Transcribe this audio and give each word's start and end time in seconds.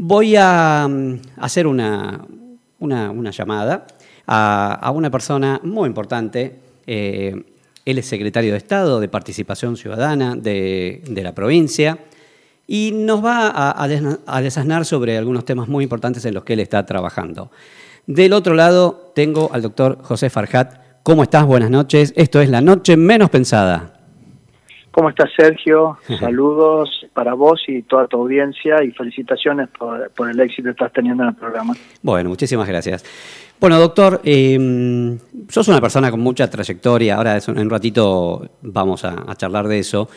Voy 0.00 0.36
a 0.36 0.86
mm, 0.88 1.20
hacer 1.38 1.66
una, 1.66 2.24
una, 2.78 3.30
llamada 3.32 3.84
a, 4.28 4.92
una 4.94 5.10
persona 5.10 5.60
muy 5.64 5.88
importante. 5.88 6.60
Eh, 6.86 7.34
él 7.84 7.98
es 7.98 8.06
secretario 8.06 8.52
de 8.52 8.58
Estado 8.58 9.00
de 9.00 9.08
Participación 9.08 9.76
Ciudadana 9.76 10.36
de, 10.36 11.02
la 11.16 11.34
provincia 11.34 11.98
y 12.68 12.92
nos 12.94 13.24
va 13.24 13.48
a, 13.48 13.82
a, 13.82 14.40
desasnar 14.40 14.84
sobre 14.84 15.18
algunos 15.18 15.44
temas 15.44 15.66
muy 15.66 15.82
importantes 15.82 16.24
en 16.26 16.34
los 16.34 16.44
que 16.44 16.52
él 16.52 16.60
está 16.60 16.86
trabajando. 16.86 17.50
Del 18.06 18.34
otro 18.34 18.54
lado 18.54 19.10
tengo 19.16 19.50
al 19.52 19.62
doctor 19.62 19.98
José 20.02 20.30
Farjat. 20.30 21.02
¿Cómo 21.02 21.24
estás? 21.24 21.44
Buenas 21.44 21.70
noches. 21.70 22.12
Esto 22.14 22.40
es 22.40 22.50
La 22.50 22.60
Noche 22.60 22.96
Menos 22.96 23.30
Pensada. 23.30 23.97
¿Cómo 24.98 25.10
estás, 25.10 25.30
Sergio? 25.38 25.96
Saludos 26.18 27.06
para 27.14 27.34
vos 27.34 27.62
y 27.68 27.82
toda 27.82 28.08
tu 28.08 28.16
audiencia 28.16 28.82
y 28.82 28.90
felicitaciones 28.90 29.68
por, 29.68 30.28
el 30.28 30.40
éxito 30.40 30.64
que 30.64 30.70
estás 30.70 30.92
teniendo 30.92 31.22
en 31.22 31.28
el 31.28 31.34
programa. 31.36 31.72
Bueno, 32.02 32.30
muchísimas 32.30 32.66
gracias. 32.66 33.04
Bueno, 33.60 33.78
doctor, 33.78 34.20
eh, 34.24 35.16
sos 35.50 35.68
una 35.68 35.80
persona 35.80 36.10
con 36.10 36.18
mucha 36.18 36.50
trayectoria, 36.50 37.14
ahora 37.14 37.38
en 37.38 37.58
un 37.60 37.70
ratito 37.70 38.50
vamos 38.62 39.04
a, 39.04 39.36
charlar 39.36 39.68
de 39.68 39.78
eso, 39.78 40.08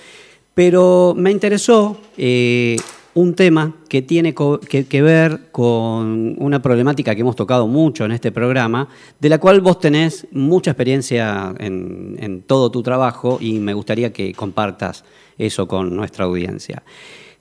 pero 0.55 1.13
me 1.15 1.29
interesó 1.29 2.01
eh, 2.17 2.75
un 3.13 3.33
tema 3.33 3.75
que 3.89 4.01
tiene 4.01 4.33
que, 4.33 5.01
ver 5.01 5.51
con 5.51 6.35
una 6.37 6.61
problemática 6.61 7.13
que 7.13 7.21
hemos 7.21 7.35
tocado 7.35 7.67
mucho 7.67 8.05
en 8.05 8.11
este 8.11 8.31
programa, 8.31 8.87
de 9.19 9.29
la 9.29 9.37
cual 9.37 9.61
vos 9.61 9.79
tenés 9.79 10.27
mucha 10.31 10.71
experiencia 10.71 11.53
en, 11.59 12.43
todo 12.47 12.71
tu 12.71 12.81
trabajo 12.81 13.37
y 13.41 13.59
me 13.59 13.73
gustaría 13.73 14.13
que 14.13 14.33
compartas 14.33 15.03
eso 15.37 15.67
con 15.67 15.95
nuestra 15.95 16.25
audiencia. 16.25 16.83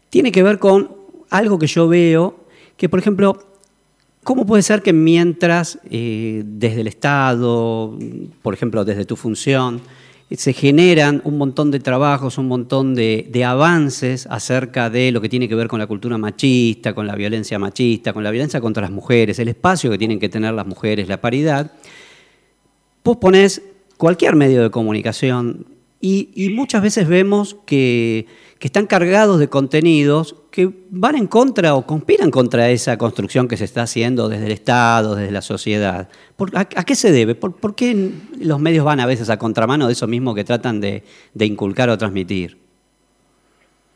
Tiene 0.09 0.33
que 0.33 0.43
ver 0.43 0.59
con 0.59 0.91
algo 1.31 1.59
que 1.59 1.67
yo 1.67 1.87
veo, 1.87 2.45
que 2.77 2.89
por 2.89 2.99
ejemplo, 2.99 3.39
¿cómo 4.25 4.47
puede 4.47 4.63
ser 4.63 4.83
que 4.83 4.93
mientras 4.93 5.79
eh, 5.89 6.43
desde 6.45 6.81
el 6.81 6.89
Estado, 6.89 7.97
por 8.43 8.55
ejemplo, 8.55 8.85
desde 8.85 9.05
tu 9.05 9.15
función, 9.15 9.81
se 10.37 10.53
generan 10.53 11.21
un 11.25 11.39
montón 11.39 11.71
de 11.71 11.81
trabajos, 11.81 12.39
un 12.39 12.47
montón 12.47 12.95
de, 12.95 13.45
avances 13.45 14.27
acerca 14.31 14.89
de 14.89 15.11
lo 15.11 15.21
que 15.21 15.29
tiene 15.29 15.49
que 15.49 15.55
ver 15.55 15.67
con 15.67 15.81
la 15.81 15.87
cultura 15.87 16.19
machista, 16.19 16.95
con 16.95 17.07
la 17.07 17.17
violencia 17.17 17.59
machista, 17.59 18.13
con 18.13 18.23
la 18.23 18.31
violencia 18.31 18.61
contra 18.61 18.83
las 18.83 18.93
mujeres, 18.93 19.39
el 19.39 19.49
espacio 19.49 19.91
que 19.91 19.99
tienen 19.99 20.21
que 20.21 20.29
tener 20.29 20.55
las 20.55 20.67
mujeres, 20.67 21.09
la 21.09 21.21
paridad. 21.21 21.73
Vos 23.03 23.17
ponés 23.17 23.63
cualquier 23.97 24.37
medio 24.37 24.63
de 24.63 24.71
comunicación 24.71 25.67
y 26.01 26.51
muchas 26.55 26.83
veces 26.83 27.09
vemos 27.09 27.57
que 27.67 28.27
están 28.61 28.87
cargados 28.87 29.39
de 29.41 29.49
contenidos 29.49 30.37
que 30.51 30.69
van 30.91 31.17
en 31.17 31.27
contra 31.27 31.75
o 31.75 31.87
conspiran 31.87 32.31
contra 32.31 32.69
esa 32.69 32.97
construcción 32.99 33.47
que 33.49 33.57
se 33.57 33.65
está 33.65 33.83
haciendo 33.83 34.29
desde 34.29 34.47
el 34.47 34.53
Estado, 34.53 35.15
desde 35.15 35.31
la 35.31 35.43
sociedad. 35.43 36.09
a, 36.55 36.65
qué 36.65 36.95
se 36.95 37.13
debe? 37.13 37.35
¿Por, 37.35 37.75
qué 37.75 38.11
los 38.41 38.59
medios 38.61 38.85
van 38.85 39.01
a 39.01 39.07
veces 39.07 39.31
a 39.31 39.39
contramano 39.39 39.87
de 39.87 39.93
eso 39.93 40.07
mismo 40.07 40.35
que 40.35 40.45
tratan 40.45 40.81
de, 40.81 41.03
inculcar 41.39 41.89
o 41.89 41.99
transmitir? 41.99 42.57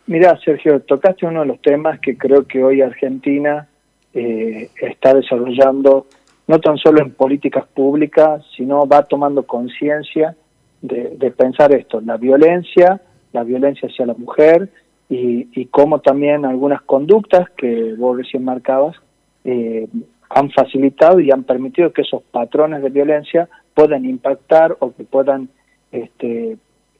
Mira, 0.06 0.38
Sergio, 0.44 0.80
tocaste 0.80 1.26
uno 1.26 1.40
de 1.40 1.46
los 1.46 1.62
temas 1.62 1.98
que 1.98 2.16
creo 2.16 2.46
que 2.46 2.62
hoy 2.62 2.82
Argentina 2.82 3.66
eh, 4.12 4.70
está 4.80 5.14
desarrollando, 5.14 6.06
no 6.46 6.60
tan 6.60 6.76
solo 6.76 7.00
en 7.00 7.12
políticas 7.12 7.66
públicas, 7.66 8.44
sino 8.56 8.86
va 8.86 9.02
tomando 9.04 9.44
conciencia 9.44 10.36
de, 10.82 11.16
de 11.16 11.30
pensar 11.30 11.74
esto, 11.74 12.00
la 12.00 12.18
violencia 12.18 13.00
la 13.34 13.42
violencia 13.42 13.88
hacia 13.88 14.06
la 14.06 14.14
mujer 14.14 14.70
y, 15.08 15.48
y 15.60 15.66
cómo 15.66 16.00
también 16.00 16.44
algunas 16.44 16.82
conductas 16.82 17.50
que 17.50 17.94
vos 17.94 18.16
recién 18.16 18.44
marcabas 18.44 18.96
eh, 19.44 19.88
han 20.30 20.50
facilitado 20.50 21.20
y 21.20 21.30
han 21.30 21.44
permitido 21.44 21.92
que 21.92 22.02
esos 22.02 22.22
patrones 22.22 22.82
de 22.82 22.90
violencia 22.90 23.48
puedan 23.74 24.04
impactar 24.04 24.76
o 24.80 24.92
que 24.92 25.04
puedan 25.04 25.48
este, 25.92 26.56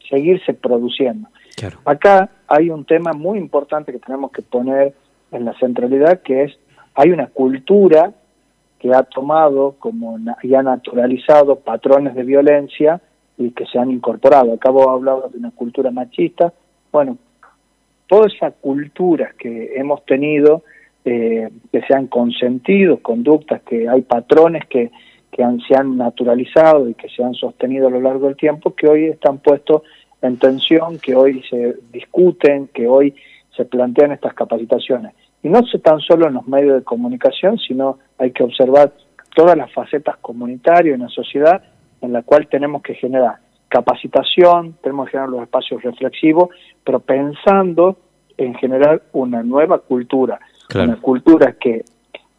seguirse 0.09 0.55
produciendo. 0.55 1.29
Acá 1.85 2.31
hay 2.47 2.71
un 2.71 2.85
tema 2.85 3.13
muy 3.13 3.39
importante 3.39 3.93
que 3.93 3.99
tenemos 3.99 4.31
que 4.33 4.43
poner 4.43 4.95
en 5.31 5.45
la 5.45 5.55
centralidad, 5.59 6.21
que 6.23 6.45
es, 6.45 6.59
hay 6.95 7.11
una 7.11 7.29
cultura 7.29 8.13
que 8.79 8.93
ha 8.93 9.03
tomado 9.05 9.77
como 9.79 10.19
y 10.43 10.55
ha 10.55 10.63
naturalizado 10.63 11.57
patrones 11.57 12.15
de 12.15 12.23
violencia 12.23 13.01
y 13.39 13.51
que 13.51 13.67
se 13.67 13.79
han 13.79 13.91
incorporado. 13.91 14.53
Acabo 14.53 14.83
de 14.83 14.91
hablar 14.91 15.31
de 15.31 15.39
una 15.39 15.51
cultura 15.53 15.91
machista. 15.91 16.53
Bueno, 16.93 17.17
toda 18.07 18.27
esa 18.27 18.51
cultura 18.51 19.33
que 19.39 19.73
hemos 19.77 20.05
tenido, 20.05 20.63
eh, 21.05 21.49
que 21.73 21.83
se 21.83 21.95
han 21.95 22.07
consentido, 22.07 22.99
conductas, 22.99 23.63
que 23.63 23.89
hay 23.89 24.03
patrones 24.03 24.67
que, 24.67 24.91
que 25.31 25.43
han, 25.43 25.61
se 25.61 25.77
han 25.77 25.97
naturalizado 25.97 26.89
y 26.89 26.95
que 26.95 27.09
se 27.09 27.23
han 27.23 27.35
sostenido 27.35 27.89
a 27.89 27.91
lo 27.91 28.01
largo 28.01 28.27
del 28.27 28.37
tiempo, 28.37 28.75
que 28.75 28.89
hoy 28.89 29.07
están 29.07 29.39
puestos 29.39 29.83
en 30.23 30.39
tensión, 30.39 30.99
que 30.99 31.15
hoy 31.15 31.43
se 31.51 31.77
discuten, 31.93 32.69
que 32.69 32.87
hoy 32.87 33.15
se 33.57 33.65
plantean 33.65 34.13
estas 34.13 34.35
capacitaciones. 34.35 35.13
Y 35.43 35.49
no 35.49 35.61
tan 35.83 36.01
solo 36.01 36.27
en 36.27 36.35
los 36.35 36.47
medios 36.49 36.79
de 36.79 36.85
comunicación, 36.85 37.59
sino 37.59 37.99
hay 38.17 38.31
que 38.31 38.43
observar 38.43 38.93
todas 39.35 39.57
las 39.57 39.71
facetas 39.73 40.17
comunitarias 40.19 40.95
en 40.95 41.03
la 41.03 41.09
sociedad 41.09 41.63
en 42.01 42.13
la 42.13 42.23
cual 42.23 42.47
tenemos 42.49 42.83
que 42.83 42.95
generar 42.95 43.44
capacitación, 43.75 44.77
tenemos 44.81 45.07
que 45.07 45.13
generar 45.13 45.31
los 45.31 45.43
espacios 45.43 45.83
reflexivos, 45.83 46.51
pero 46.85 47.01
pensando 47.01 47.97
en 48.37 48.55
generar 48.55 49.03
una 49.13 49.43
nueva 49.43 49.81
cultura, 49.81 50.39
una 50.73 50.95
cultura 51.01 51.57
que 51.59 51.85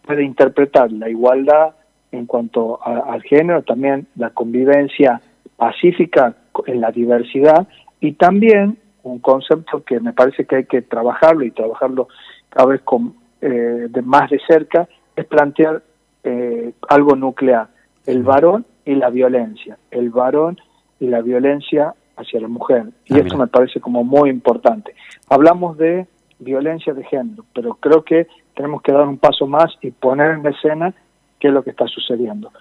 puede 0.01 0.23
interpretar 0.23 0.93
la 0.93 1.09
igualdad 1.09 1.75
en 2.13 2.25
cuanto 2.25 2.79
al 2.81 3.21
género, 3.23 3.63
también 3.63 4.07
la 4.15 4.29
convivencia 4.29 5.19
pacífica 5.57 6.35
en 6.67 6.79
la 6.79 6.91
diversidad 6.91 7.67
y 7.99 8.13
también 8.13 8.77
un 9.03 9.19
concepto 9.19 9.83
que 9.83 9.99
me 9.99 10.13
parece 10.13 10.45
que 10.45 10.55
hay 10.55 10.65
que 10.65 10.83
trabajarlo 10.83 11.43
y 11.43 11.51
trabajarlo 11.51 12.07
cada 12.47 12.67
vez 12.67 12.81
con, 12.83 13.13
eh, 13.41 13.87
de 13.89 14.01
más 14.03 14.29
de 14.29 14.39
cerca, 14.47 14.87
es 15.17 15.25
plantear 15.25 15.83
eh, 16.23 16.71
algo 16.87 17.17
nuclear. 17.17 17.67
El 18.05 18.23
varón 18.23 18.65
y 18.85 18.95
la 18.95 19.09
violencia, 19.09 19.77
el 19.91 20.11
varón 20.11 20.57
y 21.05 21.09
la 21.09 21.21
violencia 21.21 21.93
hacia 22.17 22.39
la 22.39 22.47
mujer. 22.47 22.85
Y 23.05 23.15
ah, 23.15 23.19
esto 23.19 23.37
me 23.37 23.47
parece 23.47 23.79
como 23.79 24.03
muy 24.03 24.29
importante. 24.29 24.95
Hablamos 25.29 25.77
de 25.77 26.07
violencia 26.39 26.93
de 26.93 27.03
género, 27.03 27.45
pero 27.53 27.75
creo 27.75 28.03
que 28.03 28.27
tenemos 28.55 28.81
que 28.81 28.91
dar 28.91 29.07
un 29.07 29.17
paso 29.17 29.45
más 29.47 29.71
y 29.81 29.91
poner 29.91 30.31
en 30.31 30.45
escena 30.47 30.93
qué 31.39 31.49
es 31.49 31.53
lo 31.53 31.63
que 31.63 31.69
está 31.69 31.87
sucediendo. 31.87 32.51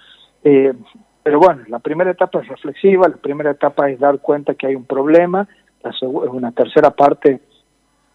Eh, 0.43 0.73
pero 1.23 1.39
bueno, 1.39 1.63
la 1.69 1.79
primera 1.79 2.11
etapa 2.11 2.41
es 2.41 2.49
reflexiva, 2.49 3.09
la 3.09 3.17
primera 3.17 3.53
etapa 3.53 3.89
es 3.89 3.99
dar 3.99 4.19
cuenta 4.19 4.55
que 4.55 4.67
hay 4.67 4.75
un 4.75 4.85
problema, 4.85 5.49
la 5.83 5.93
una 6.09 6.53
tercera 6.53 6.91
parte 6.91 7.41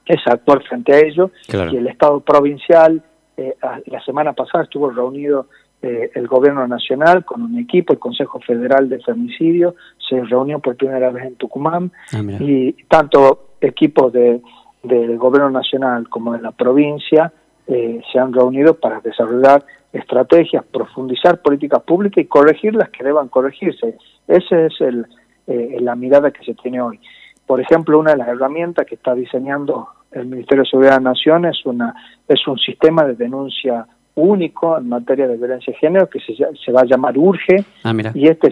es 0.06 0.20
actuar 0.28 0.62
frente 0.64 0.94
a 0.94 1.00
ello, 1.00 1.32
y 1.48 1.76
el 1.76 1.88
Estado 1.88 2.20
provincial 2.20 3.02
eh, 3.38 3.56
la 3.86 4.02
semana 4.04 4.34
pasada 4.34 4.66
estuvo 4.66 4.90
reunido 4.90 5.48
eh, 5.82 6.12
el 6.14 6.28
gobierno 6.28 6.68
nacional 6.68 7.24
con 7.24 7.42
un 7.42 7.58
equipo, 7.58 7.94
el 7.94 8.00
Consejo 8.00 8.40
Federal 8.40 8.90
de 8.90 9.00
Femicidio, 9.00 9.76
se 9.98 10.22
reunió 10.24 10.60
por 10.60 10.76
primera 10.76 11.10
vez 11.10 11.26
en 11.26 11.36
Tucumán 11.36 11.92
ah, 12.14 12.22
y 12.40 12.74
tanto 12.88 13.52
equipos 13.62 14.12
de, 14.12 14.42
del 14.84 15.18
gobierno 15.18 15.50
nacional 15.50 16.10
como 16.10 16.34
de 16.34 16.42
la 16.42 16.52
provincia 16.52 17.32
eh, 17.68 18.02
se 18.12 18.20
han 18.20 18.34
reunido 18.34 18.74
para 18.74 19.00
desarrollar 19.00 19.64
estrategias, 19.94 20.66
profundizar 20.66 21.42
políticas 21.42 21.82
públicas 21.84 22.24
y 22.24 22.28
corregir 22.28 22.76
las 22.76 22.90
que 22.90 23.04
deban 23.04 23.28
corregirse. 23.28 23.96
Esa 24.28 24.66
es 24.66 24.74
el, 24.82 25.06
eh, 25.48 25.78
la 25.80 25.96
mirada 25.96 26.32
que 26.32 26.44
se 26.44 26.56
tiene 26.56 26.82
hoy. 26.82 27.00
Por 27.46 27.62
ejemplo, 27.62 28.00
una 28.00 28.12
de 28.12 28.18
las 28.18 28.28
herramientas 28.28 28.86
que 28.86 28.96
está 28.96 29.14
diseñando 29.16 29.88
el 30.12 30.26
Ministerio 30.26 30.64
de 30.64 30.70
Seguridad 30.70 30.98
de 30.98 31.04
la 31.04 31.10
Nación 31.12 31.46
es, 31.46 31.66
una, 31.66 31.94
es 32.28 32.48
un 32.48 32.58
sistema 32.58 33.06
de 33.06 33.16
denuncia 33.16 33.86
único 34.22 34.78
en 34.78 34.90
materia 34.90 35.28
de 35.28 35.38
violencia 35.38 35.74
de 35.74 35.80
género 35.80 36.10
que 36.10 36.20
se, 36.20 36.34
se 36.36 36.72
va 36.72 36.82
a 36.82 36.86
llamar 36.86 37.18
URGE 37.18 37.64
ah, 37.84 37.94
y 38.14 38.28
este 38.28 38.50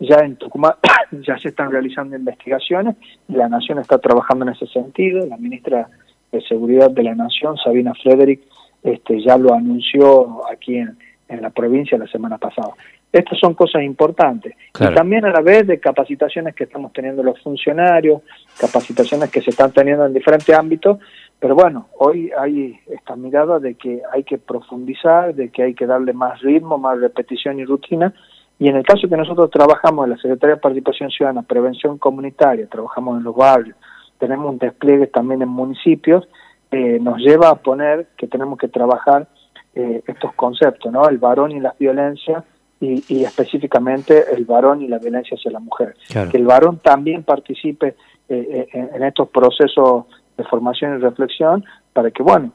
ya 0.00 0.16
en 0.16 0.36
Tucumán 0.36 0.74
ya 1.26 1.38
se 1.38 1.48
están 1.48 1.70
realizando 1.70 2.16
investigaciones 2.16 2.96
y 3.28 3.34
la 3.34 3.48
Nación 3.48 3.78
está 3.78 3.98
trabajando 3.98 4.44
en 4.44 4.52
ese 4.52 4.66
sentido. 4.66 5.26
La 5.26 5.36
ministra 5.36 5.88
de 6.32 6.40
Seguridad 6.42 6.90
de 6.90 7.02
la 7.02 7.14
Nación, 7.14 7.56
Sabina 7.56 7.92
Frederick, 8.02 8.42
este, 8.82 9.22
ya 9.22 9.38
lo 9.38 9.54
anunció 9.54 10.42
aquí 10.50 10.76
en, 10.76 10.96
en 11.28 11.42
la 11.42 11.50
provincia 11.50 11.98
la 11.98 12.06
semana 12.08 12.38
pasada. 12.38 12.74
Estas 13.12 13.38
son 13.38 13.54
cosas 13.54 13.82
importantes. 13.82 14.54
Y 14.78 14.94
también 14.94 15.24
a 15.24 15.30
la 15.30 15.40
vez 15.40 15.66
de 15.66 15.80
capacitaciones 15.80 16.54
que 16.54 16.64
estamos 16.64 16.92
teniendo 16.92 17.22
los 17.22 17.40
funcionarios, 17.40 18.20
capacitaciones 18.60 19.30
que 19.30 19.40
se 19.40 19.50
están 19.50 19.72
teniendo 19.72 20.04
en 20.04 20.12
diferentes 20.12 20.54
ámbitos, 20.54 20.98
pero 21.38 21.54
bueno, 21.54 21.88
hoy 21.98 22.30
hay 22.38 22.78
esta 22.86 23.14
mirada 23.14 23.58
de 23.58 23.74
que 23.74 24.02
hay 24.12 24.24
que 24.24 24.38
profundizar, 24.38 25.34
de 25.34 25.50
que 25.50 25.62
hay 25.62 25.74
que 25.74 25.86
darle 25.86 26.12
más 26.12 26.40
ritmo, 26.40 26.78
más 26.78 26.98
repetición 26.98 27.60
y 27.60 27.64
rutina. 27.64 28.14
Y 28.58 28.68
en 28.68 28.76
el 28.76 28.84
caso 28.84 29.06
que 29.06 29.16
nosotros 29.16 29.50
trabajamos 29.50 30.04
en 30.04 30.12
la 30.12 30.16
Secretaría 30.16 30.54
de 30.54 30.60
Participación 30.62 31.10
Ciudadana, 31.10 31.42
Prevención 31.42 31.98
Comunitaria, 31.98 32.66
trabajamos 32.68 33.18
en 33.18 33.24
los 33.24 33.36
barrios, 33.36 33.76
tenemos 34.18 34.50
un 34.50 34.58
despliegue 34.58 35.08
también 35.08 35.42
en 35.42 35.48
municipios, 35.50 36.26
eh, 36.70 36.98
nos 37.00 37.18
lleva 37.18 37.50
a 37.50 37.56
poner 37.56 38.08
que 38.16 38.26
tenemos 38.26 38.58
que 38.58 38.68
trabajar 38.68 39.28
eh, 39.74 40.02
estos 40.06 40.32
conceptos, 40.34 40.90
¿no? 40.90 41.06
El 41.06 41.18
varón 41.18 41.52
y 41.52 41.60
la 41.60 41.74
violencia 41.78 42.44
y, 42.80 43.24
específicamente 43.24 44.24
el 44.34 44.44
varón 44.44 44.82
y 44.82 44.88
la 44.88 44.98
violencia 44.98 45.36
hacia 45.36 45.50
la 45.50 45.60
mujer. 45.60 45.94
Que 46.08 46.36
el 46.36 46.44
varón 46.44 46.78
también 46.78 47.22
participe 47.24 47.94
eh, 48.28 48.68
en, 48.72 49.02
estos 49.02 49.28
procesos 49.28 50.06
de 50.36 50.44
formación 50.44 50.96
y 50.96 50.98
reflexión 50.98 51.64
para 51.92 52.10
que, 52.10 52.22
bueno, 52.22 52.52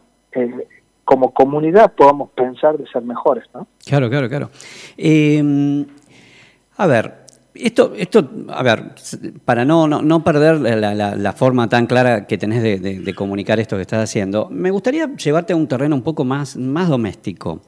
como 1.03 1.31
comunidad 1.33 1.93
podamos 1.93 2.29
pensar 2.31 2.77
de 2.77 2.87
ser 2.87 3.01
mejores, 3.03 3.43
¿no? 3.53 3.67
Claro, 3.85 4.09
claro, 4.09 4.29
claro. 4.29 4.49
a 6.77 6.87
ver, 6.87 7.21
esto, 7.53 7.93
esto, 7.97 8.29
a 8.49 8.63
ver, 8.63 8.91
para 9.43 9.65
no, 9.65 9.87
no, 9.87 10.23
perder 10.23 10.61
la, 10.61 11.33
forma 11.33 11.67
tan 11.67 11.85
clara 11.85 12.25
que 12.25 12.37
tenés 12.37 12.63
de, 12.63 13.13
comunicar 13.13 13.59
esto 13.59 13.75
que 13.75 13.81
estás 13.81 14.03
haciendo, 14.03 14.47
me 14.49 14.71
gustaría 14.71 15.13
llevarte 15.15 15.53
a 15.53 15.55
un 15.55 15.67
terreno 15.67 15.95
un 15.95 16.01
poco 16.01 16.23
más, 16.23 16.55
más 16.55 16.87
doméstico. 16.87 17.61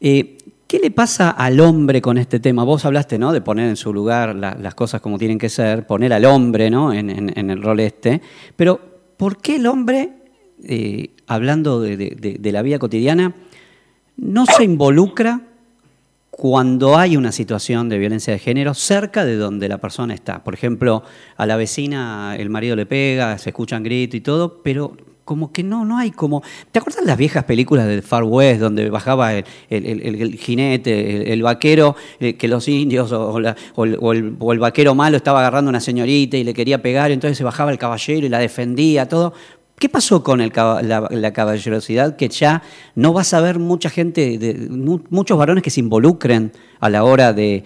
Eh, 0.00 0.38
¿Qué 0.66 0.78
le 0.78 0.90
pasa 0.90 1.30
al 1.30 1.60
hombre 1.60 2.00
con 2.00 2.16
este 2.18 2.40
tema? 2.40 2.64
Vos 2.64 2.84
hablaste 2.84 3.18
¿no? 3.18 3.32
de 3.32 3.42
poner 3.42 3.68
en 3.68 3.76
su 3.76 3.92
lugar 3.92 4.34
las 4.34 4.74
cosas 4.74 5.00
como 5.00 5.18
tienen 5.18 5.38
que 5.38 5.48
ser, 5.48 5.86
poner 5.86 6.12
al 6.12 6.24
hombre 6.24 6.70
¿no? 6.70 6.92
en, 6.92 7.50
el 7.50 7.62
rol 7.62 7.80
este, 7.80 8.20
pero 8.56 8.93
¿por 9.16 9.38
qué 9.38 9.56
el 9.56 9.66
hombre, 9.66 10.12
eh, 10.62 11.10
hablando 11.26 11.80
de 11.80 12.50
la 12.52 12.62
vida 12.62 12.78
cotidiana, 12.78 13.34
no 14.16 14.46
se 14.46 14.64
involucra 14.64 15.42
cuando 16.36 16.96
hay 16.96 17.16
una 17.16 17.30
situación 17.30 17.88
de 17.88 17.96
violencia 17.96 18.32
de 18.32 18.40
género 18.40 18.74
cerca 18.74 19.24
de 19.24 19.36
donde 19.36 19.68
la 19.68 19.78
persona 19.78 20.14
está. 20.14 20.42
Por 20.42 20.54
ejemplo, 20.54 21.04
a 21.36 21.46
la 21.46 21.56
vecina 21.56 22.34
el 22.36 22.50
marido 22.50 22.74
le 22.74 22.86
pega, 22.86 23.38
se 23.38 23.50
escuchan 23.50 23.84
gritos 23.84 24.16
y 24.16 24.20
todo, 24.20 24.60
pero 24.64 24.96
como 25.24 25.52
que 25.52 25.62
no, 25.62 25.84
no 25.84 25.98
hay 25.98 26.10
como... 26.10 26.42
¿Te 26.70 26.78
acuerdas 26.78 27.04
las 27.04 27.16
viejas 27.16 27.44
películas 27.44 27.86
del 27.86 28.02
Far 28.02 28.24
West 28.24 28.60
donde 28.60 28.90
bajaba 28.90 29.32
el, 29.34 30.38
jinete, 30.38 31.32
el, 31.32 31.42
vaquero, 31.42 31.96
eh, 32.20 32.34
que 32.34 32.48
los 32.48 32.68
indios 32.68 33.10
o, 33.12 33.38
el, 33.38 34.58
vaquero 34.58 34.94
malo 34.94 35.16
estaba 35.16 35.40
agarrando 35.40 35.70
a 35.70 35.72
una 35.72 35.80
señorita 35.80 36.36
y 36.36 36.44
le 36.44 36.54
quería 36.54 36.82
pegar, 36.82 37.10
entonces 37.10 37.38
se 37.38 37.44
bajaba 37.44 37.70
el 37.70 37.78
caballero 37.78 38.26
y 38.26 38.28
la 38.28 38.38
defendía, 38.38 39.08
todo? 39.08 39.32
¿Qué 39.78 39.88
pasó 39.88 40.22
con 40.22 40.38
la, 40.38 41.32
caballerosidad? 41.32 42.16
Que 42.16 42.28
ya 42.28 42.62
no 42.94 43.12
vas 43.12 43.34
a 43.34 43.40
ver 43.40 43.58
mucha 43.58 43.90
gente, 43.90 44.38
muchos 45.10 45.36
varones 45.36 45.64
que 45.64 45.70
se 45.70 45.80
involucren 45.80 46.52
a 46.78 46.88
la 46.88 47.02
hora 47.02 47.32
de, 47.32 47.64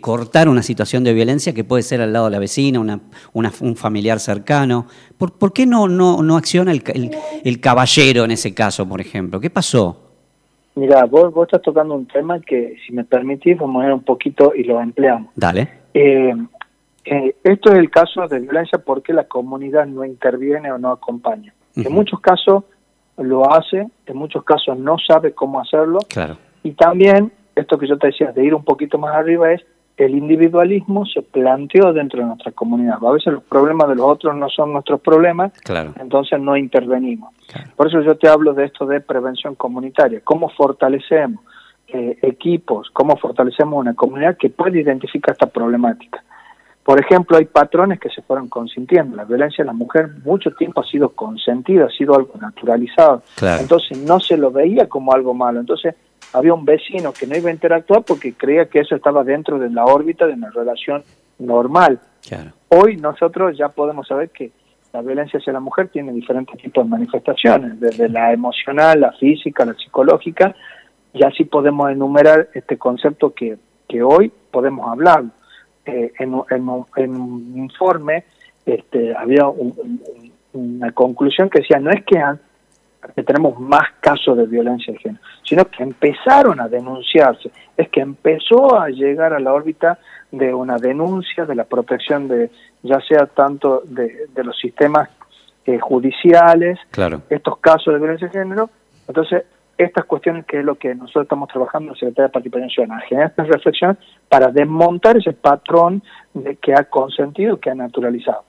cortar 0.00 0.48
una 0.48 0.62
situación 0.62 1.04
de 1.04 1.14
violencia 1.14 1.54
que 1.54 1.62
puede 1.62 1.82
ser 1.84 2.00
al 2.00 2.12
lado 2.12 2.26
de 2.26 2.32
la 2.32 2.38
vecina, 2.40 3.00
un 3.32 3.76
familiar 3.76 4.18
cercano. 4.18 4.86
¿Por, 5.16 5.52
qué 5.52 5.64
no, 5.64 5.86
no, 5.86 6.36
acciona 6.36 6.72
el, 6.72 7.60
caballero 7.60 8.24
en 8.24 8.32
ese 8.32 8.52
caso, 8.52 8.88
por 8.88 9.00
ejemplo? 9.00 9.38
¿Qué 9.38 9.50
pasó? 9.50 10.00
Mira, 10.74 11.04
vos, 11.04 11.32
vos 11.32 11.46
estás 11.46 11.62
tocando 11.62 11.94
un 11.94 12.06
tema 12.06 12.40
que, 12.40 12.76
si 12.84 12.92
me 12.92 13.04
permitís, 13.04 13.56
vamos 13.58 13.80
a 13.80 13.84
ver 13.86 13.94
un 13.94 14.02
poquito 14.02 14.52
y 14.56 14.64
lo 14.64 14.80
empleamos. 14.80 15.30
Dale. 15.36 15.68
Eh, 15.94 16.34
eh, 17.04 17.36
esto 17.44 17.70
es 17.70 17.78
el 17.78 17.90
caso 17.90 18.26
de 18.28 18.40
violencia 18.40 18.78
porque 18.78 19.12
la 19.12 19.24
comunidad 19.24 19.86
no 19.86 20.04
interviene 20.04 20.72
o 20.72 20.78
no 20.78 20.90
acompaña. 20.90 21.52
En 21.76 21.92
muchos 21.92 22.20
casos 22.20 22.64
lo 23.18 23.52
hace, 23.52 23.88
en 24.06 24.16
muchos 24.16 24.44
casos 24.44 24.78
no 24.78 24.96
sabe 24.98 25.32
cómo 25.32 25.60
hacerlo. 25.60 25.98
Claro. 26.08 26.36
Y 26.62 26.72
también, 26.72 27.32
esto 27.54 27.78
que 27.78 27.88
yo 27.88 27.98
te 27.98 28.08
decía, 28.08 28.32
de 28.32 28.44
ir 28.44 28.54
un 28.54 28.64
poquito 28.64 28.98
más 28.98 29.14
arriba 29.14 29.52
es, 29.52 29.62
el 29.96 30.16
individualismo 30.16 31.06
se 31.06 31.22
planteó 31.22 31.92
dentro 31.92 32.20
de 32.20 32.26
nuestra 32.26 32.50
comunidad. 32.52 32.98
A 33.04 33.12
veces 33.12 33.32
los 33.32 33.44
problemas 33.44 33.88
de 33.88 33.94
los 33.94 34.06
otros 34.06 34.34
no 34.34 34.48
son 34.48 34.72
nuestros 34.72 35.00
problemas, 35.00 35.52
entonces 36.00 36.40
no 36.40 36.56
intervenimos. 36.56 37.32
Por 37.76 37.88
eso 37.88 38.00
yo 38.00 38.16
te 38.16 38.28
hablo 38.28 38.54
de 38.54 38.64
esto 38.64 38.86
de 38.86 39.00
prevención 39.00 39.54
comunitaria, 39.54 40.20
cómo 40.24 40.48
fortalecemos 40.48 41.44
eh, 41.86 42.18
equipos, 42.22 42.90
cómo 42.92 43.16
fortalecemos 43.16 43.78
una 43.78 43.94
comunidad 43.94 44.36
que 44.36 44.50
puede 44.50 44.80
identificar 44.80 45.32
esta 45.32 45.46
problemática. 45.46 46.24
Por 46.84 47.00
ejemplo, 47.00 47.38
hay 47.38 47.46
patrones 47.46 47.98
que 47.98 48.10
se 48.10 48.20
fueron 48.20 48.48
consintiendo. 48.48 49.16
La 49.16 49.24
violencia 49.24 49.62
en 49.62 49.68
la 49.68 49.72
mujer 49.72 50.10
mucho 50.22 50.50
tiempo 50.50 50.82
ha 50.82 50.84
sido 50.84 51.08
consentida, 51.08 51.86
ha 51.86 51.90
sido 51.90 52.14
algo 52.14 52.34
naturalizado. 52.38 53.22
Entonces 53.58 53.98
no 53.98 54.20
se 54.20 54.36
lo 54.36 54.50
veía 54.50 54.86
como 54.86 55.14
algo 55.14 55.32
malo. 55.32 55.60
Entonces 55.60 55.94
había 56.34 56.52
un 56.52 56.66
vecino 56.66 57.12
que 57.12 57.26
no 57.26 57.36
iba 57.36 57.48
a 57.48 57.52
interactuar 57.52 58.02
porque 58.02 58.34
creía 58.34 58.66
que 58.66 58.80
eso 58.80 58.94
estaba 58.94 59.24
dentro 59.24 59.58
de 59.58 59.70
la 59.70 59.86
órbita 59.86 60.26
de 60.26 60.34
una 60.34 60.50
relación 60.50 61.02
normal. 61.38 62.00
Hoy 62.68 62.96
nosotros 62.98 63.56
ya 63.56 63.70
podemos 63.70 64.06
saber 64.06 64.28
que 64.28 64.52
la 64.92 65.00
violencia 65.00 65.38
hacia 65.38 65.54
la 65.54 65.60
mujer 65.60 65.88
tiene 65.88 66.12
diferentes 66.12 66.60
tipos 66.60 66.84
de 66.84 66.90
manifestaciones, 66.90 67.80
desde 67.80 68.08
la 68.10 68.32
emocional, 68.32 69.00
la 69.00 69.12
física, 69.12 69.64
la 69.64 69.74
psicológica, 69.74 70.54
y 71.12 71.24
así 71.24 71.44
podemos 71.44 71.90
enumerar 71.90 72.48
este 72.54 72.76
concepto 72.76 73.32
que, 73.32 73.56
que 73.88 74.02
hoy 74.02 74.30
podemos 74.50 74.88
hablar 74.88 75.24
eh, 75.86 76.12
en, 76.18 76.34
un 76.34 77.52
informe 77.56 78.24
este, 78.64 79.14
había 79.14 79.44
una 80.52 80.92
conclusión 80.92 81.50
que 81.50 81.60
decía, 81.60 81.78
no 81.78 81.90
es 81.90 82.04
que, 82.04 82.20
tenemos 83.22 83.60
más 83.60 83.92
casos 84.00 84.36
de 84.38 84.46
violencia 84.46 84.92
de 84.94 84.98
género, 84.98 85.20
sino 85.42 85.66
que 85.66 85.82
empezaron 85.82 86.58
a 86.60 86.68
denunciarse, 86.68 87.50
es 87.76 87.88
que 87.90 88.00
empezó 88.00 88.80
a 88.80 88.88
llegar 88.88 89.34
a 89.34 89.40
la 89.40 89.52
órbita 89.52 89.98
de 90.32 90.54
una 90.54 90.78
denuncia 90.78 91.44
de 91.44 91.54
la 91.54 91.64
protección 91.64 92.28
de, 92.28 92.50
ya 92.82 93.00
sea 93.00 93.26
tanto 93.26 93.82
de, 93.84 94.28
los 94.42 94.58
sistemas 94.58 95.10
eh, 95.66 95.78
judiciales, 95.78 96.78
estos 97.28 97.58
casos 97.58 97.92
de 97.92 98.00
violencia 98.00 98.28
de 98.28 98.38
género, 98.38 98.70
entonces 99.06 99.44
estas 99.76 100.04
cuestiones 100.04 100.44
que 100.46 100.60
es 100.60 100.64
lo 100.64 100.76
que 100.76 100.94
nosotros 100.94 101.24
estamos 101.24 101.48
trabajando 101.48 101.88
en 101.88 101.92
la 101.94 101.98
Secretaría 101.98 102.26
de 102.28 102.32
Participación 102.32 102.70
Ciudadana, 102.70 103.00
generar 103.08 103.30
esta 103.30 103.44
reflexión 103.44 103.98
para 104.28 104.48
desmontar 104.48 105.16
ese 105.16 105.32
patrón 105.32 106.02
de 106.32 106.56
que 106.56 106.74
ha 106.74 106.84
consentido, 106.84 107.58
que 107.58 107.70
ha 107.70 107.74
naturalizado. 107.74 108.44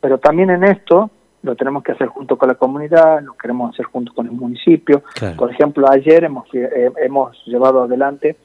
Pero 0.00 0.18
también 0.18 0.50
en 0.50 0.64
esto 0.64 1.10
lo 1.42 1.56
tenemos 1.56 1.82
que 1.82 1.92
hacer 1.92 2.08
junto 2.08 2.36
con 2.36 2.48
la 2.48 2.54
comunidad, 2.54 3.22
lo 3.22 3.34
queremos 3.34 3.72
hacer 3.72 3.86
junto 3.86 4.12
con 4.12 4.26
el 4.26 4.32
municipio. 4.32 5.02
Por 5.36 5.50
ejemplo, 5.50 5.86
ayer 5.90 6.24
hemos, 6.24 6.46
eh, 6.54 6.90
hemos 7.02 7.36
llevado 7.46 7.82
adelante 7.82 8.36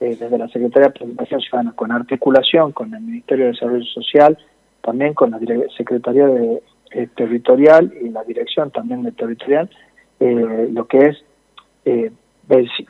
eh, 0.00 0.16
desde 0.18 0.38
la 0.38 0.48
Secretaría 0.48 0.88
de 0.88 0.98
Participación 0.98 1.40
Ciudadana, 1.40 1.72
con 1.74 1.92
articulación 1.92 2.72
con 2.72 2.92
el 2.92 3.00
Ministerio 3.00 3.46
de 3.46 3.52
Desarrollo 3.52 3.84
Social, 3.84 4.36
también 4.82 5.14
con 5.14 5.30
la 5.30 5.38
Secretaría 5.76 6.26
de, 6.26 6.62
eh, 6.90 7.08
Territorial 7.16 7.92
y 8.02 8.10
la 8.10 8.22
Dirección 8.24 8.70
también 8.70 9.02
de 9.02 9.12
Territorial, 9.12 9.70
lo 10.20 10.86
que 10.86 10.98
es 10.98 11.24
eh, 11.84 12.10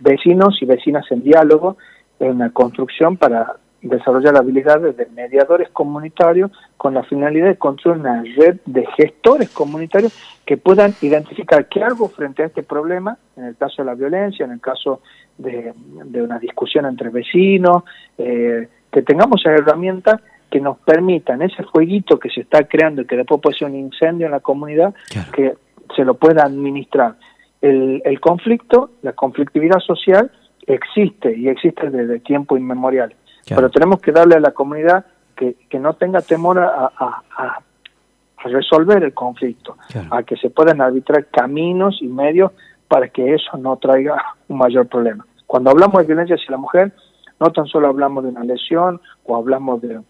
vecinos 0.01 0.59
y 0.61 0.67
vecinas 0.67 1.05
en 1.11 1.23
diálogo 1.23 1.77
en 2.19 2.31
una 2.33 2.51
construcción 2.51 3.17
para 3.17 3.57
desarrollar 3.83 4.37
habilidades 4.37 4.97
de 4.97 5.07
mediadores 5.07 5.69
comunitarios 5.71 6.53
con 6.77 6.95
la 6.95 7.03
finalidad 7.03 7.49
de 7.49 7.57
construir 7.57 7.99
una 7.99 8.23
red 8.23 8.61
de 8.65 8.87
gestores 8.97 9.51
comunitarios 9.51 10.13
que 10.47 10.57
puedan 10.57 10.95
identificar 11.03 11.67
qué 11.69 11.83
hago 11.83 12.09
frente 12.09 12.43
a 12.43 12.47
este 12.47 12.63
problema, 12.63 13.19
en 13.37 13.45
el 13.45 13.57
caso 13.57 13.83
de 13.83 13.87
la 13.87 13.95
violencia, 13.95 14.45
en 14.45 14.53
el 14.53 14.61
caso 14.61 15.01
de, 15.37 15.73
una 16.15 16.39
discusión 16.39 16.87
entre 16.87 17.09
vecinos, 17.11 17.83
eh, 18.19 18.69
que 18.91 19.03
tengamos 19.03 19.45
herramientas 19.45 20.21
que 20.49 20.61
nos 20.61 20.79
permitan 20.79 21.43
ese 21.43 21.65
fueguito 21.65 22.19
que 22.19 22.29
se 22.29 22.43
está 22.43 22.65
creando 22.65 23.03
y 23.03 23.07
que 23.07 23.17
después 23.17 23.41
puede 23.41 23.57
ser 23.57 23.69
un 23.69 23.77
incendio 23.77 24.27
en 24.27 24.33
la 24.33 24.41
comunidad, 24.41 24.95
que 25.33 25.55
se 25.97 26.05
lo 26.05 26.15
pueda 26.15 26.45
administrar 26.45 27.17
el, 27.63 28.21
conflicto, 28.21 28.91
la 29.03 29.13
conflictividad 29.13 29.79
social 29.79 30.31
existe 30.67 31.37
y 31.37 31.49
existe 31.49 31.91
desde 31.91 32.21
tiempo 32.21 32.57
inmemorial. 32.57 33.15
Pero 33.49 33.71
tenemos 33.71 34.01
que 34.01 34.13
darle 34.13 34.37
a 34.37 34.41
la 34.41 34.51
comunidad 34.51 35.07
que, 35.37 35.79
no 35.79 35.95
tenga 35.95 36.21
temor 36.21 36.59
a, 36.59 37.61
resolver 38.45 39.05
el 39.05 39.15
conflicto, 39.15 39.77
a 40.11 40.25
que 40.25 40.37
se 40.37 40.51
puedan 40.51 40.81
arbitrar 40.81 41.27
caminos 41.27 41.99
y 42.01 42.09
medios 42.09 42.51
para 42.89 43.09
que 43.09 43.35
eso 43.35 43.57
no 43.57 43.77
traiga 43.77 44.21
un 44.49 44.59
mayor 44.59 44.89
problema. 44.89 45.25
Cuando 45.47 45.71
hablamos 45.71 46.01
de 46.01 46.07
violencia 46.07 46.35
hacia 46.35 46.51
la 46.51 46.57
mujer, 46.57 46.93
no 47.39 47.51
tan 47.53 47.67
solo 47.67 47.89
hablamos 47.89 48.25
de 48.25 48.31
una 48.31 48.45
lesión 48.45 49.01
o 49.25 49.37
hablamos 49.37 49.81
de, 49.81 50.01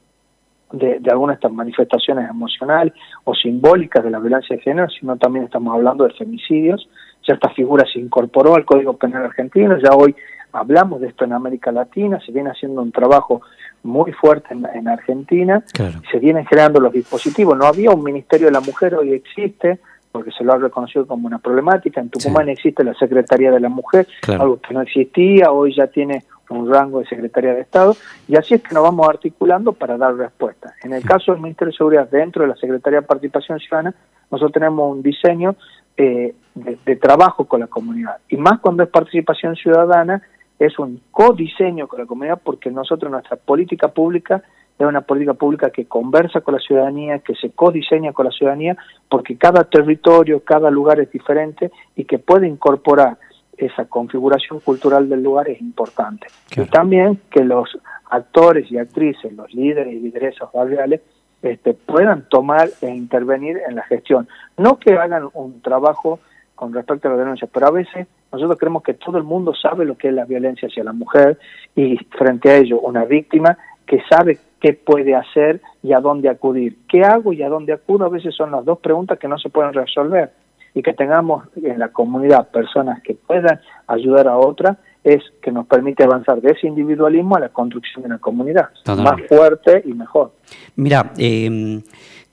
de, 0.72 0.98
de, 1.00 1.10
algunas 1.10 1.34
de 1.34 1.38
estas 1.38 1.52
manifestaciones 1.52 2.28
emocionales 2.28 2.94
o 3.24 3.34
simbólicas 3.34 4.02
de 4.02 4.10
la 4.10 4.18
violencia 4.18 4.56
de 4.56 4.62
género, 4.62 4.88
sino 4.88 5.16
también 5.16 5.44
estamos 5.44 5.74
hablando 5.74 6.04
de 6.04 6.14
femicidios, 6.14 6.88
ya 7.26 7.34
esta 7.34 7.50
figura 7.50 7.84
se 7.90 7.98
incorporó 7.98 8.54
al 8.54 8.64
Código 8.64 8.96
Penal 8.96 9.24
argentino, 9.24 9.78
ya 9.78 9.90
hoy 9.94 10.14
hablamos 10.52 11.00
de 11.00 11.08
esto 11.08 11.24
en 11.24 11.32
América 11.32 11.72
Latina, 11.72 12.20
se 12.24 12.32
viene 12.32 12.50
haciendo 12.50 12.82
un 12.82 12.92
trabajo 12.92 13.42
muy 13.82 14.12
fuerte 14.12 14.54
en, 14.54 14.88
Argentina, 14.88 15.64
se 15.74 16.18
vienen 16.18 16.44
creando 16.44 16.78
los 16.78 16.92
dispositivos, 16.92 17.56
no 17.56 17.66
había 17.66 17.90
un 17.90 18.04
Ministerio 18.04 18.46
de 18.46 18.52
la 18.52 18.60
Mujer, 18.60 18.94
hoy 18.94 19.12
existe, 19.12 19.80
porque 20.12 20.30
se 20.30 20.44
lo 20.44 20.52
ha 20.52 20.58
reconocido 20.58 21.06
como 21.06 21.26
una 21.26 21.38
problemática, 21.38 22.00
en 22.00 22.10
Tucumán 22.10 22.48
existe 22.48 22.84
la 22.84 22.94
Secretaría 22.94 23.50
de 23.50 23.60
la 23.60 23.68
Mujer, 23.68 24.06
algo 24.28 24.60
que 24.60 24.74
no 24.74 24.82
existía, 24.82 25.50
hoy 25.50 25.74
ya 25.74 25.86
tiene 25.86 26.22
un 26.50 26.70
rango 26.70 27.00
de 27.00 27.06
Secretaría 27.06 27.54
de 27.54 27.62
Estado, 27.62 27.96
y 28.28 28.36
así 28.36 28.54
es 28.54 28.62
que 28.62 28.74
nos 28.74 28.84
vamos 28.84 29.08
articulando 29.08 29.72
para 29.72 29.96
dar 29.96 30.14
respuesta. 30.14 30.74
En 30.82 30.92
el 30.92 31.02
caso 31.02 31.32
del 31.32 31.40
Ministerio 31.40 31.72
de 31.72 31.76
Seguridad 31.76 32.08
dentro 32.10 32.42
de 32.42 32.48
la 32.48 32.56
Secretaría 32.56 33.00
de 33.00 33.06
Participación 33.06 33.58
Ciudadana, 33.58 33.94
nosotros 34.30 34.52
tenemos 34.52 34.90
un 34.90 35.02
diseño 35.02 35.56
eh, 35.96 36.34
de, 36.54 36.96
trabajo 36.96 37.46
con 37.46 37.60
la 37.60 37.66
comunidad. 37.66 38.18
Y 38.28 38.36
más 38.36 38.60
cuando 38.60 38.82
es 38.82 38.88
participación 38.88 39.56
ciudadana, 39.56 40.22
es 40.58 40.78
un 40.78 41.00
codiseño 41.10 41.88
con 41.88 42.00
la 42.00 42.06
comunidad 42.06 42.40
porque 42.42 42.70
nosotros 42.70 43.10
nuestra 43.10 43.36
política 43.36 43.88
pública 43.88 44.42
es 44.78 44.86
una 44.86 45.02
política 45.02 45.34
pública 45.34 45.70
que 45.70 45.86
conversa 45.86 46.40
con 46.40 46.54
la 46.54 46.60
ciudadanía, 46.60 47.18
que 47.20 47.34
se 47.34 47.50
codiseña 47.50 48.12
con 48.12 48.26
la 48.26 48.32
ciudadanía, 48.32 48.76
porque 49.08 49.36
cada 49.36 49.64
territorio, 49.64 50.40
cada 50.40 50.70
lugar 50.70 50.98
es 51.00 51.10
diferente 51.10 51.70
y 51.94 52.04
que 52.04 52.18
puede 52.18 52.48
incorporar 52.48 53.18
esa 53.56 53.84
configuración 53.84 54.60
cultural 54.60 55.08
del 55.08 55.22
lugar 55.22 55.48
es 55.48 55.60
importante. 55.60 56.26
Y 56.56 56.64
también 56.64 57.20
que 57.30 57.44
los 57.44 57.68
actores 58.10 58.70
y 58.70 58.78
actrices, 58.78 59.32
los 59.32 59.52
líderes 59.54 59.94
y 59.94 60.00
lideresas 60.00 60.50
barriales, 60.52 61.00
este, 61.42 61.74
puedan 61.74 62.28
tomar 62.28 62.68
e 62.80 62.88
intervenir 62.88 63.58
en 63.68 63.76
la 63.76 63.82
gestión. 63.82 64.28
No 64.56 64.78
que 64.78 64.94
hagan 64.94 65.28
un 65.34 65.60
trabajo 65.60 66.20
con 66.54 66.72
respecto 66.72 67.08
a 67.08 67.12
la 67.12 67.16
denuncia, 67.16 67.48
pero 67.52 67.66
a 67.66 67.70
veces 67.72 68.06
nosotros 68.32 68.58
creemos 68.58 68.82
que 68.82 68.94
todo 68.94 69.18
el 69.18 69.24
mundo 69.24 69.52
sabe 69.54 69.84
lo 69.84 69.96
que 69.96 70.08
es 70.08 70.14
la 70.14 70.24
violencia 70.24 70.68
hacia 70.68 70.84
la 70.84 70.92
mujer 70.92 71.38
y 71.74 71.96
frente 72.16 72.50
a 72.50 72.56
ello 72.58 72.80
una 72.80 73.04
víctima 73.04 73.58
que 73.84 74.00
sabe 74.08 74.38
qué 74.60 74.72
puede 74.72 75.14
hacer 75.14 75.60
y 75.82 75.92
a 75.92 76.00
dónde 76.00 76.28
acudir. 76.28 76.78
¿Qué 76.88 77.02
hago 77.02 77.32
y 77.32 77.42
a 77.42 77.48
dónde 77.48 77.72
acudo? 77.72 78.04
A 78.04 78.08
veces 78.08 78.34
son 78.34 78.52
las 78.52 78.64
dos 78.64 78.78
preguntas 78.78 79.18
que 79.18 79.28
no 79.28 79.38
se 79.38 79.50
pueden 79.50 79.72
resolver 79.72 80.30
y 80.74 80.82
que 80.82 80.94
tengamos 80.94 81.44
en 81.56 81.78
la 81.78 81.88
comunidad 81.88 82.48
personas 82.50 83.02
que 83.02 83.14
puedan 83.14 83.60
ayudar 83.88 84.28
a 84.28 84.38
otras 84.38 84.78
es 85.04 85.22
que 85.42 85.50
nos 85.50 85.66
permite 85.66 86.04
avanzar 86.04 86.40
de 86.40 86.52
ese 86.52 86.66
individualismo 86.66 87.36
a 87.36 87.40
la 87.40 87.48
construcción 87.48 88.02
de 88.02 88.06
una 88.06 88.18
comunidad 88.18 88.70
más 88.86 89.20
fuerte 89.28 89.82
y 89.84 89.92
mejor. 89.92 90.32
Mira, 90.76 91.12
eh, 91.18 91.80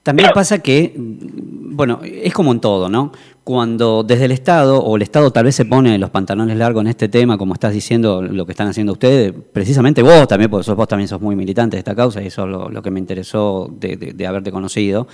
también 0.02 0.30
pasa 0.32 0.62
que, 0.62 0.94
bueno, 0.96 2.00
es 2.02 2.32
como 2.32 2.52
en 2.52 2.60
todo, 2.60 2.88
¿no? 2.88 3.12
Cuando 3.44 4.02
desde 4.02 4.26
el 4.26 4.32
Estado, 4.32 4.80
o 4.82 4.96
el 4.96 5.02
Estado 5.02 5.30
tal 5.32 5.44
vez 5.44 5.54
se 5.54 5.64
pone 5.64 5.98
los 5.98 6.10
pantalones 6.10 6.56
largos 6.56 6.82
en 6.82 6.88
este 6.88 7.08
tema, 7.08 7.38
como 7.38 7.54
estás 7.54 7.72
diciendo, 7.72 8.22
lo 8.22 8.46
que 8.46 8.52
están 8.52 8.68
haciendo 8.68 8.92
ustedes, 8.92 9.32
precisamente 9.52 10.02
vos 10.02 10.28
también, 10.28 10.50
porque 10.50 10.70
vos 10.72 10.88
también 10.88 11.08
sos 11.08 11.20
muy 11.20 11.34
militante 11.34 11.76
de 11.76 11.78
esta 11.78 11.94
causa, 11.94 12.22
y 12.22 12.26
eso 12.26 12.44
es 12.44 12.72
lo, 12.72 12.82
que 12.82 12.90
me 12.90 13.00
interesó 13.00 13.70
de 13.70 14.26
haberte 14.26 14.52
conocido, 14.52 15.08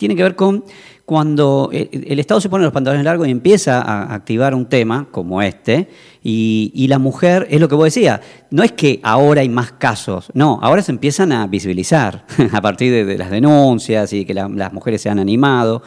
tiene 0.00 0.16
que 0.16 0.22
ver 0.22 0.34
con 0.34 0.64
cuando 1.04 1.68
el 1.72 2.18
Estado 2.18 2.40
se 2.40 2.48
pone 2.48 2.64
los 2.64 2.72
pantalones 2.72 3.04
largos 3.04 3.28
y 3.28 3.30
empieza 3.30 3.82
a 3.82 4.14
activar 4.14 4.54
un 4.54 4.64
tema 4.64 5.08
como 5.10 5.42
este, 5.42 5.88
y, 6.22 6.86
la 6.88 6.98
mujer, 6.98 7.46
es 7.50 7.60
lo 7.60 7.68
que 7.68 7.74
vos 7.74 7.84
decías, 7.84 8.20
no 8.50 8.62
es 8.62 8.72
que 8.72 9.00
ahora 9.02 9.42
hay 9.42 9.50
más 9.50 9.72
casos, 9.72 10.30
no, 10.32 10.58
ahora 10.62 10.80
se 10.80 10.92
empiezan 10.92 11.32
a 11.32 11.46
visibilizar 11.46 12.24
a 12.52 12.62
partir 12.62 13.04
de, 13.04 13.18
las 13.18 13.30
denuncias 13.30 14.14
y 14.14 14.24
que 14.24 14.32
las 14.32 14.72
mujeres 14.72 15.02
se 15.02 15.10
han 15.10 15.18
animado, 15.18 15.82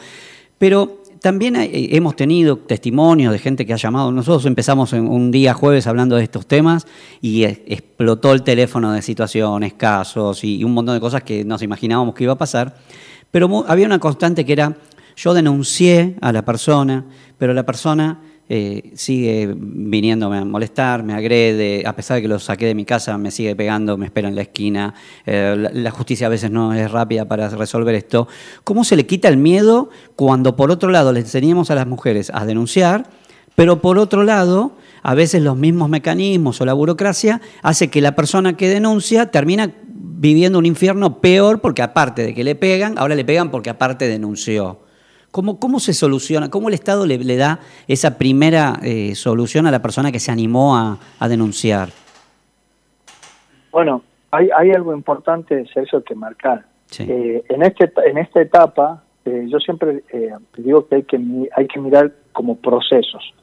pero 0.58 1.02
también 1.24 1.54
hemos 1.56 2.16
tenido 2.16 2.58
testimonios 2.58 3.32
de 3.32 3.38
gente 3.38 3.64
que 3.64 3.72
ha 3.72 3.76
llamado. 3.76 4.12
Nosotros 4.12 4.44
empezamos 4.44 4.92
un 4.92 5.30
día 5.30 5.54
jueves 5.54 5.86
hablando 5.86 6.16
de 6.16 6.22
estos 6.22 6.44
temas 6.44 6.86
y 7.22 7.44
explotó 7.44 8.34
el 8.34 8.42
teléfono 8.42 8.92
de 8.92 9.00
situaciones, 9.00 9.72
casos 9.72 10.44
y 10.44 10.62
un 10.62 10.74
montón 10.74 10.96
de 10.96 11.00
cosas 11.00 11.22
que 11.22 11.42
nos 11.42 11.62
imaginábamos 11.62 12.14
que 12.14 12.24
iba 12.24 12.34
a 12.34 12.36
pasar. 12.36 12.76
Pero 13.30 13.64
había 13.66 13.86
una 13.86 13.98
constante 13.98 14.44
que 14.44 14.52
era, 14.52 14.76
yo 15.16 15.32
denuncié 15.32 16.14
a 16.20 16.30
la 16.30 16.44
persona, 16.44 17.06
pero 17.38 17.54
la 17.54 17.64
persona 17.64 18.20
eh, 18.48 18.92
sigue 18.94 19.54
viniéndome 19.56 20.36
a 20.36 20.44
molestar, 20.44 21.02
me 21.02 21.14
agrede, 21.14 21.82
a 21.86 21.96
pesar 21.96 22.16
de 22.16 22.22
que 22.22 22.28
lo 22.28 22.38
saqué 22.38 22.66
de 22.66 22.74
mi 22.74 22.84
casa, 22.84 23.16
me 23.16 23.30
sigue 23.30 23.56
pegando, 23.56 23.96
me 23.96 24.04
espera 24.04 24.28
en 24.28 24.34
la 24.34 24.42
esquina, 24.42 24.94
eh, 25.24 25.70
la, 25.72 25.90
justicia 25.90 26.26
a 26.26 26.30
veces 26.30 26.50
no 26.50 26.74
es 26.74 26.90
rápida 26.90 27.26
para 27.26 27.48
resolver 27.48 27.94
esto. 27.94 28.28
¿Cómo 28.62 28.84
se 28.84 28.96
le 28.96 29.06
quita 29.06 29.28
el 29.28 29.38
miedo 29.38 29.88
cuando 30.14 30.56
por 30.56 30.70
otro 30.70 30.90
lado 30.90 31.12
le 31.12 31.20
enseñamos 31.20 31.70
a 31.70 31.74
las 31.74 31.86
mujeres 31.86 32.30
a 32.34 32.44
denunciar, 32.44 33.08
pero 33.54 33.80
por 33.80 33.98
otro 33.98 34.24
lado, 34.24 34.72
a 35.02 35.14
veces 35.14 35.42
los 35.42 35.56
mismos 35.56 35.88
mecanismos 35.88 36.60
o 36.60 36.66
la 36.66 36.72
burocracia 36.72 37.40
hace 37.62 37.88
que 37.88 38.00
la 38.00 38.14
persona 38.14 38.56
que 38.56 38.68
denuncia 38.68 39.30
termina 39.30 39.72
viviendo 39.86 40.58
un 40.58 40.66
infierno 40.66 41.20
peor 41.20 41.60
porque 41.60 41.82
aparte 41.82 42.22
de 42.22 42.34
que 42.34 42.44
le 42.44 42.56
pegan, 42.56 42.98
ahora 42.98 43.14
le 43.14 43.24
pegan 43.24 43.50
porque 43.50 43.70
aparte 43.70 44.08
denunció. 44.08 44.83
¿Cómo, 45.34 45.58
cómo 45.58 45.80
se 45.80 45.94
soluciona? 45.94 46.48
¿Cómo 46.48 46.68
el 46.68 46.74
Estado 46.74 47.06
le, 47.06 47.36
da 47.36 47.58
esa 47.88 48.18
primera 48.18 48.74
eh, 48.84 49.16
solución 49.16 49.66
a 49.66 49.72
la 49.72 49.82
persona 49.82 50.12
que 50.12 50.20
se 50.20 50.30
animó 50.30 50.76
a, 50.76 51.28
denunciar? 51.28 51.88
Bueno, 53.72 54.02
hay, 54.30 54.48
hay, 54.56 54.70
algo 54.70 54.94
importante, 54.94 55.66
Sergio, 55.74 56.04
que 56.04 56.14
marcar. 56.14 56.64
Eh, 57.00 57.42
en, 57.48 57.62
este, 57.64 57.90
en 58.06 58.18
esta 58.18 58.42
etapa, 58.42 59.02
eh, 59.24 59.46
yo 59.48 59.58
siempre 59.58 60.04
digo 60.56 60.86
que 60.86 60.94
hay, 60.94 61.02
que 61.02 61.20
hay 61.56 61.66
que 61.66 61.80
mirar 61.80 62.12
como 62.32 62.54
procesos. 62.54 63.34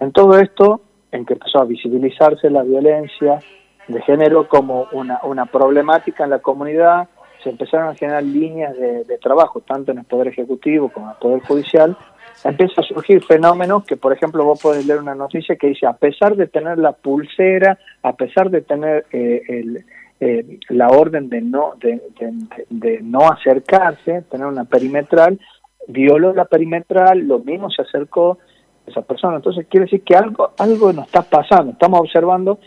En 0.00 0.12
todo 0.12 0.38
esto, 0.38 0.80
en 1.12 1.26
que 1.26 1.34
empezó 1.34 1.60
a 1.60 1.66
visibilizarse 1.66 2.48
la 2.48 2.62
violencia, 2.62 3.40
de 3.88 4.00
género 4.02 4.48
como 4.48 4.86
una, 4.92 5.20
una 5.22 5.44
problemática 5.44 6.24
en 6.24 6.30
la 6.30 6.38
comunidad, 6.38 7.10
empezaron 7.46 7.88
a 7.88 7.94
generar 7.94 8.22
líneas 8.22 8.76
de, 8.76 9.18
trabajo, 9.18 9.60
tanto 9.60 9.92
en 9.92 9.98
el 9.98 10.04
Poder 10.04 10.28
Ejecutivo 10.28 10.88
como 10.88 11.06
en 11.06 11.12
el 11.12 11.18
Poder 11.18 11.40
Judicial, 11.42 11.96
empieza 12.44 12.80
a 12.80 12.84
surgir 12.84 13.22
fenómenos 13.24 13.84
que, 13.84 13.96
por 13.96 14.12
ejemplo, 14.12 14.44
vos 14.44 14.60
podés 14.60 14.86
leer 14.86 15.00
una 15.00 15.14
noticia 15.14 15.56
que 15.56 15.68
dice, 15.68 15.86
a 15.86 15.94
pesar 15.94 16.36
de 16.36 16.46
tener 16.46 16.78
la 16.78 16.92
pulsera, 16.92 17.78
a 18.02 18.12
pesar 18.14 18.50
de 18.50 18.60
tener 18.60 19.06
eh, 19.12 19.42
el, 19.48 19.84
eh, 20.20 20.58
la 20.68 20.88
orden 20.88 21.28
de 21.28 21.40
no, 21.40 21.74
de, 21.80 23.00
no 23.02 23.20
acercarse, 23.28 24.22
tener 24.30 24.46
una 24.46 24.64
perimetral, 24.64 25.40
violó 25.88 26.32
la 26.34 26.44
perimetral, 26.44 27.20
lo 27.20 27.38
mismo 27.38 27.70
se 27.70 27.82
acercó 27.82 28.38
esa 28.86 29.02
persona. 29.02 29.36
Entonces 29.36 29.66
quiere 29.68 29.86
decir 29.86 30.02
que 30.02 30.14
algo, 30.14 30.52
algo 30.58 30.92
nos 30.92 31.06
está 31.06 31.22
pasando, 31.22 31.72
estamos 31.72 32.00
observando 32.00 32.58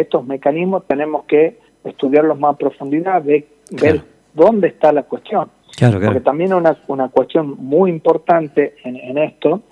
estos 0.00 0.26
mecanismos 0.26 0.86
tenemos 0.86 1.24
que 1.24 1.58
estudiarlos 1.84 2.38
más 2.38 2.54
a 2.54 2.58
profundidad, 2.58 3.22
ver, 3.22 3.44
dónde 4.34 4.68
está 4.68 4.92
la 4.92 5.04
cuestión. 5.04 5.48
Porque 5.78 6.20
también 6.20 6.54
una, 6.54 6.76
una 6.86 7.08
cuestión 7.08 7.56
muy 7.58 7.90
importante 7.90 8.76
en, 8.84 9.18
esto 9.18 9.62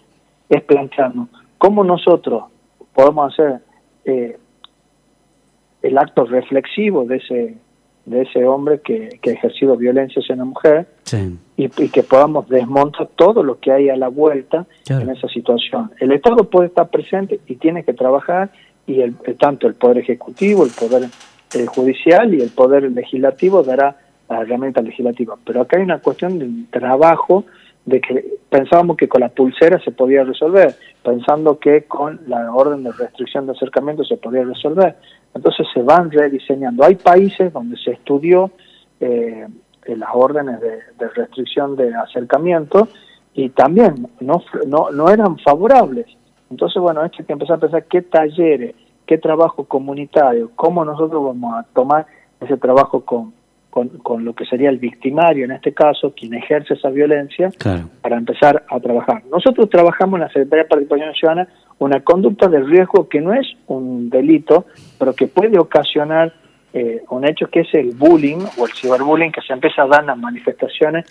es 0.49 0.63
plantearnos 0.63 1.29
cómo 1.59 1.85
nosotros 1.85 2.45
podemos 2.93 3.33
hacer 3.33 3.61
eh, 4.05 4.37
el 5.81 5.99
acto 5.99 6.25
reflexivo 6.25 7.05
de 7.05 7.17
ese 7.17 7.57
de 8.05 8.23
ese 8.23 8.45
hombre 8.45 8.81
que, 8.81 9.19
que 9.23 9.31
ha 9.31 9.33
ejercido 9.35 9.77
violencia 9.77 10.21
hacia 10.21 10.35
una 10.35 10.45
mujer 10.45 10.89
y, 11.57 11.69
que 11.69 12.03
podamos 12.03 12.49
desmontar 12.49 13.09
todo 13.15 13.43
lo 13.43 13.61
que 13.61 13.71
hay 13.71 13.91
a 13.91 13.97
la 13.97 14.09
vuelta 14.09 14.67
en 14.89 15.09
esa 15.11 15.29
situación. 15.29 15.93
El 16.01 16.13
Estado 16.13 16.51
puede 16.51 16.69
estar 16.69 16.89
presente 16.89 17.41
y 17.47 17.57
tiene 17.57 17.85
que 17.85 17.93
trabajar 17.93 18.51
y 18.87 19.01
el, 19.03 19.15
tanto 19.39 19.69
el 19.69 19.75
Poder 19.75 19.99
Ejecutivo, 19.99 20.65
el 20.65 20.71
Poder 20.71 21.09
eh, 21.55 21.67
Judicial 21.67 22.35
y 22.35 22.41
el 22.41 22.51
Poder 22.51 22.91
Legislativo 22.91 23.63
dará 23.63 23.97
la 24.33 24.43
herramienta 24.43 24.83
legislativa. 24.83 25.37
Pero 25.45 25.63
acá 25.63 25.77
hay 25.77 25.85
una 25.85 25.99
cuestión 25.99 26.39
de 26.39 26.49
trabajo 26.71 27.45
de 27.85 28.01
que 28.01 28.39
pensábamos 28.49 28.97
que 28.97 29.09
con 29.09 29.21
la 29.21 29.29
pulsera 29.29 29.81
se 29.81 29.91
podía 29.91 30.25
resolver, 30.25 30.75
pensando 31.03 31.59
que 31.59 31.85
con 31.85 32.21
la 32.27 32.53
orden 32.53 32.85
de 32.85 32.93
restricción 32.93 33.47
de 33.47 33.53
acercamiento 33.53 34.05
se 34.05 34.17
podía 34.17 34.45
resolver. 34.45 34.97
Entonces 35.35 35.67
se 35.73 35.83
van 35.83 36.11
rediseñando. 36.11 36.85
Hay 36.85 36.97
países 36.97 37.53
donde 37.53 37.77
se 37.79 37.93
estudió 37.93 38.51
eh, 39.01 39.47
las 39.87 40.11
órdenes 40.13 40.61
de, 40.61 40.71
de, 40.99 41.09
restricción 41.15 41.75
de 41.75 41.93
acercamiento 41.95 42.89
y 43.35 43.49
también 43.49 44.09
no, 44.21 44.43
no, 44.67 44.91
no 44.91 45.09
eran 45.09 45.39
favorables. 45.39 46.07
Entonces, 46.51 46.81
bueno, 46.81 47.05
esto 47.05 47.17
hay 47.21 47.25
que 47.25 47.33
empezar 47.33 47.57
a 47.57 47.61
pensar 47.61 47.85
qué 47.87 48.03
talleres, 48.03 48.77
qué 49.07 49.19
trabajo 49.19 49.65
comunitario, 49.65 50.51
cómo 50.55 50.85
nosotros 50.85 51.25
vamos 51.25 51.55
a 51.55 51.65
tomar 51.73 52.07
ese 52.41 52.57
trabajo 52.59 53.01
con, 53.05 53.33
con, 53.73 54.25
lo 54.25 54.35
que 54.35 54.45
sería 54.45 54.69
el 54.69 54.77
victimario, 54.77 55.47
en 55.47 55.53
este 55.53 55.73
caso, 55.73 56.13
quien 56.15 56.35
ejerce 56.35 56.75
esa 56.75 56.91
violencia, 56.91 57.51
para 58.03 58.19
empezar 58.19 58.65
a 58.69 58.79
trabajar. 58.81 59.23
Nosotros 59.31 59.71
trabajamos 59.71 60.19
en 60.19 60.21
la 60.21 60.29
Secretaría 60.29 60.65
de 60.65 60.69
Participación 60.69 61.15
Ciudadana 61.15 61.49
una 61.79 62.01
conducta 62.01 62.49
de 62.49 62.61
riesgo 62.61 63.09
que 63.09 63.23
no 63.23 63.33
es 63.33 63.47
un 63.69 64.11
delito, 64.11 64.67
pero 64.99 65.15
que 65.15 65.27
puede 65.27 65.59
ocasionar 65.59 66.35
eh, 66.75 67.03
un 67.09 67.27
hecho 67.27 67.49
que 67.49 67.61
es 67.61 67.73
el 67.73 67.93
bullying 67.93 68.45
o 68.59 68.67
el 68.67 68.73
ciberbullying 68.73 69.33
que 69.33 69.41
se 69.41 69.55
empieza 69.55 69.83
a 69.83 69.87
dar 69.87 70.01
en 70.01 70.07
las 70.09 70.19
manifestaciones 70.19 71.07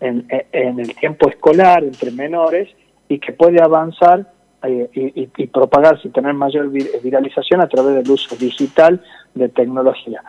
en, 0.00 0.26
en 0.52 0.80
el 0.80 0.94
tiempo 0.94 1.28
escolar 1.28 1.84
entre 1.84 2.10
menores 2.12 2.68
y 3.08 3.18
que 3.18 3.32
puede 3.32 3.62
avanzar 3.62 4.26
eh, 4.62 4.88
y, 4.94 5.28
y, 5.36 5.46
propagarse 5.48 6.08
y 6.08 6.10
tener 6.10 6.32
mayor 6.32 6.70
viralización 6.70 7.60
a 7.60 7.68
través 7.68 7.94
del 7.94 8.10
uso 8.10 8.34
digital 8.36 9.02
de 9.34 9.50
tecnología. 9.50 10.22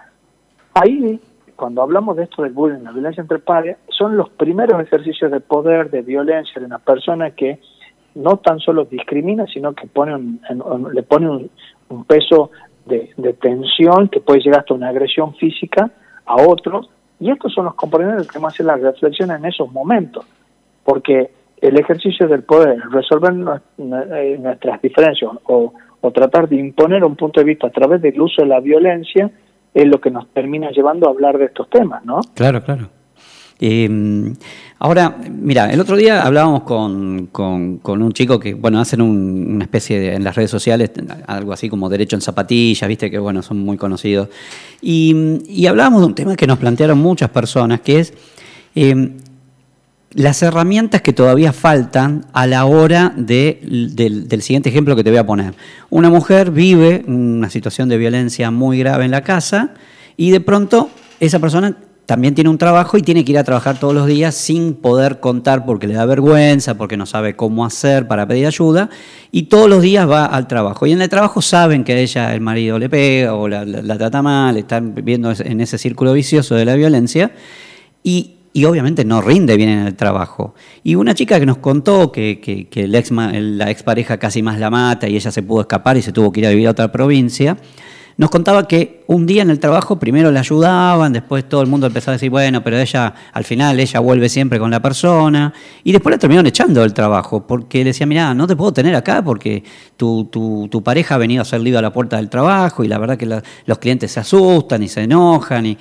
Ahí, 0.74 1.20
cuando 1.57 1.81
hablamos 1.81 2.15
de 2.15 2.23
esto 2.23 2.43
del 2.43 2.53
bullying, 2.53 2.83
la 2.83 2.91
violencia 2.91 3.21
entre 3.21 3.39
padres, 3.39 3.77
son 3.89 4.15
los 4.15 4.29
primeros 4.29 4.81
ejercicios 4.81 5.31
de 5.31 5.41
poder, 5.41 5.89
de 5.89 6.03
violencia 6.03 6.59
de 6.59 6.65
una 6.65 6.79
persona 6.79 7.31
que 7.31 7.59
no 8.15 8.37
tan 8.37 8.59
solo 8.59 8.85
discrimina, 8.85 9.45
sino 9.47 9.73
que 9.73 9.87
pone 9.87 10.39
le 10.93 11.03
pone 11.03 11.49
un, 11.89 12.05
peso 12.05 12.51
de, 12.85 13.09
de, 13.17 13.33
tensión 13.33 14.07
que 14.07 14.21
puede 14.21 14.39
llegar 14.39 14.61
hasta 14.61 14.73
una 14.73 14.89
agresión 14.89 15.35
física 15.35 15.91
a 16.25 16.35
otros. 16.35 16.89
Y 17.19 17.31
estos 17.31 17.53
son 17.53 17.65
los 17.65 17.75
componentes 17.75 18.27
que 18.27 18.39
más 18.39 18.53
hacen 18.53 18.67
la 18.67 18.77
reflexión 18.77 19.31
en 19.31 19.43
esos 19.45 19.71
momentos, 19.71 20.25
porque 20.83 21.31
el 21.61 21.79
ejercicio 21.79 22.27
del 22.27 22.43
poder, 22.43 22.79
resolver 22.91 23.33
eh, 23.33 24.37
nuestras 24.39 24.81
diferencias 24.81 25.31
o, 25.45 25.73
tratar 26.13 26.47
de 26.47 26.55
imponer 26.55 27.03
un 27.03 27.17
punto 27.17 27.41
de 27.41 27.45
vista 27.45 27.67
a 27.67 27.69
través 27.69 28.01
del 28.01 28.21
uso 28.21 28.41
de 28.41 28.47
la 28.47 28.61
violencia 28.61 29.29
es 29.77 29.88
lo 29.88 30.01
que 30.01 30.10
nos 30.10 30.27
termina 30.34 30.72
llevando 30.72 31.07
a 31.07 31.12
hablar 31.12 31.38
de 31.38 31.46
estos 31.46 31.69
temas, 31.69 32.03
¿no? 32.03 32.19
Claro, 32.34 32.63
claro. 32.63 32.89
Em, 33.60 34.36
ahora, 34.79 35.17
mira, 35.29 35.72
el 35.72 35.79
otro 35.79 35.96
día 35.96 36.22
hablábamos 36.22 36.63
con, 36.63 37.27
con, 37.27 38.01
un 38.01 38.12
chico 38.12 38.39
que, 38.39 38.55
bueno, 38.55 38.79
hacen 38.79 39.01
una 39.01 39.63
especie 39.63 40.00
de, 40.00 40.13
en 40.15 40.24
las 40.24 40.36
redes 40.36 40.50
sociales, 40.50 40.91
algo 41.27 41.53
así 41.53 41.69
como 41.69 41.89
derecho 41.89 42.15
en 42.15 42.22
zapatillas, 42.22 42.88
viste 42.88 43.12
que, 43.12 43.19
bueno, 43.19 43.43
son 43.43 43.60
muy 43.60 43.77
conocidos. 43.77 44.29
Y, 44.81 45.41
y 45.48 45.67
hablábamos 45.67 46.01
de 46.01 46.07
un 46.07 46.15
tema 46.15 46.36
que 46.36 46.48
nos 46.48 46.57
plantearon 46.57 46.98
muchas 46.98 47.29
personas, 47.29 47.81
que 47.81 48.00
es 48.00 48.13
em, 48.74 49.17
las 50.17 50.41
herramientas 50.41 51.03
que 51.03 51.13
todavía 51.13 51.53
faltan 51.53 52.25
a 52.33 52.47
la 52.47 52.65
hora 52.65 53.13
del, 53.15 54.41
siguiente 54.41 54.67
ejemplo 54.67 54.95
que 54.95 55.03
te 55.03 55.12
voy 55.12 55.19
a 55.19 55.27
poner. 55.27 55.53
Una 55.91 56.09
mujer 56.09 56.50
vive 56.50 57.03
una 57.05 57.51
situación 57.51 57.88
de 57.88 58.00
violencia 58.00 58.50
muy 58.50 58.79
grave 58.79 59.05
en 59.05 59.12
la 59.12 59.21
casa 59.21 59.75
y 60.17 60.31
de 60.31 60.39
pronto 60.39 60.89
esa 61.19 61.38
persona 61.38 61.77
también 62.07 62.33
tiene 62.33 62.50
un 62.50 62.57
trabajo 62.57 62.97
y 62.97 63.03
tiene 63.03 63.24
que 63.24 63.33
ir 63.33 63.38
a 63.38 63.43
trabajar 63.43 63.79
todos 63.79 63.93
los 63.93 64.07
días 64.07 64.33
sin 64.33 64.74
poder 64.74 65.19
contar 65.19 65.67
porque 65.67 65.86
le 65.86 65.93
da 65.93 66.05
vergüenza, 66.07 66.79
porque 66.79 66.97
no 66.97 67.05
sabe 67.05 67.36
cómo 67.36 67.63
hacer 67.63 68.07
para 68.07 68.27
pedir 68.27 68.47
ayuda, 68.47 68.89
y 69.31 69.43
todos 69.43 69.69
los 69.69 69.83
días 69.83 70.09
va 70.09 70.25
al 70.25 70.47
trabajo. 70.47 70.88
Y 70.88 70.93
en 70.93 71.01
el 71.03 71.09
trabajo 71.09 71.43
saben 71.43 71.83
que 71.83 71.93
a 71.93 71.97
ella 72.00 72.33
el 72.33 72.41
marido 72.41 72.79
le 72.79 72.89
pega 72.89 73.36
o 73.36 73.47
la, 73.47 73.65
trata 73.97 74.24
mal, 74.24 74.57
están 74.57 74.95
viviendo 74.95 75.31
en 75.38 75.62
ese 75.62 75.77
círculo 75.77 76.13
vicioso 76.13 76.55
de 76.55 76.65
la 76.65 76.74
violencia, 76.74 77.33
y, 78.03 78.37
obviamente 78.65 79.05
no 79.05 79.21
rinde 79.21 79.57
bien 79.57 79.69
en 79.69 79.87
el 79.87 79.95
trabajo. 79.95 80.55
Y 80.83 80.95
una 80.95 81.13
chica 81.13 81.39
que 81.39 81.45
nos 81.45 81.57
contó 81.57 82.11
que, 82.11 82.39
que, 82.39 82.83
el 82.83 82.95
ex, 82.95 83.11
la 83.11 83.69
expareja 83.69 84.17
casi 84.17 84.41
más 84.41 84.59
la 84.59 84.69
mata 84.69 85.07
y 85.07 85.15
ella 85.15 85.31
se 85.31 85.43
pudo 85.43 85.61
escapar 85.61 85.97
y 85.97 86.01
se 86.01 86.11
tuvo 86.11 86.31
que 86.31 86.39
ir 86.39 86.47
a 86.47 86.49
vivir 86.49 86.67
a 86.67 86.71
otra 86.71 86.91
provincia, 86.91 87.57
nos 88.17 88.31
contaba 88.31 88.67
que 88.67 89.03
un 89.05 89.27
día 89.27 89.43
en 89.43 89.51
el 89.51 89.59
trabajo 89.59 89.99
primero 89.99 90.31
le 90.31 90.39
ayudaban, 90.39 91.13
después 91.13 91.47
todo 91.47 91.61
el 91.61 91.67
mundo 91.67 91.85
empezó 91.85 92.09
a 92.09 92.13
decir, 92.13 92.31
bueno, 92.31 92.63
pero 92.63 92.79
ella, 92.79 93.13
al 93.31 93.43
final, 93.43 93.79
ella 93.79 93.99
vuelve 93.99 94.27
siempre 94.27 94.57
con 94.57 94.71
la 94.71 94.81
persona, 94.81 95.53
y 95.83 95.91
después 95.91 96.15
la 96.15 96.17
terminaron 96.17 96.47
echando 96.47 96.81
del 96.81 96.95
trabajo, 96.95 97.45
porque 97.45 97.79
le 97.79 97.85
decía, 97.85 98.07
mira, 98.07 98.33
no 98.33 98.47
te 98.47 98.55
puedo 98.55 98.73
tener 98.73 98.95
acá 98.95 99.23
porque 99.23 99.63
tu, 99.95 100.25
tu, 100.25 100.83
pareja 100.83 101.13
ha 101.13 101.17
venido 101.19 101.41
a 101.41 101.43
hacer 101.43 101.61
lío 101.61 101.77
a 101.77 101.81
la 101.81 101.93
puerta 101.93 102.17
del 102.17 102.29
trabajo 102.29 102.83
y 102.83 102.87
la 102.87 102.97
verdad 102.97 103.17
que 103.17 103.27
los 103.27 103.77
clientes 103.77 104.11
se 104.11 104.19
asustan 104.19 104.81
y 104.81 104.87
se 104.87 105.03
enojan 105.03 105.65
y... 105.67 105.77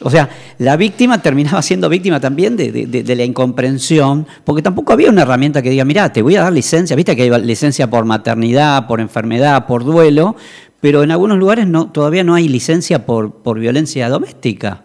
O 0.00 0.10
sea, 0.10 0.28
la 0.58 0.76
víctima 0.76 1.22
terminaba 1.22 1.62
siendo 1.62 1.88
víctima 1.88 2.20
también 2.20 2.56
de, 2.56 2.70
de, 2.72 3.16
la 3.16 3.24
incomprensión, 3.24 4.26
porque 4.44 4.60
tampoco 4.60 4.92
había 4.92 5.08
una 5.08 5.22
herramienta 5.22 5.62
que 5.62 5.70
diga, 5.70 5.84
mira, 5.84 6.12
te 6.12 6.20
voy 6.20 6.36
a 6.36 6.42
dar 6.42 6.52
licencia, 6.52 6.96
viste 6.96 7.16
que 7.16 7.22
hay 7.22 7.42
licencia 7.42 7.88
por 7.88 8.04
maternidad, 8.04 8.86
por 8.86 9.00
enfermedad, 9.00 9.66
por 9.66 9.84
duelo, 9.84 10.36
pero 10.80 11.02
en 11.02 11.10
algunos 11.10 11.38
lugares 11.38 11.66
no, 11.66 11.90
todavía 11.90 12.24
no 12.24 12.34
hay 12.34 12.48
licencia 12.48 13.06
por, 13.06 13.32
por 13.42 13.58
violencia 13.58 14.08
doméstica. 14.08 14.82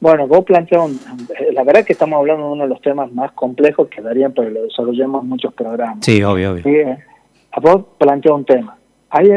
Bueno, 0.00 0.26
vos 0.26 0.46
planteas, 0.46 0.90
la 1.52 1.62
verdad 1.62 1.80
es 1.80 1.86
que 1.86 1.92
estamos 1.92 2.18
hablando 2.18 2.46
de 2.46 2.52
uno 2.52 2.62
de 2.62 2.70
los 2.70 2.80
temas 2.80 3.12
más 3.12 3.32
complejos 3.32 3.88
que 3.88 4.00
darían 4.00 4.32
que 4.32 4.42
lo 4.48 4.62
desarrollemos 4.62 5.24
muchos 5.24 5.52
programas. 5.52 5.98
Sí, 6.00 6.22
obvio, 6.22 6.52
obvio. 6.52 6.66
Eh, 6.66 6.98
vos 7.60 7.84
planteas 7.98 8.34
un 8.34 8.46
tema. 8.46 8.78
Hay, 9.10 9.28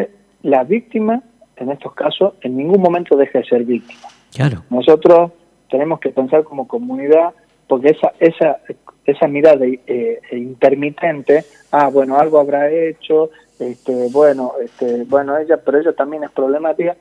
la 0.43 0.63
víctima, 0.63 1.22
en 1.57 1.72
estos 1.72 1.93
casos, 1.93 2.33
en 2.41 2.57
ningún 2.57 2.81
momento 2.81 3.15
deja 3.15 3.39
de 3.39 3.45
ser 3.45 3.63
víctima. 3.63 4.07
Claro. 4.33 4.63
Nosotros 4.69 5.31
tenemos 5.69 6.00
que 6.00 6.10
pensar 6.10 6.43
como 6.43 6.67
comunidad, 6.67 7.33
porque 7.67 7.89
esa, 7.89 8.13
esa, 8.19 8.57
esa 9.05 9.27
mirada 9.27 9.65
eh, 9.65 10.19
intermitente, 10.31 11.45
ah, 11.72 11.89
bueno, 11.89 12.17
algo 12.17 12.39
habrá 12.39 12.69
hecho, 12.69 13.29
este, 13.60 14.10
bueno, 14.12 14.53
este, 14.63 15.03
bueno, 15.05 15.38
ella, 15.38 15.57
pero 15.57 15.79
ella 15.79 15.93
también 15.93 16.24
es 16.24 16.31
problemática. 16.31 16.95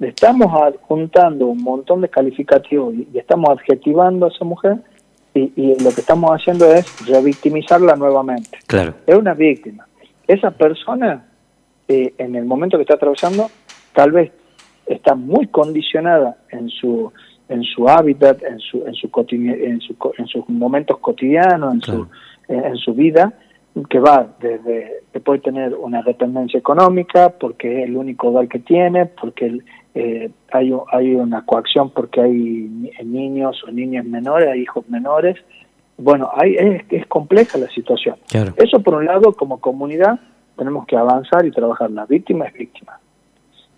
estamos 0.00 0.76
juntando 0.82 1.46
un 1.46 1.62
montón 1.62 2.00
de 2.00 2.08
calificativos 2.08 2.94
y, 2.94 3.18
estamos 3.18 3.50
adjetivando 3.50 4.26
a 4.26 4.28
esa 4.28 4.44
mujer 4.44 4.76
y, 5.34 5.82
lo 5.82 5.90
que 5.90 6.02
estamos 6.02 6.30
haciendo 6.30 6.70
es 6.72 7.06
revictimizarla 7.06 7.96
nuevamente. 7.96 8.58
Claro. 8.66 8.94
Es 9.06 9.16
una 9.16 9.34
víctima. 9.34 9.86
Esa 10.26 10.50
persona, 10.50 11.24
eh, 11.88 12.12
en 12.18 12.36
el 12.36 12.44
momento 12.44 12.76
que 12.76 12.82
está 12.82 12.94
atravesando, 12.94 13.50
tal 13.94 14.12
vez 14.12 14.32
está 14.86 15.14
muy 15.14 15.46
condicionada 15.48 16.36
en 16.50 16.68
su 16.68 17.12
en 17.48 17.62
su 17.64 17.88
hábitat, 17.88 18.42
en 18.42 18.58
su 18.60 18.86
en 18.86 18.94
su, 18.94 19.10
en, 19.28 19.80
su 19.80 19.96
en 20.18 20.26
sus 20.26 20.48
momentos 20.48 20.98
cotidianos, 20.98 21.74
en 21.74 21.80
su 21.82 22.08
en 22.48 22.76
su 22.76 22.94
vida 22.94 23.32
que 23.88 23.98
va 23.98 24.26
desde 24.40 25.02
que 25.12 25.20
puede 25.20 25.40
tener 25.40 25.74
una 25.74 26.02
dependencia 26.02 26.58
económica 26.58 27.30
porque 27.30 27.82
es 27.82 27.88
el 27.88 27.96
único 27.96 28.28
hogar 28.28 28.48
que 28.48 28.58
tiene, 28.58 29.06
porque 29.06 29.60
eh, 29.94 30.30
hay, 30.50 30.72
hay 30.90 31.14
una 31.14 31.44
coacción 31.44 31.90
porque 31.90 32.20
hay 32.20 32.92
niños 33.04 33.62
o 33.66 33.70
niñas 33.70 34.04
menores, 34.04 34.48
hay 34.48 34.60
hijos 34.60 34.88
menores. 34.88 35.36
Bueno, 35.96 36.30
hay, 36.34 36.54
es, 36.54 36.82
es 36.90 37.06
compleja 37.06 37.58
la 37.58 37.68
situación. 37.68 38.16
Eso 38.56 38.82
por 38.82 38.94
un 38.94 39.06
lado, 39.06 39.32
como 39.32 39.60
comunidad, 39.60 40.20
tenemos 40.56 40.86
que 40.86 40.96
avanzar 40.96 41.46
y 41.46 41.50
trabajar. 41.50 41.90
La 41.90 42.04
víctima 42.06 42.46
es 42.46 42.54
víctima. 42.54 42.98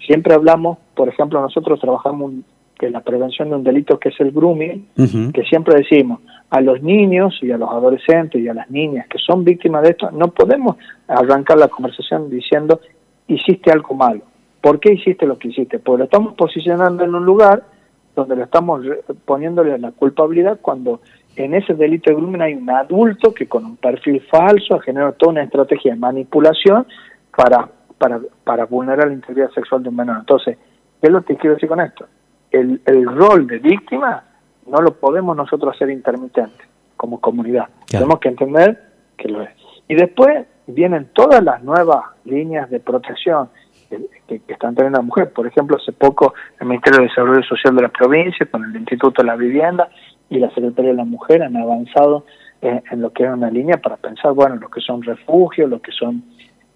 Siempre 0.06 0.34
hablamos, 0.34 0.78
por 0.94 1.08
ejemplo, 1.08 1.40
nosotros 1.40 1.80
trabajamos 1.80 2.32
que 2.78 2.90
la 2.90 3.00
prevención 3.00 3.50
de 3.50 3.56
un 3.56 3.64
delito 3.64 3.98
que 3.98 4.08
es 4.08 4.20
el 4.20 4.32
grooming, 4.32 4.88
que 5.32 5.42
siempre 5.44 5.76
decimos 5.76 6.20
a 6.50 6.60
los 6.60 6.82
niños 6.82 7.38
y 7.42 7.50
a 7.50 7.56
los 7.56 7.70
adolescentes 7.70 8.40
y 8.40 8.48
a 8.48 8.54
las 8.54 8.70
niñas 8.70 9.06
que 9.08 9.18
son 9.18 9.44
víctimas 9.44 9.82
de 9.82 9.90
esto, 9.90 10.10
no 10.10 10.28
podemos 10.28 10.76
arrancar 11.08 11.58
la 11.58 11.68
conversación 11.68 12.28
diciendo 12.28 12.80
hiciste 13.28 13.70
algo 13.70 13.94
malo. 13.94 14.22
¿Por 14.60 14.80
qué 14.80 14.92
hiciste 14.92 15.26
lo 15.26 15.38
que 15.38 15.48
hiciste? 15.48 15.78
Porque 15.78 15.98
lo 15.98 16.04
estamos 16.04 16.34
posicionando 16.34 17.04
en 17.04 17.14
un 17.14 17.24
lugar 17.24 17.62
donde 18.14 18.36
lo 18.36 18.44
estamos 18.44 18.82
poniéndole 19.24 19.78
la 19.78 19.92
culpabilidad 19.92 20.58
cuando 20.60 21.00
en 21.36 21.54
ese 21.54 21.74
delito 21.74 22.10
de 22.10 22.16
grooming 22.16 22.42
hay 22.42 22.54
un 22.54 22.70
adulto 22.70 23.34
que 23.34 23.46
con 23.46 23.64
un 23.64 23.76
perfil 23.76 24.20
falso 24.30 24.76
ha 24.76 24.82
generado 24.82 25.12
toda 25.12 25.32
una 25.32 25.42
estrategia 25.42 25.92
de 25.92 25.98
manipulación 25.98 26.86
para, 27.36 27.68
para, 27.98 28.20
para 28.44 28.66
vulnerar 28.66 29.08
la 29.08 29.14
integridad 29.14 29.50
sexual 29.50 29.82
de 29.82 29.88
un 29.88 29.96
menor. 29.96 30.18
Entonces, 30.18 30.58
¿qué 31.00 31.06
es 31.06 31.12
lo 31.12 31.24
que 31.24 31.36
quiero 31.36 31.54
decir 31.54 31.68
con 31.68 31.80
esto? 31.80 32.06
el, 32.54 32.80
el 32.86 33.04
rol 33.06 33.46
de 33.46 33.58
víctima 33.58 34.22
no 34.66 34.80
lo 34.80 34.94
podemos 34.94 35.36
nosotros 35.36 35.74
hacer 35.74 35.90
intermitente 35.90 36.64
como 36.96 37.20
comunidad. 37.20 37.68
Tenemos 37.86 38.18
que 38.20 38.28
entender 38.28 38.80
que 39.16 39.28
lo 39.28 39.42
es. 39.42 39.50
Y 39.88 39.94
después 39.94 40.46
vienen 40.66 41.10
todas 41.12 41.42
las 41.42 41.62
nuevas 41.62 42.04
líneas 42.24 42.70
de 42.70 42.80
protección 42.80 43.50
que, 44.28 44.40
están 44.48 44.74
teniendo 44.74 44.98
la 44.98 45.04
mujer. 45.04 45.32
Por 45.32 45.46
ejemplo, 45.46 45.76
hace 45.76 45.92
poco 45.92 46.32
el 46.60 46.68
Ministerio 46.68 47.00
de 47.00 47.08
Desarrollo 47.08 47.42
Social 47.42 47.76
de 47.76 47.82
la 47.82 47.88
provincia, 47.88 48.46
con 48.46 48.64
el 48.64 48.74
Instituto 48.76 49.22
de 49.22 49.26
la 49.26 49.36
Vivienda 49.36 49.88
y 50.30 50.38
la 50.38 50.48
Secretaría 50.50 50.92
de 50.92 50.96
la 50.96 51.04
Mujer 51.04 51.42
han 51.42 51.56
avanzado 51.56 52.24
en, 52.62 53.02
lo 53.02 53.12
que 53.12 53.24
es 53.24 53.30
una 53.30 53.50
línea 53.50 53.76
para 53.76 53.96
pensar, 53.96 54.32
bueno, 54.32 54.56
lo 54.56 54.70
que 54.70 54.80
son 54.80 55.02
refugios, 55.02 55.68
lo 55.68 55.82
que 55.82 55.92
son 55.92 56.24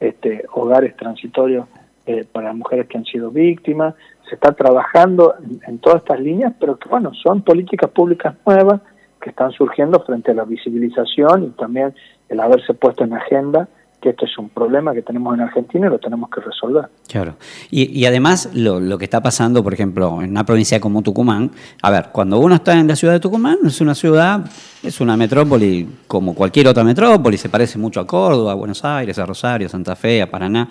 este, 0.01 0.45
hogares 0.53 0.97
transitorios 0.97 1.67
eh, 2.07 2.25
para 2.31 2.53
mujeres 2.53 2.87
que 2.87 2.99
han 2.99 3.05
sido 3.05 3.31
víctimas, 3.31 3.95
se 4.29 4.35
está 4.35 4.53
trabajando 4.53 5.35
en, 5.67 5.79
todas 5.79 6.03
estas 6.03 6.21
líneas, 6.21 6.53
pero 6.59 6.79
que 6.79 6.89
bueno, 6.89 7.13
son 7.15 7.43
políticas 7.43 7.91
públicas 7.91 8.35
nuevas 8.47 8.81
que 9.21 9.31
están 9.31 9.51
surgiendo 9.53 10.01
frente 10.01 10.31
a 10.31 10.35
la 10.35 10.45
visibilización 10.45 11.45
y 11.45 11.49
también 11.51 11.95
el 12.29 12.41
haberse 12.41 12.75
puesto 12.75 13.05
en 13.05 13.15
agenda 13.15 13.69
que 14.01 14.11
esto 14.11 14.25
es 14.27 14.39
un 14.39 14.49
problema 14.49 14.95
que 14.95 15.03
tenemos 15.03 15.35
en 15.35 15.41
Argentina 15.41 15.89
y 15.89 15.91
lo 15.91 15.99
tenemos 15.99 16.31
que 16.31 16.41
resolver. 16.41 16.89
Claro. 17.09 17.35
Y, 17.71 18.05
además 18.05 18.51
lo, 18.55 18.79
lo, 18.79 18.97
que 18.97 19.05
está 19.05 19.21
pasando, 19.21 19.63
por 19.63 19.75
ejemplo, 19.75 20.23
en 20.23 20.31
una 20.31 20.45
provincia 20.45 20.81
como 20.81 21.03
Tucumán, 21.03 21.51
a 21.83 21.91
ver, 21.91 22.11
cuando 22.13 22.39
uno 22.39 22.55
está 22.55 22.79
en 22.79 22.87
la 22.87 22.97
ciudad 22.97 23.15
de 23.15 23.21
Tucumán, 23.21 23.59
es 23.65 23.81
una 23.81 23.95
ciudad, 23.95 24.45
es 24.83 25.01
una 25.01 25.17
metrópoli 25.17 25.89
como 26.07 26.35
cualquier 26.35 26.69
otra 26.69 26.85
metrópoli, 26.85 27.37
se 27.37 27.49
parece 27.49 27.79
mucho 27.79 28.01
a 28.01 28.07
Córdoba, 28.07 28.53
a 28.53 28.55
Buenos 28.55 28.85
Aires, 28.85 29.19
a 29.19 29.27
Rosario, 29.27 29.67
a 29.67 29.71
Santa 29.71 29.97
Fe, 29.97 30.23
a 30.23 30.31
Paraná, 30.31 30.69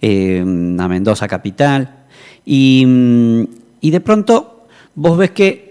eh, 0.00 0.40
a 0.40 0.88
Mendoza 0.88 1.26
capital. 1.26 1.98
Mm, 2.46 3.42
y, 3.80 3.90
de 3.90 4.00
pronto 4.00 4.66
vos 4.94 5.18
ves 5.18 5.32
que 5.32 5.67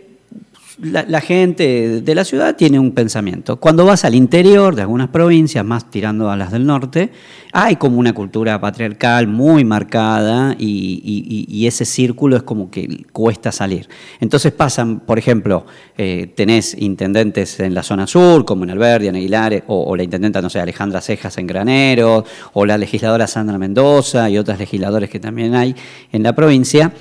la, 0.80 1.22
gente 1.22 2.02
de 2.02 2.16
la 2.16 2.24
ciudad 2.24 2.56
tiene 2.56 2.78
un 2.78 2.92
pensamiento. 2.92 3.60
Cuando 3.60 3.86
vas 3.86 4.06
al 4.06 4.14
interior 4.14 4.76
de 4.76 4.84
algunas 4.84 5.10
provincias, 5.10 5.66
más 5.66 5.90
tirando 5.90 6.30
a 6.30 6.38
las 6.38 6.52
del 6.52 6.66
norte, 6.66 7.10
hay 7.52 7.78
como 7.78 7.98
una 7.98 8.14
cultura 8.14 8.62
patriarcal 8.62 9.28
muy 9.28 9.64
marcada 9.64 10.56
y, 10.58 11.66
ese 11.68 11.84
círculo 11.84 12.38
es 12.38 12.44
como 12.44 12.70
que 12.70 13.06
cuesta 13.12 13.52
salir. 13.52 13.90
Entonces 14.22 14.54
pasan, 14.54 15.02
por 15.02 15.20
ejemplo, 15.20 15.66
eh, 15.98 16.32
tenés 16.34 16.76
intendentes 16.80 17.60
en 17.60 17.74
la 17.74 17.84
zona 17.84 18.08
sur, 18.08 18.46
como 18.46 18.64
en 18.64 18.70
Alberdi, 18.70 19.08
en 19.08 19.16
Aguilares, 19.16 19.64
o, 19.68 19.96
la 19.96 20.04
intendenta, 20.04 20.42
no 20.42 20.50
sé, 20.50 20.62
Alejandra 20.62 21.02
Cejas 21.02 21.38
en 21.40 21.48
Granero, 21.48 22.24
o 22.54 22.66
la 22.66 22.78
legisladora 22.78 23.28
Sandra 23.28 23.58
Mendoza 23.58 24.30
y 24.30 24.38
otras 24.38 24.60
legisladores 24.60 25.10
que 25.10 25.20
también 25.20 25.56
hay 25.56 25.76
en 26.14 26.24
la 26.24 26.34
provincia, 26.34 26.94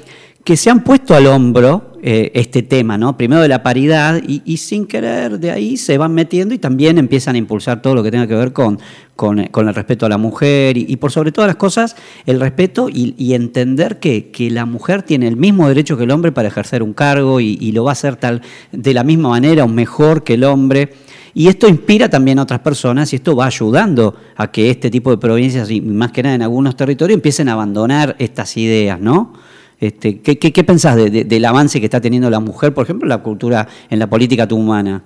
que 0.46 0.56
se 0.56 0.70
han 0.70 0.84
puesto 0.84 1.12
al 1.16 1.26
hombro 1.26 1.94
eh, 2.00 2.30
este 2.34 2.62
tema, 2.62 2.96
¿no? 2.96 3.16
Primero 3.16 3.42
de 3.42 3.48
la 3.48 3.64
paridad 3.64 4.22
y, 4.24 4.56
sin 4.58 4.86
querer 4.86 5.40
de 5.40 5.50
ahí 5.50 5.76
se 5.76 5.98
van 5.98 6.14
metiendo 6.14 6.54
y 6.54 6.58
también 6.58 6.98
empiezan 6.98 7.34
a 7.34 7.38
impulsar 7.38 7.82
todo 7.82 7.96
lo 7.96 8.02
que 8.04 8.12
tenga 8.12 8.28
que 8.28 8.36
ver 8.36 8.52
con, 8.52 8.78
con, 9.16 9.40
el 9.40 9.74
respeto 9.74 10.06
a 10.06 10.08
la 10.08 10.18
mujer 10.18 10.76
y, 10.76 10.94
por 10.98 11.10
sobre 11.10 11.32
todas 11.32 11.48
las 11.48 11.56
cosas 11.56 11.96
el 12.26 12.38
respeto 12.38 12.88
y, 12.88 13.34
entender 13.34 13.98
que, 13.98 14.30
que, 14.30 14.48
la 14.52 14.66
mujer 14.66 15.02
tiene 15.02 15.26
el 15.26 15.36
mismo 15.36 15.66
derecho 15.66 15.96
que 15.96 16.04
el 16.04 16.12
hombre 16.12 16.30
para 16.30 16.46
ejercer 16.46 16.84
un 16.84 16.92
cargo 16.92 17.40
y, 17.40 17.72
lo 17.72 17.82
va 17.82 17.90
a 17.90 17.94
hacer 17.94 18.14
tal 18.14 18.40
de 18.70 18.94
la 18.94 19.02
misma 19.02 19.30
manera 19.30 19.64
o 19.64 19.68
mejor 19.68 20.22
que 20.22 20.34
el 20.34 20.44
hombre. 20.44 20.92
Y 21.34 21.48
esto 21.48 21.66
inspira 21.66 22.08
también 22.08 22.38
a 22.38 22.42
otras 22.42 22.60
personas 22.60 23.12
y 23.12 23.16
esto 23.16 23.34
va 23.34 23.46
ayudando 23.46 24.14
a 24.36 24.52
que 24.52 24.70
este 24.70 24.92
tipo 24.92 25.10
de 25.10 25.18
provincias, 25.18 25.72
y 25.72 25.80
más 25.80 26.12
que 26.12 26.22
nada 26.22 26.36
en 26.36 26.42
algunos 26.42 26.76
territorios, 26.76 27.16
empiecen 27.16 27.48
a 27.48 27.54
abandonar 27.54 28.14
estas 28.20 28.56
ideas, 28.56 29.00
¿no? 29.00 29.44
Este, 29.78 30.20
¿qué, 30.20 30.38
qué, 30.38 30.64
pensás 30.64 30.96
del 30.96 31.44
avance 31.44 31.80
que 31.80 31.86
está 31.86 32.00
teniendo 32.00 32.30
la 32.30 32.40
mujer, 32.40 32.72
por 32.72 32.84
ejemplo, 32.84 33.04
en 33.04 33.10
la 33.10 33.22
cultura, 33.22 33.66
en 33.90 33.98
la 33.98 34.06
política 34.06 34.48
humana? 34.50 35.02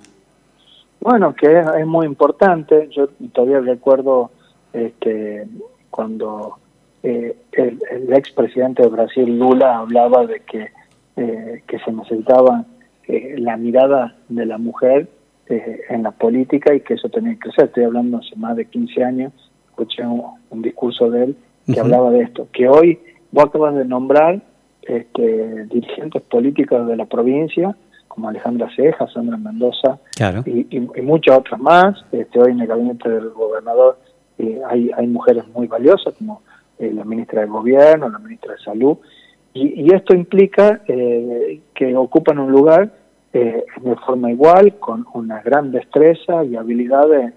Bueno, 1.01 1.35
que 1.35 1.59
es, 1.59 1.85
muy 1.85 2.05
importante. 2.05 2.87
Yo 2.95 3.07
todavía 3.33 3.59
recuerdo 3.59 4.31
este, 4.71 5.45
cuando 5.89 6.57
eh, 7.03 7.35
el, 7.51 7.79
el 7.91 8.13
expresidente 8.13 8.83
de 8.83 8.89
Brasil, 8.89 9.37
Lula, 9.37 9.79
hablaba 9.79 10.25
de 10.25 10.39
que, 10.41 10.69
eh, 11.17 11.63
que 11.67 11.79
se 11.79 11.91
necesitaba 11.91 12.65
eh, 13.07 13.35
la 13.39 13.57
mirada 13.57 14.15
de 14.29 14.45
la 14.45 14.57
mujer 14.57 15.09
eh, 15.47 15.81
en 15.89 16.03
la 16.03 16.11
política 16.11 16.73
y 16.73 16.79
que 16.79 16.93
eso 16.93 17.09
tenía 17.09 17.33
que 17.33 17.39
crecer. 17.39 17.65
Estoy 17.65 17.83
hablando 17.83 18.19
hace 18.19 18.35
más 18.37 18.55
de 18.55 18.65
15 18.65 19.03
años, 19.03 19.33
escuché 19.69 20.05
un, 20.05 20.61
discurso 20.61 21.09
de 21.09 21.25
él 21.25 21.35
que 21.65 21.79
hablaba 21.79 22.11
de 22.11 22.21
esto, 22.21 22.47
que 22.53 22.69
hoy 22.69 22.99
vos 23.31 23.45
acabas 23.45 23.75
de 23.75 23.85
nombrar 23.85 24.41
este, 24.81 25.65
dirigentes 25.65 26.21
políticos 26.23 26.87
de 26.87 26.95
la 26.95 27.05
provincia, 27.05 27.75
como 28.07 28.29
Alejandra 28.29 28.69
Ceja, 28.75 29.07
Sandra 29.07 29.37
Mendoza 29.37 29.99
y, 30.45 30.79
muchas 31.01 31.39
otras 31.39 31.59
más. 31.59 32.03
Este, 32.11 32.39
hoy 32.39 32.51
en 32.51 32.61
el 32.61 32.67
gabinete 32.67 33.09
del 33.09 33.29
gobernador 33.29 33.97
eh, 34.37 34.61
hay, 34.69 34.91
hay 34.95 35.07
mujeres 35.07 35.47
muy 35.53 35.67
valiosas, 35.67 36.13
como 36.17 36.41
eh, 36.79 36.91
la 36.93 37.05
ministra 37.05 37.41
de 37.41 37.47
Gobierno, 37.47 38.09
la 38.09 38.19
ministra 38.19 38.53
de 38.53 38.59
Salud, 38.59 38.97
y, 39.53 39.93
esto 39.93 40.15
implica 40.15 40.79
que 40.85 41.95
ocupan 41.97 42.39
un 42.39 42.53
lugar 42.53 42.89
eh, 43.33 43.63
de 43.81 43.95
forma 43.95 44.29
igual, 44.29 44.75
con 44.77 45.05
una 45.13 45.41
gran 45.41 45.71
destreza 45.71 46.43
y 46.43 46.57
habilidad 46.57 47.07
en, 47.13 47.33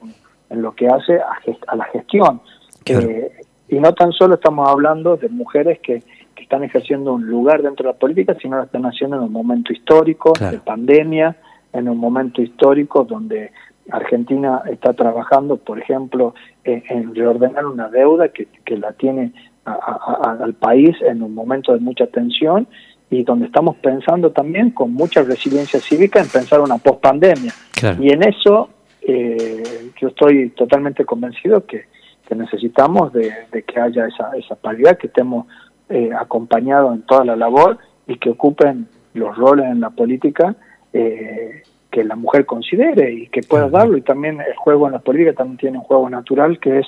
lo 0.60 0.74
que 0.74 0.88
hace 0.88 1.20
a, 1.20 1.76
la 1.76 1.84
gestión. 1.84 2.40
Eh, 2.86 3.32
y 3.68 3.78
no 3.78 3.92
tan 3.94 4.12
solo 4.12 4.34
estamos 4.34 4.68
hablando 4.68 5.16
de 5.16 5.28
mujeres 5.28 5.78
que, 5.80 6.02
están 6.42 6.64
ejerciendo 6.64 7.14
un 7.14 7.26
lugar 7.26 7.62
dentro 7.62 7.86
de 7.86 7.92
la 7.92 7.98
política, 7.98 8.36
sino 8.40 8.56
lo 8.56 8.64
están 8.64 8.84
haciendo 8.84 9.16
en 9.16 9.22
un 9.22 9.32
momento 9.32 9.72
histórico 9.72 10.32
de 10.38 10.58
pandemia, 10.58 11.36
en 11.72 11.88
un 11.88 11.98
momento 11.98 12.42
histórico 12.42 13.04
donde 13.04 13.52
Argentina 13.90 14.62
está 14.70 14.92
trabajando, 14.92 15.56
por 15.56 15.78
ejemplo, 15.78 16.34
en, 16.64 17.14
reordenar 17.14 17.66
una 17.66 17.88
deuda 17.88 18.28
que, 18.28 18.48
que 18.64 18.76
la 18.76 18.92
tiene 18.92 19.32
al 19.64 20.54
país 20.54 20.94
en 21.00 21.22
un 21.22 21.34
momento 21.34 21.72
de 21.72 21.80
mucha 21.80 22.06
tensión 22.06 22.66
y 23.10 23.22
donde 23.22 23.46
estamos 23.46 23.76
pensando 23.76 24.30
también 24.30 24.70
con 24.70 24.92
mucha 24.92 25.22
resiliencia 25.22 25.80
cívica 25.80 26.20
en 26.20 26.28
pensar 26.28 26.60
una 26.60 26.78
pospandemia. 26.78 27.52
Y 28.00 28.12
en 28.12 28.22
eso 28.22 28.70
eh, 29.02 29.62
yo 30.00 30.08
estoy 30.08 30.50
totalmente 30.50 31.04
convencido 31.04 31.64
que, 31.66 31.86
necesitamos 32.34 33.12
de, 33.12 33.30
que 33.64 33.80
haya 33.80 34.08
esa, 34.08 34.30
esa 34.36 34.56
paridad, 34.56 34.98
que 34.98 35.06
estemos 35.06 35.46
eh, 35.88 36.10
acompañados 36.18 36.94
en 36.94 37.02
toda 37.02 37.24
la 37.24 37.36
labor 37.36 37.78
y 38.06 38.16
que 38.16 38.30
ocupen 38.30 38.88
los 39.14 39.36
roles 39.36 39.66
en 39.66 39.80
la 39.80 39.90
política 39.90 40.56
eh, 40.92 41.62
que 41.90 42.04
la 42.04 42.16
mujer 42.16 42.44
considere 42.44 43.12
y 43.12 43.28
que 43.28 43.42
pueda 43.42 43.68
darlo. 43.68 43.96
Y 43.96 44.02
también 44.02 44.40
el 44.40 44.56
juego 44.56 44.86
en 44.86 44.94
la 44.94 44.98
política 44.98 45.32
también 45.32 45.58
tiene 45.58 45.78
un 45.78 45.84
juego 45.84 46.10
natural 46.10 46.58
que 46.58 46.80
es 46.80 46.86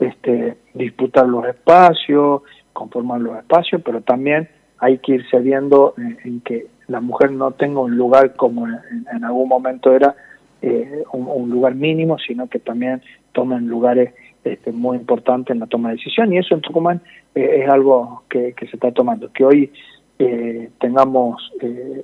este 0.00 0.56
disputar 0.74 1.26
los 1.28 1.46
espacios, 1.46 2.42
conformar 2.72 3.20
los 3.20 3.36
espacios, 3.36 3.82
pero 3.84 4.00
también 4.00 4.48
hay 4.78 4.98
que 4.98 5.14
ir 5.14 5.24
cediendo 5.30 5.94
en, 5.96 6.40
que 6.40 6.66
la 6.86 7.00
mujer 7.00 7.32
no 7.32 7.50
tenga 7.52 7.80
un 7.80 7.96
lugar 7.96 8.34
como 8.36 8.66
en, 8.66 9.24
algún 9.24 9.48
momento 9.48 9.92
era 9.92 10.14
eh, 10.62 11.04
un, 11.12 11.50
lugar 11.50 11.74
mínimo, 11.74 12.18
sino 12.18 12.48
que 12.48 12.58
también 12.58 13.02
tomen 13.32 13.68
lugares 13.68 14.14
este, 14.44 14.72
muy 14.72 14.96
importantes 14.96 15.54
en 15.54 15.60
la 15.60 15.66
toma 15.66 15.90
de 15.90 15.96
decisión. 15.96 16.32
Y 16.32 16.38
eso 16.38 16.54
en 16.54 16.60
Tucumán 16.60 17.00
eh, 17.34 17.62
es 17.64 17.70
algo 17.70 18.22
que, 18.28 18.54
se 18.58 18.76
está 18.76 18.92
tomando. 18.92 19.32
Que 19.32 19.44
hoy 19.44 19.72
eh, 20.18 20.70
tengamos 20.80 21.52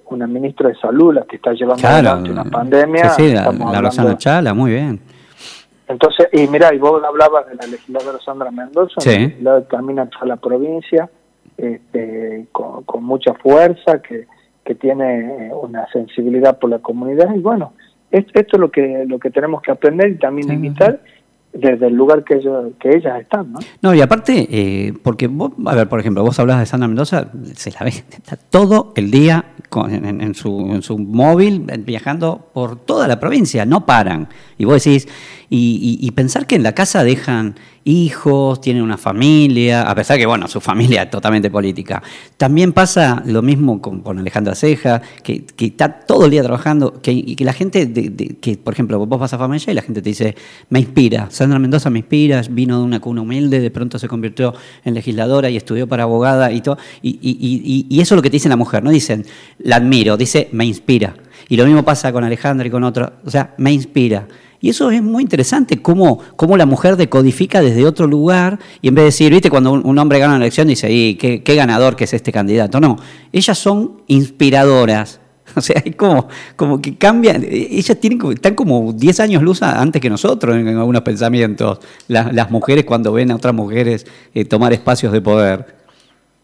una 0.06 0.26
ministra 0.26 0.68
de 0.68 0.76
salud, 0.76 1.14
la 1.14 1.22
que 1.22 1.36
está 1.36 1.52
llevando 1.52 1.86
adelante 1.86 2.30
una 2.30 2.44
pandemia. 2.44 3.10
Sí, 3.10 3.32
la, 3.32 3.52
la 3.52 3.80
Rosana 3.80 4.16
Chala, 4.16 4.54
muy 4.54 4.72
bien. 4.72 5.00
Entonces, 5.86 6.28
y 6.32 6.46
mira, 6.48 6.74
y 6.74 6.78
vos 6.78 7.02
hablabas 7.04 7.46
de 7.46 7.56
la 7.56 7.66
legisladora 7.66 8.18
Sandra 8.24 8.50
Mendoza, 8.50 9.00
sí. 9.00 9.34
la 9.42 9.64
camina 9.68 10.08
toda 10.08 10.26
la 10.26 10.36
provincia, 10.36 11.10
este, 11.58 12.46
con, 12.52 13.04
mucha 13.04 13.34
fuerza, 13.34 14.00
que, 14.00 14.26
que 14.64 14.74
tiene 14.74 15.50
una 15.52 15.86
sensibilidad 15.92 16.58
por 16.58 16.70
la 16.70 16.78
comunidad 16.78 17.34
y 17.34 17.40
bueno, 17.40 17.74
esto, 18.10 18.40
es 18.40 18.58
lo 18.58 18.70
que 18.70 19.04
lo 19.06 19.18
que 19.18 19.30
tenemos 19.30 19.60
que 19.60 19.72
aprender 19.72 20.08
y 20.10 20.18
también 20.18 20.52
imitar 20.52 21.00
desde 21.54 21.86
el 21.86 21.94
lugar 21.94 22.24
que, 22.24 22.34
ellos, 22.34 22.72
que 22.80 22.96
ellas 22.96 23.20
están, 23.20 23.52
¿no? 23.52 23.60
No, 23.80 23.94
y 23.94 24.00
aparte, 24.00 24.48
eh, 24.50 24.92
porque 25.02 25.28
vos, 25.28 25.52
a 25.64 25.74
ver, 25.74 25.88
por 25.88 26.00
ejemplo, 26.00 26.22
vos 26.22 26.38
hablas 26.38 26.58
de 26.58 26.66
Sandra 26.66 26.88
Mendoza, 26.88 27.30
se 27.54 27.70
la 27.70 27.80
ve, 27.80 27.90
está 27.90 28.36
todo 28.36 28.92
el 28.96 29.10
día 29.10 29.44
en, 29.88 30.34
su, 30.34 30.72
en 30.72 30.82
su 30.82 30.98
móvil 30.98 31.64
viajando 31.78 32.50
por 32.52 32.76
toda 32.76 33.08
la 33.08 33.20
provincia, 33.20 33.64
no 33.64 33.86
paran. 33.86 34.28
Y 34.58 34.64
vos 34.64 34.82
decís, 34.84 35.08
y, 35.48 36.10
pensar 36.12 36.46
que 36.46 36.56
en 36.56 36.62
la 36.62 36.72
casa 36.72 37.04
dejan 37.04 37.54
hijos, 37.84 38.60
tienen 38.60 38.82
una 38.82 38.96
familia, 38.96 39.82
a 39.82 39.94
pesar 39.94 40.18
que, 40.18 40.26
bueno, 40.26 40.48
su 40.48 40.60
familia 40.60 41.02
es 41.02 41.10
totalmente 41.10 41.50
política. 41.50 42.02
También 42.36 42.72
pasa 42.72 43.22
lo 43.26 43.42
mismo 43.42 43.80
con, 43.80 44.00
con 44.00 44.18
Alejandra 44.18 44.54
Ceja, 44.54 45.02
que, 45.22 45.44
está 45.58 46.00
todo 46.00 46.24
el 46.24 46.30
día 46.30 46.42
trabajando, 46.42 47.00
que, 47.02 47.12
y 47.12 47.36
que 47.36 47.44
la 47.44 47.52
gente, 47.52 47.92
que 48.40 48.56
por 48.56 48.72
ejemplo, 48.72 49.04
vos 49.04 49.18
vas 49.18 49.32
a 49.32 49.38
familia 49.38 49.70
y 49.70 49.74
la 49.74 49.82
gente 49.82 50.00
te 50.00 50.08
dice, 50.08 50.34
me 50.70 50.80
inspira, 50.80 51.28
Sandra 51.30 51.58
Mendoza 51.58 51.90
me 51.90 51.98
inspira, 52.00 52.42
vino 52.50 52.78
de 52.78 52.84
una 52.84 53.00
cuna 53.00 53.20
humilde, 53.20 53.60
de 53.60 53.70
pronto 53.70 53.98
se 53.98 54.08
convirtió 54.08 54.54
en 54.84 54.94
legisladora 54.94 55.50
y 55.50 55.56
estudió 55.56 55.86
para 55.86 56.04
abogada 56.04 56.50
y 56.52 56.60
todo. 56.60 56.78
Y, 57.02 57.18
y 57.88 58.00
eso 58.00 58.14
es 58.14 58.16
lo 58.16 58.22
que 58.22 58.30
te 58.30 58.36
dice 58.36 58.48
la 58.48 58.56
mujer, 58.56 58.82
¿no? 58.82 58.90
Dicen, 58.90 59.26
la 59.58 59.76
admiro, 59.76 60.16
dice, 60.16 60.48
me 60.52 60.64
inspira. 60.64 61.14
Y 61.48 61.56
lo 61.56 61.66
mismo 61.66 61.84
pasa 61.84 62.12
con 62.12 62.24
Alejandra 62.24 62.66
y 62.66 62.70
con 62.70 62.84
otros, 62.84 63.10
o 63.24 63.30
sea, 63.30 63.54
me 63.58 63.72
inspira. 63.72 64.26
Y 64.64 64.70
eso 64.70 64.90
es 64.90 65.02
muy 65.02 65.22
interesante, 65.22 65.82
cómo, 65.82 66.20
cómo 66.36 66.56
la 66.56 66.64
mujer 66.64 66.96
decodifica 66.96 67.60
desde 67.60 67.84
otro 67.84 68.06
lugar 68.06 68.58
y 68.80 68.88
en 68.88 68.94
vez 68.94 69.02
de 69.02 69.06
decir, 69.08 69.30
viste, 69.30 69.50
cuando 69.50 69.72
un, 69.72 69.98
hombre 69.98 70.18
gana 70.18 70.36
una 70.36 70.42
elección 70.42 70.68
dice, 70.68 70.90
y 70.90 71.16
qué, 71.16 71.54
ganador 71.54 71.96
que 71.96 72.04
es 72.04 72.14
este 72.14 72.32
candidato. 72.32 72.80
No, 72.80 72.96
ellas 73.30 73.58
son 73.58 74.00
inspiradoras. 74.06 75.20
O 75.56 75.60
sea, 75.60 75.82
es 75.84 75.94
como, 75.96 76.28
como 76.56 76.80
que 76.80 76.96
cambian, 76.96 77.44
ellas 77.46 78.00
tienen, 78.00 78.18
están 78.32 78.54
como 78.54 78.94
10 78.94 79.20
años 79.20 79.42
luz 79.42 79.62
antes 79.62 80.00
que 80.00 80.08
nosotros 80.08 80.56
en, 80.56 80.66
algunos 80.66 81.02
pensamientos, 81.02 81.80
las, 82.08 82.50
mujeres 82.50 82.86
cuando 82.86 83.12
ven 83.12 83.32
a 83.32 83.36
otras 83.36 83.52
mujeres 83.52 84.06
eh, 84.34 84.46
tomar 84.46 84.72
espacios 84.72 85.12
de 85.12 85.20
poder. 85.20 85.66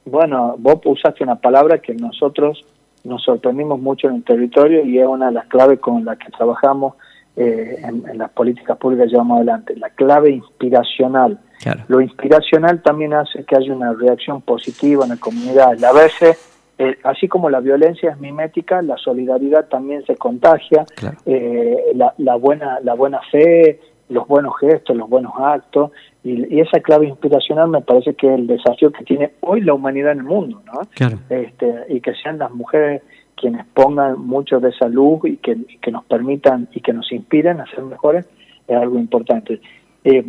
Bueno, 0.04 0.56
vos 0.58 0.78
usaste 0.84 1.24
una 1.24 1.36
palabra 1.36 1.78
que 1.78 1.94
nosotros 1.94 2.66
nos 3.02 3.22
sorprendimos 3.22 3.80
mucho 3.80 4.08
en 4.08 4.16
el 4.16 4.24
territorio 4.24 4.84
y 4.84 4.98
es 4.98 5.06
una 5.06 5.28
de 5.28 5.32
las 5.32 5.46
claves 5.46 5.80
con 5.80 6.04
las 6.04 6.18
que 6.18 6.30
trabajamos 6.30 6.96
eh, 7.36 7.78
en, 7.82 8.18
las 8.18 8.30
políticas 8.30 8.76
públicas 8.76 9.06
que 9.06 9.12
llevamos 9.12 9.36
adelante, 9.36 9.76
la 9.76 9.90
clave 9.90 10.30
inspiracional. 10.30 11.38
Lo 11.88 12.00
inspiracional 12.00 12.82
también 12.82 13.14
hace 13.14 13.44
que 13.44 13.56
haya 13.56 13.72
una 13.72 13.92
reacción 13.92 14.40
positiva 14.42 15.04
en 15.04 15.10
la 15.10 15.16
comunidad. 15.16 15.82
A 15.84 15.92
veces, 15.92 16.38
eh, 16.78 16.98
así 17.04 17.28
como 17.28 17.48
la 17.48 17.60
violencia 17.60 18.10
es 18.10 18.18
mimética, 18.18 18.82
la 18.82 18.96
solidaridad 18.96 19.68
también 19.68 20.04
se 20.06 20.16
contagia, 20.16 20.84
eh, 21.24 21.76
la, 21.94 22.34
buena, 22.36 22.80
la 22.82 22.94
buena 22.94 23.20
fe, 23.30 23.80
los 24.08 24.26
buenos 24.26 24.54
gestos, 24.58 24.96
los 24.96 25.08
buenos 25.08 25.32
actos, 25.38 25.92
y, 26.24 26.60
esa 26.60 26.80
clave 26.80 27.06
inspiracional 27.06 27.68
me 27.68 27.80
parece 27.80 28.14
que 28.14 28.26
es 28.26 28.38
el 28.38 28.46
desafío 28.46 28.90
que 28.90 29.04
tiene 29.04 29.32
hoy 29.40 29.60
la 29.60 29.74
humanidad 29.74 30.12
en 30.12 30.18
el 30.18 30.24
mundo, 30.24 30.62
¿no? 30.66 30.80
Este, 31.28 31.84
y 31.88 32.00
que 32.00 32.14
sean 32.14 32.38
las 32.38 32.50
mujeres 32.50 33.02
quienes 33.40 33.64
pongan 33.72 34.20
mucho 34.20 34.60
de 34.60 34.70
salud 34.72 35.18
y 35.24 35.38
que, 35.38 35.56
nos 35.90 36.04
permitan 36.04 36.68
y 36.74 36.80
que 36.80 36.92
nos 36.92 37.10
inspiren 37.10 37.60
a 37.60 37.66
ser 37.66 37.84
mejores 37.84 38.26
es 38.68 38.76
algo 38.76 38.98
importante. 38.98 39.60
Eh, 40.04 40.24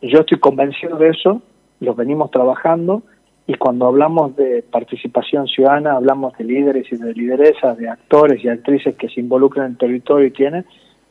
yo 0.00 0.20
estoy 0.20 0.38
convencido 0.38 0.96
de 0.96 1.10
eso, 1.10 1.42
lo 1.80 1.94
venimos 1.94 2.30
trabajando 2.30 3.02
y 3.46 3.54
cuando 3.54 3.86
hablamos 3.86 4.34
de 4.36 4.62
participación 4.62 5.46
ciudadana, 5.46 5.92
hablamos 5.96 6.36
de 6.38 6.44
líderes 6.44 6.90
y 6.90 6.96
de 6.96 7.12
lideresas, 7.12 7.76
de 7.76 7.90
actores 7.90 8.42
y 8.42 8.48
actrices 8.48 8.96
que 8.96 9.08
se 9.10 9.20
involucran 9.20 9.66
en 9.66 9.72
el 9.72 9.78
territorio 9.78 10.26
y 10.26 10.30
tienen, 10.30 10.64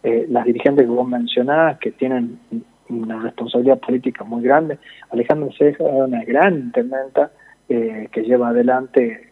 eh, 0.04 0.26
las 0.30 0.46
dirigentes 0.46 0.86
que 0.86 0.92
vos 0.92 1.08
mencionás, 1.08 1.78
que 1.78 1.92
tienen 1.92 2.40
una 2.90 3.20
responsabilidad 3.22 3.80
política 3.80 4.24
muy 4.24 4.42
grande. 4.42 4.80
Alejandro 5.12 5.50
Ceja 5.58 5.84
es 5.84 5.94
una 5.94 6.24
gran 6.24 6.56
intendenta 6.56 7.32
eh, 7.70 8.10
que 8.12 8.24
lleva 8.24 8.50
adelante 8.50 9.30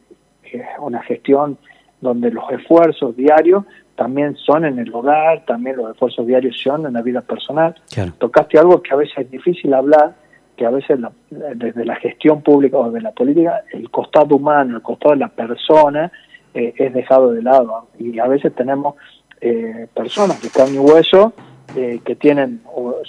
una 0.80 1.02
gestión 1.02 1.58
donde 2.03 2.29
los 2.31 2.43
esfuerzos 2.51 3.15
diarios 3.15 3.63
también 3.95 4.35
son 4.35 4.65
en 4.65 4.77
el 4.77 4.93
hogar, 4.93 5.45
también 5.45 5.77
los 5.77 5.91
esfuerzos 5.91 6.27
diarios 6.27 6.59
son 6.61 6.85
en 6.85 6.93
la 6.93 7.01
vida 7.01 7.21
personal. 7.21 7.75
Tocaste 8.17 8.59
algo 8.59 8.81
que 8.81 8.93
a 8.93 8.97
veces 8.97 9.17
es 9.19 9.31
difícil 9.31 9.73
hablar, 9.73 10.15
que 10.57 10.65
a 10.65 10.69
veces 10.69 10.99
desde 11.29 11.85
la 11.85 11.95
gestión 11.95 12.41
pública 12.41 12.77
o 12.77 12.91
de 12.91 13.01
la 13.01 13.11
política, 13.11 13.63
el 13.71 13.89
costado 13.89 14.35
humano, 14.35 14.77
el 14.77 14.83
costado 14.83 15.13
de 15.13 15.19
la 15.19 15.29
persona 15.29 16.11
eh, 16.53 16.73
es 16.77 16.93
dejado 16.93 17.31
de 17.31 17.41
lado. 17.41 17.87
Y 17.97 18.19
a 18.19 18.27
veces 18.27 18.53
tenemos 18.53 18.95
eh, 19.41 19.87
personas 19.93 20.41
de 20.41 20.49
carne 20.49 20.75
y 20.75 20.79
hueso 20.79 21.33
eh, 21.75 22.01
que 22.03 22.15
tienen 22.15 22.61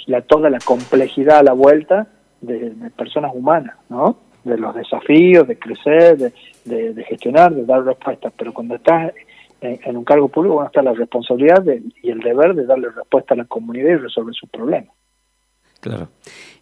la, 0.07 0.23
toda 0.23 0.49
la 0.49 0.59
complejidad 0.59 1.39
a 1.39 1.43
la 1.43 1.53
vuelta 1.53 2.07
de, 2.41 2.73
personas 2.97 3.33
humanas, 3.35 3.77
¿no? 3.89 4.17
De 4.45 4.59
los 4.59 4.75
desafíos, 4.75 5.49
de 5.49 5.59
crecer, 5.59 6.33
de, 6.65 7.05
gestionar, 7.09 7.55
de 7.55 7.65
dar 7.65 7.85
respuestas. 7.85 8.33
Pero 8.37 8.53
cuando 8.53 8.75
estás 8.77 9.13
en, 9.61 9.97
un 9.97 10.05
cargo 10.05 10.29
público, 10.29 10.55
bueno, 10.55 10.67
está 10.67 10.83
la 10.83 10.93
responsabilidad 10.93 11.65
y 12.03 12.11
el 12.11 12.21
deber 12.21 12.55
de 12.55 12.67
darle 12.67 12.91
respuesta 12.91 13.35
a 13.35 13.39
la 13.39 13.45
comunidad 13.47 13.91
y 13.91 13.97
resolver 13.97 14.35
sus 14.35 14.51
problemas. 14.51 14.95
Claro. 15.85 16.09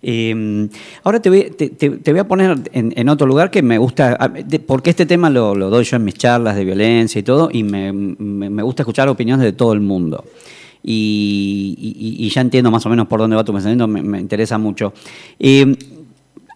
Em, 0.03 0.69
ahora 1.05 1.23
te 1.23 1.31
voy, 1.31 1.43
te, 1.51 1.89
voy, 2.11 2.19
a 2.19 2.27
poner 2.27 2.59
en, 2.73 3.09
otro 3.09 3.25
lugar 3.25 3.53
que 3.53 3.63
me 3.63 3.79
gusta, 3.79 4.17
ah, 4.19 4.33
porque 4.67 4.91
este 4.91 5.07
tema 5.07 5.31
lo, 5.31 5.55
doy 5.55 5.85
yo 5.85 5.97
en 5.97 6.03
mis 6.03 6.15
charlas 6.15 6.57
de 6.57 6.65
violencia 6.65 7.21
y 7.21 7.23
todo, 7.23 7.49
y 7.53 7.63
me, 7.63 8.63
gusta 8.65 8.83
escuchar 8.83 9.09
opiniones 9.09 9.45
de 9.45 9.53
todo 9.53 9.75
el 9.75 9.81
mundo. 9.81 10.25
Y, 10.83 12.29
ya 12.35 12.41
entiendo 12.41 12.73
más 12.73 12.85
o 12.85 12.89
menos 12.89 13.07
por 13.07 13.21
dónde 13.21 13.37
va 13.37 13.45
tu 13.45 13.53
pensamiento, 13.53 13.87
me, 13.87 14.19
interesa 14.19 14.59
mucho. 14.59 14.93
Em, 15.39 15.77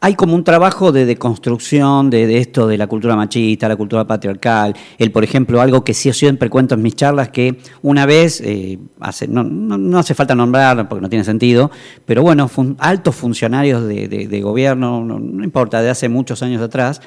hay 0.06 0.14
como 0.14 0.36
un 0.36 0.44
trabajo 0.44 0.92
de 0.92 1.04
deconstrucción 1.04 2.10
de, 2.10 2.38
esto 2.38 2.68
de 2.68 2.78
la 2.78 2.86
cultura 2.86 3.16
machista, 3.16 3.66
la 3.66 3.74
cultura 3.74 4.06
patriarcal. 4.06 4.72
El, 4.98 5.10
por 5.10 5.24
ejemplo, 5.24 5.60
algo 5.60 5.82
que 5.82 5.94
sí 5.94 6.12
siempre 6.12 6.48
cuento 6.48 6.76
en 6.76 6.82
mis 6.82 6.94
charlas, 6.94 7.30
que 7.30 7.58
una 7.82 8.06
vez, 8.06 8.40
eh, 8.40 8.78
no, 9.26 9.98
hace 9.98 10.14
falta 10.14 10.36
nombrar 10.36 10.88
porque 10.88 11.02
no 11.02 11.08
tiene 11.08 11.24
sentido, 11.24 11.72
pero 12.04 12.22
bueno, 12.22 12.48
altos 12.78 13.16
funcionarios 13.16 13.84
de, 13.84 14.40
gobierno, 14.44 15.04
no, 15.04 15.42
importa, 15.42 15.82
de 15.82 15.90
hace 15.90 16.08
muchos 16.08 16.40
años 16.40 16.62
atrás, 16.62 17.00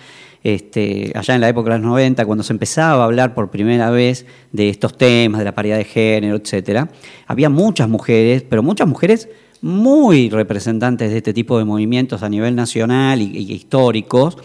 este, 0.43 1.13
allá 1.15 1.35
en 1.35 1.39
la 1.39 1.47
época 1.47 1.71
de 1.71 1.79
los 1.79 1.87
90, 1.87 2.25
cuando 2.25 2.43
se 2.43 2.51
empezaba 2.51 3.03
a 3.03 3.05
hablar 3.05 3.33
por 3.33 3.49
primera 3.49 3.91
vez 3.91 4.25
de 4.51 4.67
estos 4.67 4.97
temas, 4.97 5.39
de 5.39 5.45
la 5.45 5.55
paridad 5.55 5.77
de 5.77 5.85
género, 5.85 6.35
etcétera, 6.35 6.89
había 7.27 7.49
muchas 7.49 7.87
mujeres, 7.87 8.43
pero 8.43 8.61
muchas 8.61 8.89
mujeres 8.89 9.29
muy 9.61 10.29
representantes 10.29 11.11
de 11.11 11.17
este 11.17 11.33
tipo 11.33 11.57
de 11.57 11.65
movimientos 11.65 12.23
a 12.23 12.29
nivel 12.29 12.55
nacional 12.55 13.21
y, 13.21 13.51
históricos, 13.51 14.37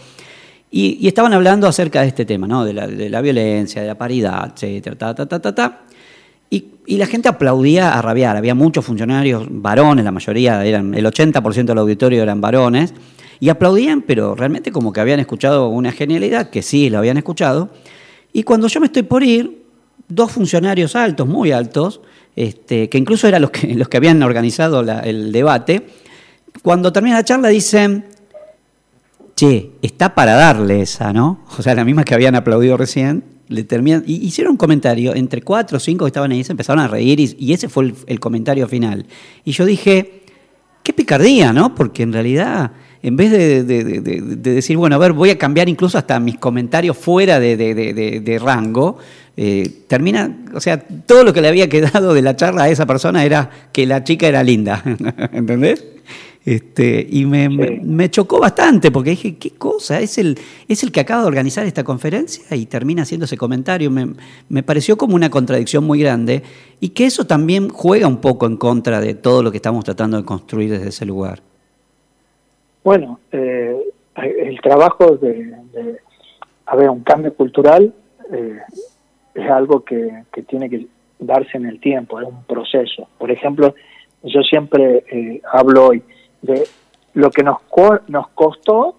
y, 0.71 1.07
estaban 1.07 1.33
hablando 1.33 1.67
acerca 1.67 2.01
de 2.01 2.07
este 2.07 2.25
tema, 2.25 2.47
¿no? 2.47 2.65
de, 2.65 2.73
la, 2.73 3.21
violencia, 3.21 3.81
de 3.81 3.87
la 3.87 3.97
paridad, 3.97 4.51
etcétera, 4.53 4.97
ta, 4.97 5.15
ta, 5.15 5.39
ta, 5.55 5.81
Y, 6.49 6.97
la 6.97 7.05
gente 7.05 7.29
aplaudía 7.29 7.97
a 7.97 8.01
rabiar. 8.01 8.37
Había 8.37 8.53
muchos 8.53 8.85
funcionarios 8.85 9.47
varones, 9.49 10.03
la 10.03 10.11
mayoría 10.11 10.63
eran, 10.65 10.93
el 10.93 11.05
80% 11.05 11.65
del 11.65 11.77
auditorio 11.77 12.21
eran 12.21 12.41
varones, 12.41 12.93
y 13.39 13.49
aplaudían, 13.49 14.01
pero 14.01 14.35
realmente 14.35 14.71
como 14.71 14.93
que 14.93 14.99
habían 14.99 15.19
escuchado 15.19 15.69
una 15.69 15.91
genialidad, 15.91 16.49
que 16.49 16.61
sí 16.61 16.89
lo 16.89 16.99
habían 16.99 17.17
escuchado. 17.17 17.69
Y 18.33 18.43
cuando 18.43 18.67
yo 18.67 18.79
me 18.79 18.87
estoy 18.87 19.03
por 19.03 19.23
ir, 19.23 19.65
dos 20.07 20.31
funcionarios 20.31 20.95
altos, 20.95 21.27
muy 21.27 21.51
altos, 21.51 22.01
este, 22.35 22.89
que 22.89 22.97
incluso 22.97 23.27
eran 23.27 23.41
los 23.41 23.51
que, 23.51 23.73
los 23.75 23.87
que 23.87 23.97
habían 23.97 24.21
organizado 24.23 24.81
el 24.81 25.31
debate, 25.31 25.85
cuando 26.61 26.91
termina 26.91 27.17
la 27.17 27.25
charla 27.25 27.49
dicen, 27.49 28.05
che, 29.35 29.71
está 29.81 30.15
para 30.15 30.33
darle 30.33 30.81
esa, 30.81 31.13
¿no? 31.13 31.45
O 31.57 31.61
sea, 31.61 31.75
la 31.75 31.85
misma 31.85 32.03
que 32.03 32.13
habían 32.13 32.35
aplaudido 32.35 32.77
recién, 32.77 33.23
le 33.47 33.63
terminan, 33.63 34.03
y 34.07 34.15
hicieron 34.25 34.51
un 34.51 34.57
comentario, 34.57 35.13
entre 35.15 35.41
cuatro 35.41 35.77
o 35.77 35.79
cinco 35.79 36.05
que 36.05 36.09
estaban 36.09 36.31
ahí 36.31 36.43
se 36.43 36.53
empezaron 36.53 36.83
a 36.83 36.87
reír 36.87 37.19
y, 37.19 37.53
ese 37.53 37.69
fue 37.69 37.93
el, 38.07 38.19
comentario 38.19 38.67
final. 38.67 39.05
Y 39.43 39.51
yo 39.51 39.65
dije, 39.65 40.23
qué 40.81 40.93
picardía, 40.93 41.53
¿no? 41.53 41.75
Porque 41.75 42.03
en 42.03 42.13
realidad, 42.13 42.71
en 43.05 43.15
vez 43.15 43.29
de, 43.29 43.63
decir, 44.33 44.77
bueno, 44.77 44.95
a 44.95 44.97
ver, 44.97 45.13
voy 45.13 45.29
a 45.29 45.37
cambiar 45.37 45.69
incluso 45.69 45.95
hasta 45.95 46.19
mis 46.19 46.39
comentarios 46.39 46.97
fuera 46.97 47.39
de, 47.39 48.41
rango, 48.43 48.97
eh, 49.37 49.83
termina, 49.87 50.35
o 50.55 50.59
sea, 50.59 50.79
todo 50.79 51.23
lo 51.23 51.31
que 51.31 51.39
le 51.39 51.49
había 51.49 51.69
quedado 51.69 52.15
de 52.15 52.23
la 52.23 52.35
charla 52.35 52.63
a 52.63 52.69
esa 52.69 52.87
persona 52.87 53.23
era 53.23 53.69
que 53.71 53.85
la 53.85 54.03
chica 54.03 54.27
era 54.27 54.43
linda, 54.43 54.81
¿entendés? 55.33 55.85
Este, 56.45 57.07
y 57.07 57.27
me, 57.27 58.09
chocó 58.09 58.39
bastante 58.39 58.89
porque 58.89 59.11
dije, 59.11 59.35
¿qué 59.35 59.51
cosa? 59.51 59.99
¿Es 59.99 60.17
el, 60.17 60.39
¿Es 60.67 60.81
el 60.81 60.91
que 60.91 61.01
acaba 61.01 61.21
de 61.21 61.27
organizar 61.27 61.67
esta 61.67 61.83
conferencia? 61.83 62.55
Y 62.55 62.65
termina 62.65 63.03
haciendo 63.03 63.25
ese 63.25 63.37
comentario. 63.37 63.91
Me, 63.91 64.63
pareció 64.63 64.97
como 64.97 65.13
una 65.13 65.29
contradicción 65.29 65.83
muy 65.83 65.99
grande 65.99 66.41
y 66.79 66.89
que 66.89 67.05
eso 67.05 67.27
también 67.27 67.69
juega 67.69 68.07
un 68.07 68.17
poco 68.17 68.47
en 68.47 68.57
contra 68.57 68.99
de 68.99 69.13
todo 69.13 69.43
lo 69.43 69.51
que 69.51 69.57
estamos 69.57 69.83
tratando 69.83 70.17
de 70.17 70.23
construir 70.23 70.71
desde 70.71 70.89
ese 70.89 71.05
lugar. 71.05 71.43
Bueno, 72.85 73.19
eh, 73.31 73.81
el 74.15 74.61
trabajo 74.61 75.17
de, 75.17 75.55
de, 75.73 75.99
haber 76.67 76.91
un 76.91 77.01
cambio 77.01 77.33
cultural 77.33 77.91
eh, 78.31 78.59
es 79.33 79.49
algo 79.49 79.83
que, 79.83 80.23
tiene 80.47 80.69
que 80.69 80.85
darse 81.17 81.57
en 81.57 81.65
el 81.65 81.79
tiempo, 81.79 82.21
es 82.21 82.27
un 82.27 82.43
proceso. 82.43 83.09
Por 83.17 83.31
ejemplo, 83.31 83.73
yo 84.21 84.41
siempre 84.43 85.03
eh, 85.11 85.41
hablo 85.51 85.87
hoy 85.87 86.03
de 86.43 86.63
lo 87.15 87.31
que 87.31 87.41
nos, 87.41 87.57
nos 88.07 88.27
costó 88.29 88.97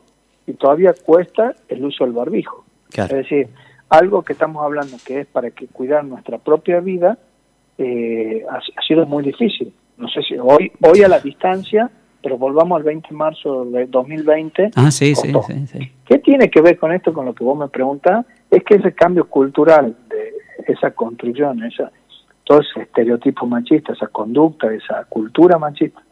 y 0.48 0.54
todavía 0.54 0.92
cuesta 0.92 1.54
el 1.68 1.84
uso 1.84 2.04
del 2.04 2.12
barbijo. 2.12 2.64
Es 2.92 3.08
decir, 3.08 3.50
algo 3.88 4.22
que 4.22 4.32
estamos 4.32 4.64
hablando 4.64 4.96
que 5.06 5.20
es 5.20 5.26
para 5.28 5.52
que 5.52 5.68
cuidar 5.68 6.04
nuestra 6.04 6.38
propia 6.38 6.80
vida 6.80 7.18
eh, 7.78 8.44
ha, 8.50 8.60
sido 8.82 9.06
muy 9.06 9.22
difícil. 9.22 9.72
No 9.96 10.08
sé 10.08 10.22
si 10.22 10.36
hoy, 10.38 10.72
hoy 10.82 11.02
a 11.04 11.08
la 11.08 11.20
distancia, 11.20 11.88
pero 12.26 12.38
volvamos 12.38 12.76
al 12.78 12.82
20 12.82 13.08
de 13.08 13.14
marzo 13.14 13.64
de 13.66 13.86
2020. 13.86 14.72
Ah, 14.74 14.90
sí, 14.90 15.14
sí, 15.14 15.32
sí, 15.46 15.92
¿Qué 16.04 16.18
tiene 16.18 16.50
que 16.50 16.60
ver 16.60 16.76
con 16.76 16.90
esto, 16.90 17.12
con 17.12 17.24
lo 17.24 17.32
que 17.32 17.44
vos 17.44 17.56
me 17.56 17.68
preguntás? 17.68 18.26
Es 18.50 18.64
que 18.64 18.74
ese 18.74 18.92
cambio 18.94 19.28
cultural 19.28 19.94
esa 20.66 20.90
construcción, 20.90 21.62
esa, 21.62 21.92
todo 22.42 22.62
ese 22.62 22.82
estereotipo 22.82 23.46
machista, 23.46 23.92
esa 23.92 24.08
conducta, 24.08 24.72
esa 24.72 25.04
cultura 25.04 25.56
machista, 25.56 26.02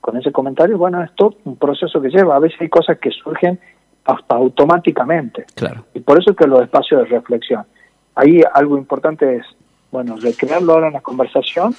con 0.00 0.16
ese 0.16 0.32
comentario, 0.32 0.78
bueno, 0.78 1.04
es 1.04 1.14
todo 1.14 1.36
un 1.44 1.56
proceso 1.56 2.00
que 2.00 2.08
lleva. 2.08 2.36
A 2.36 2.38
veces 2.38 2.58
hay 2.62 2.70
cosas 2.70 2.96
que 2.98 3.10
surgen 3.10 3.60
hasta 4.06 4.36
automáticamente. 4.36 5.44
Claro. 5.54 5.84
Y 5.92 6.00
por 6.00 6.18
eso 6.18 6.30
es 6.30 6.36
que 6.38 6.46
los 6.46 6.62
espacios 6.62 7.02
de 7.02 7.08
reflexión. 7.08 7.66
Ahí 8.14 8.40
algo 8.54 8.78
importante 8.78 9.36
es, 9.36 9.44
bueno, 9.92 10.16
recrearlo 10.16 10.72
ahora 10.72 10.86
en 10.86 10.94
la 10.94 11.02
conversación, 11.02 11.74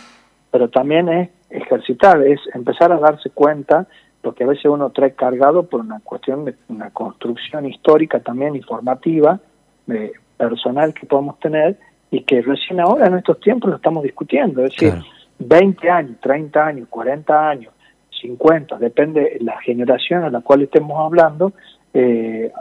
pero 0.52 0.70
también 0.70 1.10
es 1.10 1.30
ejercitar, 1.50 2.22
es 2.24 2.40
empezar 2.54 2.92
a 2.92 3.00
darse 3.00 3.30
cuenta 3.30 3.88
lo 4.24 4.34
que 4.34 4.44
a 4.44 4.48
veces 4.48 4.66
uno 4.66 4.90
trae 4.90 5.14
cargado 5.14 5.64
por 5.64 5.82
una 5.82 6.00
cuestión 6.02 6.46
de 6.46 6.56
una 6.68 6.90
construcción 6.92 7.66
histórica 7.66 8.20
también 8.20 8.56
informativa, 8.56 9.40
eh, 9.88 10.12
personal 10.38 10.94
que 10.94 11.06
podemos 11.06 11.40
tener, 11.40 11.78
y 12.12 12.22
que 12.24 12.42
recién 12.42 12.80
ahora 12.80 13.08
en 13.08 13.16
estos 13.16 13.40
tiempos 13.40 13.70
lo 13.70 13.78
estamos 13.78 14.04
discutiendo, 14.04 14.66
es 14.66 14.74
decir, 14.74 14.94
20 15.40 15.90
años, 15.90 16.18
30 16.22 16.66
años, 16.66 16.88
40 16.90 17.50
años, 17.50 17.74
50, 18.22 18.78
depende 18.78 19.22
de 19.22 19.40
la 19.42 19.60
generación 19.62 20.24
a 20.24 20.30
la 20.30 20.42
cual 20.42 20.64
estemos 20.64 21.00
hablando, 21.00 21.54
eh, 21.94 22.52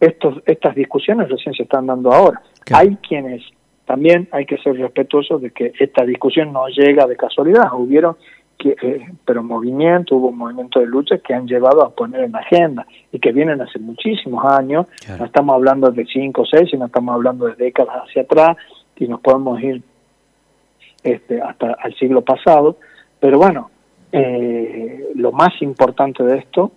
estos, 0.00 0.42
estas 0.46 0.74
discusiones 0.74 1.28
recién 1.28 1.54
se 1.54 1.64
están 1.64 1.86
dando 1.86 2.12
ahora. 2.12 2.40
Hay 2.72 2.96
quienes 2.96 3.42
también 3.90 4.28
hay 4.30 4.46
que 4.46 4.56
ser 4.58 4.76
respetuosos 4.76 5.42
de 5.42 5.50
que 5.50 5.72
esta 5.80 6.04
discusión 6.04 6.52
no 6.52 6.68
llega 6.68 7.08
de 7.08 7.16
casualidad, 7.16 7.72
hubieron 7.72 8.14
que, 8.56 8.76
eh, 8.80 9.04
pero 9.24 9.42
movimiento, 9.42 10.14
hubo 10.14 10.28
un 10.28 10.38
movimiento 10.38 10.78
de 10.78 10.86
lucha 10.86 11.18
que 11.18 11.34
han 11.34 11.48
llevado 11.48 11.82
a 11.84 11.90
poner 11.90 12.22
en 12.22 12.36
agenda 12.36 12.86
y 13.10 13.18
que 13.18 13.32
vienen 13.32 13.60
hace 13.60 13.80
muchísimos 13.80 14.44
años, 14.44 14.86
no 15.18 15.24
estamos 15.24 15.56
hablando 15.56 15.90
de 15.90 16.06
cinco 16.06 16.42
o 16.42 16.46
seis, 16.46 16.70
sino 16.70 16.86
estamos 16.86 17.12
hablando 17.16 17.46
de 17.46 17.56
décadas 17.56 18.04
hacia 18.04 18.22
atrás 18.22 18.56
y 18.96 19.08
nos 19.08 19.20
podemos 19.22 19.60
ir 19.60 19.82
este, 21.02 21.42
hasta 21.42 21.76
el 21.82 21.94
siglo 21.96 22.22
pasado, 22.22 22.76
pero 23.18 23.38
bueno, 23.38 23.72
eh, 24.12 25.08
lo 25.16 25.32
más 25.32 25.50
importante 25.62 26.22
de 26.22 26.38
esto 26.38 26.70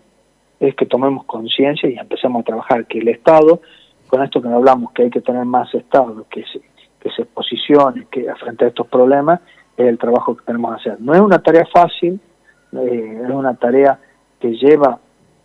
es 0.60 0.74
que 0.74 0.88
tomemos 0.88 1.26
conciencia 1.26 1.88
y 1.88 1.96
empecemos 1.96 2.42
a 2.42 2.44
trabajar, 2.44 2.88
que 2.88 2.98
el 2.98 3.10
Estado, 3.10 3.62
con 4.08 4.24
esto 4.24 4.42
que 4.42 4.48
hablamos, 4.48 4.94
que 4.94 5.04
hay 5.04 5.10
que 5.12 5.22
tener 5.22 5.46
más 5.46 5.72
Estado, 5.76 6.26
que 6.28 6.44
que 7.04 7.12
se 7.12 7.26
posicione 7.26 8.08
que 8.10 8.34
frente 8.36 8.64
a 8.64 8.70
estos 8.70 8.88
problemas, 8.88 9.42
es 9.76 9.88
el 9.88 9.98
trabajo 9.98 10.38
que 10.38 10.46
tenemos 10.46 10.72
que 10.72 10.90
hacer. 10.90 11.02
No 11.02 11.14
es 11.14 11.20
una 11.20 11.40
tarea 11.40 11.66
fácil, 11.66 12.20
eh, 12.72 13.22
es 13.26 13.30
una 13.30 13.56
tarea 13.56 14.00
que 14.40 14.56
lleva 14.56 15.00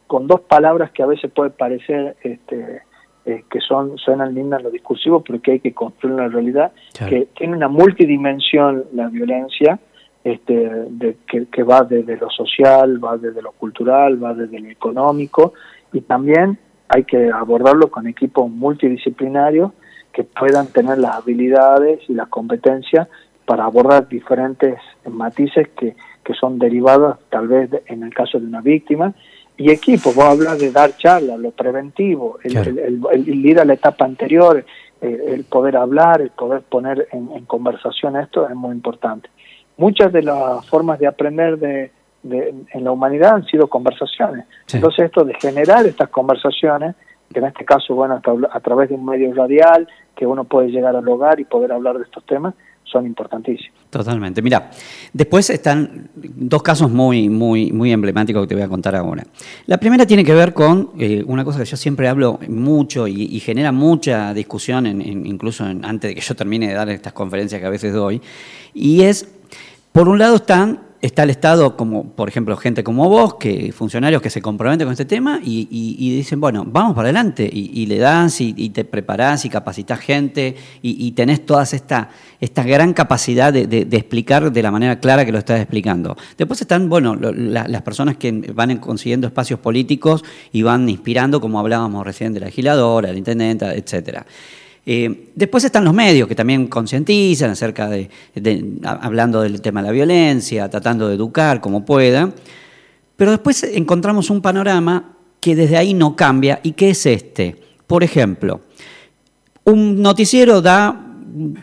con 0.06 0.28
dos 0.28 0.40
palabras 0.40 0.92
que 0.92 1.02
a 1.02 1.06
veces 1.06 1.32
puede 1.32 1.50
parecer 1.50 2.16
este, 2.22 2.82
eh, 3.26 3.44
que 3.50 3.60
son 3.60 3.98
suenan 3.98 4.34
lindas 4.34 4.60
en 4.60 4.66
lo 4.66 4.70
discursivo, 4.70 5.20
pero 5.22 5.42
que 5.42 5.52
hay 5.52 5.60
que 5.60 5.74
construir 5.74 6.14
una 6.14 6.28
realidad, 6.28 6.72
que 7.08 7.28
tiene 7.36 7.56
una 7.56 7.68
multidimensión 7.68 8.84
la 8.92 9.08
violencia, 9.08 9.80
este, 10.22 10.54
de, 10.54 11.16
que, 11.26 11.46
que, 11.46 11.62
va 11.62 11.82
desde 11.82 12.16
lo 12.16 12.30
social, 12.30 13.02
va 13.04 13.16
desde 13.16 13.42
lo 13.42 13.52
cultural, 13.52 14.22
va 14.22 14.32
desde 14.32 14.60
lo 14.60 14.68
económico, 14.68 15.54
y 15.92 16.00
también 16.02 16.58
hay 16.88 17.04
que 17.04 17.30
abordarlo 17.30 17.90
con 17.90 18.06
equipos 18.06 18.48
multidisciplinarios 18.50 19.72
que 20.18 20.24
puedan 20.24 20.66
tener 20.66 20.98
las 20.98 21.14
habilidades 21.14 22.00
y 22.08 22.12
las 22.12 22.26
competencias 22.26 23.06
para 23.46 23.66
abordar 23.66 24.08
diferentes 24.08 24.76
matices 25.08 25.68
que, 25.78 25.94
que 26.24 26.34
son 26.34 26.58
derivadas 26.58 27.20
tal 27.30 27.46
vez 27.46 27.70
en 27.86 28.02
el 28.02 28.12
caso 28.12 28.40
de 28.40 28.46
una 28.46 28.60
víctima. 28.60 29.14
Y 29.56 29.70
equipo, 29.70 30.12
vos 30.12 30.24
hablas 30.24 30.58
de 30.58 30.72
dar 30.72 30.96
charlas, 30.96 31.38
lo 31.38 31.52
preventivo, 31.52 32.40
el, 32.42 33.00
el, 33.12 33.46
ir 33.46 33.60
a 33.60 33.64
la 33.64 33.74
etapa 33.74 34.06
anterior, 34.06 34.64
el 35.00 35.44
poder 35.44 35.76
hablar, 35.76 36.20
el 36.20 36.30
poder 36.30 36.62
poner 36.62 37.06
en, 37.12 37.44
conversación 37.44 38.16
esto 38.16 38.48
es 38.48 38.56
muy 38.56 38.72
importante. 38.72 39.30
Muchas 39.76 40.12
de 40.12 40.22
las 40.22 40.66
formas 40.66 40.98
de 40.98 41.06
aprender 41.06 41.60
de, 41.60 41.92
en 42.24 42.82
la 42.82 42.90
humanidad 42.90 43.36
han 43.36 43.46
sido 43.46 43.68
conversaciones. 43.68 44.46
Entonces 44.72 45.04
esto 45.04 45.24
de 45.24 45.34
generar 45.34 45.86
estas 45.86 46.08
conversaciones, 46.08 46.96
que 47.32 47.40
en 47.40 47.46
este 47.46 47.64
caso, 47.64 47.94
bueno, 47.94 48.20
a 48.50 48.60
través 48.60 48.88
de 48.88 48.94
un 48.94 49.04
medio 49.04 49.32
radial, 49.34 49.88
que 50.16 50.26
uno 50.26 50.44
puede 50.44 50.68
llegar 50.68 50.96
al 50.96 51.06
hogar 51.08 51.40
y 51.40 51.44
poder 51.44 51.72
hablar 51.72 51.98
de 51.98 52.04
estos 52.04 52.24
temas, 52.24 52.54
son 52.90 53.06
importantísimos. 53.06 53.78
Totalmente. 53.90 54.42
Mira, 54.42 54.70
después 55.12 55.48
están 55.50 56.08
dos 56.14 56.62
casos 56.62 56.90
muy, 56.90 57.28
muy, 57.28 57.72
muy 57.72 57.92
emblemáticos 57.92 58.42
que 58.42 58.48
te 58.48 58.54
voy 58.54 58.64
a 58.64 58.68
contar 58.68 58.96
ahora. 58.96 59.24
La 59.66 59.78
primera 59.78 60.06
tiene 60.06 60.24
que 60.24 60.34
ver 60.34 60.52
con 60.52 60.90
eh, 60.98 61.22
una 61.26 61.44
cosa 61.44 61.58
que 61.58 61.64
yo 61.64 61.76
siempre 61.76 62.08
hablo 62.08 62.38
mucho 62.48 63.06
y, 63.06 63.38
genera 63.40 63.72
mucha 63.72 64.34
discusión, 64.34 64.86
incluso 64.86 65.64
antes 65.64 66.10
de 66.10 66.14
que 66.14 66.20
yo 66.20 66.34
termine 66.34 66.68
de 66.68 66.74
dar 66.74 66.88
estas 66.88 67.12
conferencias 67.12 67.60
que 67.60 67.66
a 67.66 67.70
veces 67.70 67.92
doy, 67.92 68.20
y 68.74 69.02
es, 69.02 69.28
por 69.92 70.08
un 70.08 70.18
lado 70.18 70.36
están 70.36 70.87
está 71.00 71.22
el 71.22 71.30
Estado, 71.30 71.76
como 71.76 72.04
por 72.04 72.28
ejemplo 72.28 72.56
gente 72.56 72.82
como 72.82 73.08
vos, 73.08 73.34
que 73.34 73.72
funcionarios 73.72 74.20
que 74.20 74.30
se 74.30 74.42
comprometen 74.42 74.86
con 74.86 74.92
este 74.92 75.04
tema 75.04 75.40
y, 75.42 76.16
dicen, 76.16 76.40
bueno, 76.40 76.64
vamos 76.66 76.94
para 76.94 77.06
adelante, 77.06 77.48
y, 77.52 77.86
le 77.86 77.98
das 77.98 78.40
y, 78.40 78.70
te 78.70 78.84
preparás 78.84 79.44
y 79.44 79.48
capacitas 79.48 80.00
gente 80.00 80.56
y, 80.82 81.12
tenés 81.12 81.46
toda 81.46 81.62
esta, 81.62 82.10
esta 82.40 82.62
gran 82.62 82.92
capacidad 82.92 83.52
de, 83.52 83.86
explicar 83.90 84.52
de 84.52 84.62
la 84.62 84.70
manera 84.70 85.00
clara 85.00 85.24
que 85.24 85.32
lo 85.32 85.38
estás 85.38 85.60
explicando. 85.60 86.16
Después 86.36 86.60
están, 86.60 86.88
bueno, 86.88 87.14
las 87.16 87.82
personas 87.82 88.16
que 88.16 88.32
van 88.54 88.76
consiguiendo 88.78 89.26
espacios 89.26 89.60
políticos 89.60 90.24
y 90.52 90.62
van 90.62 90.88
inspirando, 90.88 91.40
como 91.40 91.58
hablábamos 91.60 92.04
recién 92.04 92.32
de 92.32 92.40
la 92.40 92.46
legisladora, 92.46 93.12
la 93.12 93.18
intendenta, 93.18 93.74
etcétera. 93.74 94.26
Eh, 94.90 95.32
después 95.34 95.62
están 95.64 95.84
los 95.84 95.92
medios 95.92 96.26
que 96.26 96.34
también 96.34 96.66
concientizan 96.66 97.50
acerca 97.50 97.90
de, 97.90 98.08
hablando 98.82 99.42
del 99.42 99.60
tema 99.60 99.82
de 99.82 99.88
la 99.88 99.92
violencia, 99.92 100.70
tratando 100.70 101.08
de 101.08 101.14
educar 101.14 101.60
como 101.60 101.84
pueda. 101.84 102.32
Pero 103.14 103.32
después 103.32 103.64
encontramos 103.64 104.30
un 104.30 104.40
panorama 104.40 105.14
que 105.40 105.54
desde 105.54 105.76
ahí 105.76 105.92
no 105.92 106.16
cambia 106.16 106.60
y 106.62 106.72
que 106.72 106.88
es 106.88 107.04
este. 107.04 107.54
Por 107.86 108.02
ejemplo, 108.02 108.62
un 109.64 110.00
noticiero 110.00 110.62
da 110.62 111.07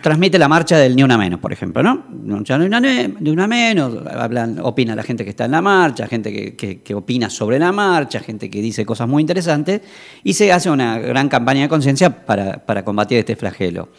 transmite 0.01 0.37
la 0.37 0.47
marcha 0.47 0.77
del 0.77 0.95
Ni 0.95 1.03
Una 1.03 1.17
Menos, 1.17 1.39
por 1.39 1.51
ejemplo, 1.51 1.83
¿no? 1.83 2.05
Ni 2.09 3.29
Una 3.29 3.47
Menos, 3.47 3.97
hablan, 4.07 4.59
opina 4.61 4.95
la 4.95 5.03
gente 5.03 5.23
que 5.23 5.29
está 5.29 5.45
en 5.45 5.51
la 5.51 5.61
marcha, 5.61 6.07
gente 6.07 6.55
que, 6.55 6.95
opina 6.95 7.29
sobre 7.29 7.59
la 7.59 7.71
marcha, 7.71 8.19
gente 8.19 8.49
que 8.49 8.61
dice 8.61 8.85
cosas 8.85 9.07
muy 9.07 9.21
interesantes, 9.21 9.81
y 10.23 10.33
se 10.33 10.51
hace 10.51 10.69
una 10.69 10.99
gran 10.99 11.29
campaña 11.29 11.63
de 11.63 11.69
conciencia 11.69 12.25
para, 12.25 12.65
para 12.65 12.85
combatir 12.85 13.17
este 13.19 13.35
flagelo. 13.35 13.89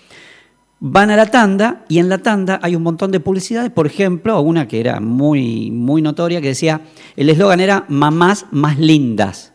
Van 0.79 1.11
a 1.11 1.17
la 1.17 1.27
tanda 1.27 1.85
y 1.89 1.99
en 1.99 2.11
la 2.11 2.19
tanda 2.19 2.61
hay 2.63 2.77
un 2.77 2.83
montón 2.83 3.11
de 3.11 3.21
publicidades, 3.21 3.71
por 3.71 3.87
ejemplo, 3.87 4.39
una 4.41 4.69
que 4.69 4.79
era 4.79 5.01
muy, 5.01 5.71
muy 5.71 6.03
notoria 6.03 6.43
que 6.43 6.49
decía, 6.49 6.83
el 7.17 7.31
eslogan 7.31 7.61
era 7.61 7.87
mamás 7.89 8.47
más 8.51 8.79
lindas. 8.79 9.55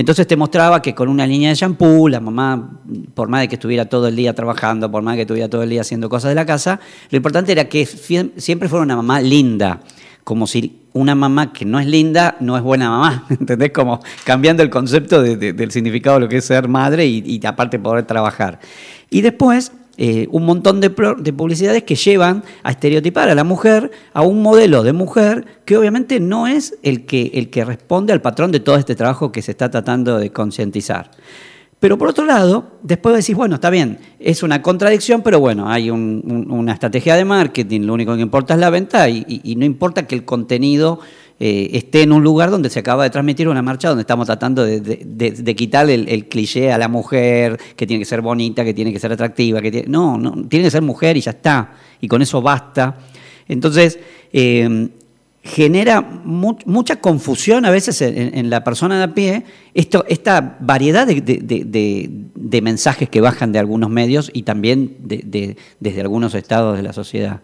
Entonces 0.00 0.26
te 0.26 0.34
mostraba 0.34 0.80
que 0.80 0.94
con 0.94 1.10
una 1.10 1.26
línea 1.26 1.50
de 1.50 1.54
shampoo, 1.54 2.08
la 2.08 2.20
mamá, 2.20 2.80
por 3.12 3.28
más 3.28 3.42
de 3.42 3.48
que 3.48 3.56
estuviera 3.56 3.84
todo 3.84 4.08
el 4.08 4.16
día 4.16 4.34
trabajando, 4.34 4.90
por 4.90 5.02
más 5.02 5.12
de 5.12 5.16
que 5.18 5.22
estuviera 5.24 5.50
todo 5.50 5.62
el 5.62 5.68
día 5.68 5.82
haciendo 5.82 6.08
cosas 6.08 6.30
de 6.30 6.36
la 6.36 6.46
casa, 6.46 6.80
lo 7.10 7.18
importante 7.18 7.52
era 7.52 7.68
que 7.68 7.84
siempre 7.84 8.70
fuera 8.70 8.82
una 8.82 8.96
mamá 8.96 9.20
linda, 9.20 9.80
como 10.24 10.46
si 10.46 10.80
una 10.94 11.14
mamá 11.14 11.52
que 11.52 11.66
no 11.66 11.78
es 11.78 11.86
linda 11.86 12.38
no 12.40 12.56
es 12.56 12.62
buena 12.62 12.88
mamá, 12.88 13.26
¿entendés? 13.30 13.72
Como 13.72 14.00
cambiando 14.24 14.62
el 14.62 14.70
concepto 14.70 15.20
del 15.22 15.70
significado 15.70 16.16
de 16.16 16.20
lo 16.20 16.28
que 16.30 16.38
es 16.38 16.46
ser 16.46 16.66
madre 16.66 17.04
y, 17.04 17.22
y 17.26 17.46
aparte 17.46 17.78
poder 17.78 18.06
trabajar. 18.06 18.58
Y 19.10 19.20
después 19.20 19.70
eh, 20.02 20.28
un 20.30 20.46
montón 20.46 20.80
de, 20.80 20.88
publicidades 20.88 21.82
que 21.82 21.94
llevan 21.94 22.42
a 22.62 22.70
estereotipar 22.70 23.28
a 23.28 23.34
la 23.34 23.44
mujer 23.44 23.90
a 24.14 24.22
un 24.22 24.40
modelo 24.40 24.82
de 24.82 24.94
mujer 24.94 25.44
que 25.66 25.76
obviamente 25.76 26.20
no 26.20 26.46
es 26.46 26.78
el 26.82 27.04
que, 27.04 27.32
el 27.34 27.50
que 27.50 27.66
responde 27.66 28.14
al 28.14 28.22
patrón 28.22 28.50
de 28.50 28.60
todo 28.60 28.76
este 28.76 28.94
trabajo 28.94 29.30
que 29.30 29.42
se 29.42 29.50
está 29.50 29.70
tratando 29.70 30.18
de 30.18 30.32
concientizar. 30.32 31.10
Pero 31.80 31.98
por 31.98 32.08
otro 32.08 32.24
lado, 32.24 32.78
después 32.82 33.14
decís, 33.14 33.36
bueno, 33.36 33.56
está 33.56 33.68
bien, 33.68 33.98
es 34.18 34.42
una 34.42 34.62
contradicción, 34.62 35.20
pero 35.20 35.38
bueno, 35.38 35.68
hay 35.68 35.90
una 35.90 36.72
estrategia 36.72 37.14
de 37.14 37.26
marketing, 37.26 37.82
lo 37.82 37.92
único 37.92 38.16
que 38.16 38.22
importa 38.22 38.54
es 38.54 38.60
la 38.60 38.70
venta 38.70 39.06
y 39.06 39.54
no 39.58 39.66
importa 39.66 40.06
que 40.06 40.14
el 40.14 40.24
contenido 40.24 41.00
eh, 41.42 41.70
esté 41.72 42.02
en 42.02 42.12
un 42.12 42.22
lugar 42.22 42.50
donde 42.50 42.68
se 42.68 42.80
acaba 42.80 43.02
de 43.02 43.08
transmitir 43.10 43.48
una 43.48 43.62
marcha 43.62 43.88
donde 43.88 44.02
estamos 44.02 44.26
tratando 44.26 44.62
de, 44.62 44.80
de, 44.80 45.56
quitarle 45.56 45.94
el, 45.94 46.28
cliché 46.28 46.70
a 46.70 46.76
la 46.76 46.86
mujer, 46.86 47.58
que 47.76 47.86
tiene 47.86 48.02
que 48.02 48.04
ser 48.04 48.20
bonita, 48.20 48.62
que 48.62 48.74
tiene 48.74 48.92
que 48.92 48.98
ser 48.98 49.12
atractiva, 49.12 49.62
que 49.62 49.86
no, 49.88 50.18
no, 50.18 50.32
tiene 50.48 50.66
que 50.66 50.70
ser 50.70 50.82
mujer 50.82 51.16
y 51.16 51.22
ya 51.22 51.30
está, 51.30 51.72
y 51.98 52.08
con 52.08 52.20
eso 52.20 52.42
basta. 52.42 52.98
Entonces, 53.48 53.98
eh, 54.32 54.90
genera 55.42 56.02
mucha 56.02 56.96
confusión 56.96 57.64
a 57.64 57.70
veces 57.70 58.02
en, 58.02 58.50
la 58.50 58.62
persona 58.62 58.98
de 58.98 59.04
a 59.04 59.14
pie 59.14 59.44
esto, 59.72 60.04
esta 60.08 60.58
variedad 60.60 61.06
de, 61.06 62.60
mensajes 62.62 63.08
que 63.08 63.22
bajan 63.22 63.50
de 63.52 63.58
algunos 63.58 63.88
medios 63.88 64.30
y 64.34 64.42
también 64.42 64.98
desde 65.00 66.00
algunos 66.02 66.34
estados 66.34 66.76
de 66.76 66.82
la 66.82 66.92
sociedad. 66.92 67.40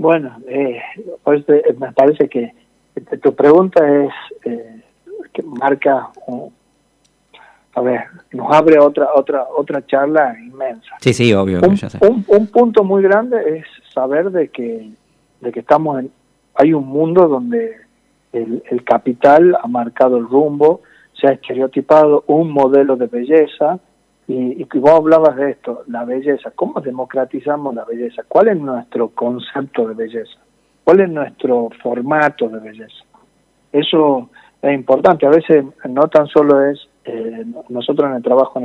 Bueno, 0.00 0.34
eh, 0.48 0.80
pues 1.22 1.44
eh, 1.48 1.76
me 1.78 1.92
parece 1.92 2.26
que 2.26 2.54
tu 3.22 3.34
pregunta 3.34 3.86
es 4.02 4.10
eh, 4.46 4.80
que 5.30 5.42
marca, 5.42 6.08
a 7.74 7.80
ver, 7.82 8.04
nos 8.32 8.50
abre 8.50 8.78
otra 8.78 9.08
otra 9.14 9.44
otra 9.54 9.84
charla 9.84 10.34
inmensa. 10.40 10.96
Sí, 11.02 11.12
sí, 11.12 11.34
obvio. 11.34 11.60
Un, 11.60 12.24
un, 12.28 12.46
punto 12.46 12.82
muy 12.82 13.02
grande 13.02 13.58
es 13.58 13.66
saber 13.92 14.30
de 14.30 14.48
que 14.48 14.88
de 15.42 15.52
que 15.52 15.60
estamos 15.60 16.00
en 16.00 16.10
hay 16.54 16.72
un 16.72 16.86
mundo 16.86 17.28
donde 17.28 17.76
el, 18.32 18.62
el 18.70 18.82
capital 18.84 19.54
ha 19.62 19.68
marcado 19.68 20.16
el 20.16 20.26
rumbo, 20.26 20.80
se 21.12 21.28
ha 21.28 21.32
estereotipado 21.32 22.24
un 22.26 22.50
modelo 22.50 22.96
de 22.96 23.06
belleza 23.06 23.78
y, 24.30 24.62
y, 24.62 24.78
vos 24.78 24.92
hablabas 24.92 25.34
de 25.34 25.50
esto, 25.50 25.82
la 25.88 26.04
belleza, 26.04 26.52
¿cómo 26.54 26.80
democratizamos 26.80 27.74
la 27.74 27.84
belleza? 27.84 28.22
¿Cuál 28.28 28.48
es 28.48 28.60
nuestro 28.60 29.08
concepto 29.08 29.88
de 29.88 29.94
belleza? 29.94 30.38
¿Cuál 30.84 31.00
es 31.00 31.10
nuestro 31.10 31.68
formato 31.82 32.48
de 32.48 32.60
belleza? 32.60 33.04
Eso 33.72 34.30
es 34.62 34.72
importante, 34.72 35.26
a 35.26 35.30
veces 35.30 35.64
no 35.88 36.06
tan 36.06 36.28
solo 36.28 36.64
es, 36.64 36.78
eh, 37.06 37.44
nosotros 37.70 38.08
en 38.08 38.16
el 38.16 38.22
trabajo 38.22 38.62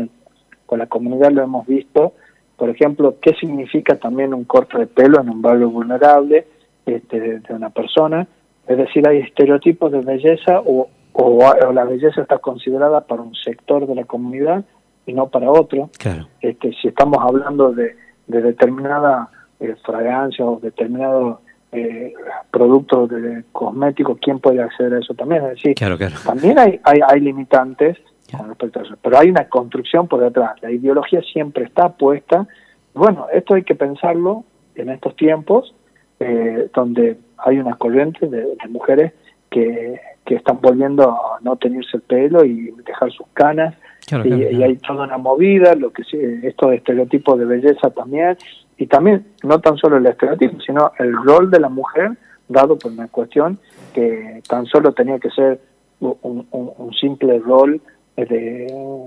con 0.67 0.79
la 0.79 0.85
comunidad 0.85 1.31
lo 1.31 1.41
hemos 1.41 1.65
visto, 1.65 2.13
por 2.57 2.69
ejemplo, 2.69 3.15
qué 3.19 3.33
significa 3.33 3.95
también 3.95 4.35
un 4.35 4.43
corte 4.43 4.77
de 4.77 4.85
pelo 4.85 5.19
en 5.19 5.29
un 5.29 5.41
barrio 5.41 5.71
vulnerable 5.71 6.45
este, 6.85 7.39
de 7.39 7.53
una 7.53 7.71
persona, 7.71 8.27
es 8.67 8.77
decir, 8.77 9.07
hay 9.07 9.17
estereotipos 9.17 9.91
de 9.91 10.01
belleza 10.01 10.61
o, 10.63 10.89
o 11.13 11.71
la 11.73 11.85
belleza 11.85 12.21
está 12.21 12.37
considerada 12.37 13.01
para 13.01 13.23
un 13.23 13.33
sector 13.33 13.87
de 13.87 13.95
la 13.95 14.03
comunidad 14.03 14.63
y 15.05 15.13
no 15.13 15.27
para 15.27 15.49
otro. 15.49 15.89
Este, 16.41 16.73
si 16.81 16.87
estamos 16.87 17.19
hablando 17.21 17.71
de, 17.71 17.95
de 18.27 18.41
determinada 18.41 19.29
eh, 19.59 19.75
fragancia 19.85 20.45
o 20.45 20.59
determinado 20.59 21.41
eh, 21.71 22.13
productos 22.51 23.09
de 23.09 23.43
cosméticos, 23.51 24.17
¿quién 24.21 24.39
puede 24.39 24.61
acceder 24.61 24.93
a 24.93 24.99
eso 24.99 25.13
también? 25.13 25.43
Es 25.45 25.49
decir, 25.51 25.75
también 26.25 26.57
hay, 26.57 26.79
hay, 26.83 26.99
hay 27.07 27.19
limitantes 27.19 27.97
con 28.35 28.47
respecto 28.47 28.79
a 28.79 28.83
eso, 28.83 28.95
pero 29.01 29.17
hay 29.19 29.29
una 29.29 29.47
construcción 29.47 30.07
por 30.07 30.21
detrás. 30.21 30.61
La 30.61 30.71
ideología 30.71 31.21
siempre 31.21 31.65
está 31.65 31.89
puesta. 31.89 32.47
Bueno, 32.93 33.27
esto 33.31 33.53
hay 33.55 33.63
que 33.63 33.75
pensarlo 33.75 34.43
en 34.75 34.89
estos 34.89 35.15
tiempos, 35.15 35.75
eh, 36.19 36.69
donde 36.73 37.17
hay 37.37 37.59
unas 37.59 37.77
corrientes 37.77 38.29
de, 38.31 38.41
de 38.41 38.67
mujeres 38.69 39.13
que, 39.49 39.99
que 40.25 40.35
están 40.35 40.59
volviendo 40.61 41.11
a 41.11 41.39
no 41.41 41.55
tenerse 41.57 41.97
el 41.97 42.03
pelo 42.03 42.43
y 42.43 42.73
dejar 42.85 43.11
sus 43.11 43.27
canas 43.33 43.75
y, 44.11 44.63
hay 44.63 44.75
toda 44.77 45.05
una 45.05 45.17
movida, 45.17 45.75
lo 45.75 45.91
que 45.91 46.03
estos 46.43 46.73
estereotipos 46.73 47.39
de 47.39 47.45
belleza 47.45 47.89
también, 47.89 48.37
y 48.77 48.87
también 48.87 49.25
no 49.43 49.59
tan 49.59 49.77
solo 49.77 49.97
el 49.97 50.05
estereotipo, 50.05 50.59
sino 50.61 50.91
el 50.99 51.13
rol 51.13 51.49
de 51.49 51.59
la 51.59 51.69
mujer 51.69 52.11
dado 52.47 52.77
por 52.77 52.91
una 52.91 53.07
cuestión 53.07 53.57
que 53.93 54.41
tan 54.47 54.65
solo 54.65 54.91
tenía 54.93 55.19
que 55.19 55.29
ser 55.31 55.59
un, 55.99 56.93
simple 56.99 57.39
rol 57.39 57.81
de, 58.15 59.05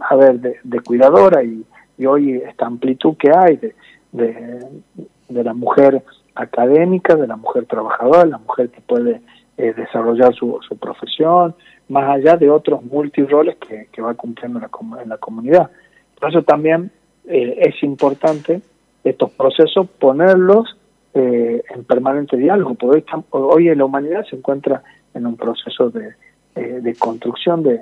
a 0.00 0.16
ver, 0.16 0.40
de, 0.40 0.80
cuidadora 0.80 1.42
y, 1.42 1.64
hoy 2.06 2.36
esta 2.36 2.66
amplitud 2.66 3.16
que 3.16 3.32
hay 3.36 3.56
de, 3.56 3.74
de, 4.12 5.44
la 5.44 5.52
mujer 5.52 6.02
académica, 6.36 7.16
de 7.16 7.26
la 7.26 7.36
mujer 7.36 7.66
trabajadora, 7.66 8.24
la 8.24 8.38
mujer 8.38 8.70
que 8.70 8.80
puede 8.80 9.20
eh, 9.56 9.74
desarrollar 9.76 10.32
su, 10.32 10.60
su 10.66 10.76
profesión, 10.76 11.56
más 11.88 12.08
allá 12.08 12.36
de 12.36 12.50
otros 12.50 12.84
multiroles 12.84 13.56
que, 13.56 13.88
que 13.90 14.02
va 14.02 14.14
cumpliendo 14.14 14.60
la, 14.60 14.70
en 15.02 15.08
la 15.08 15.16
comunidad. 15.18 15.70
Por 16.18 16.30
eso 16.30 16.42
también 16.42 16.90
eh, 17.26 17.58
es 17.58 17.82
importante 17.82 18.60
estos 19.04 19.30
procesos 19.30 19.88
ponerlos 19.98 20.76
eh, 21.14 21.62
en 21.74 21.84
permanente 21.84 22.36
diálogo, 22.36 22.74
porque 22.74 23.04
hoy, 23.30 23.74
la 23.74 23.84
humanidad 23.84 24.24
se 24.28 24.36
encuentra 24.36 24.82
en 25.14 25.26
un 25.26 25.36
proceso 25.36 25.90
de, 25.90 26.14
de 26.54 26.94
construcción 26.96 27.62
de, 27.62 27.80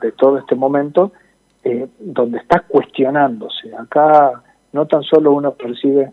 de, 0.00 0.12
todo 0.12 0.38
este 0.38 0.54
momento 0.54 1.12
donde 2.00 2.38
está 2.38 2.60
cuestionándose. 2.60 3.74
Acá 3.76 4.42
no 4.72 4.86
tan 4.86 5.02
solo 5.02 5.32
uno 5.32 5.52
percibe 5.52 6.12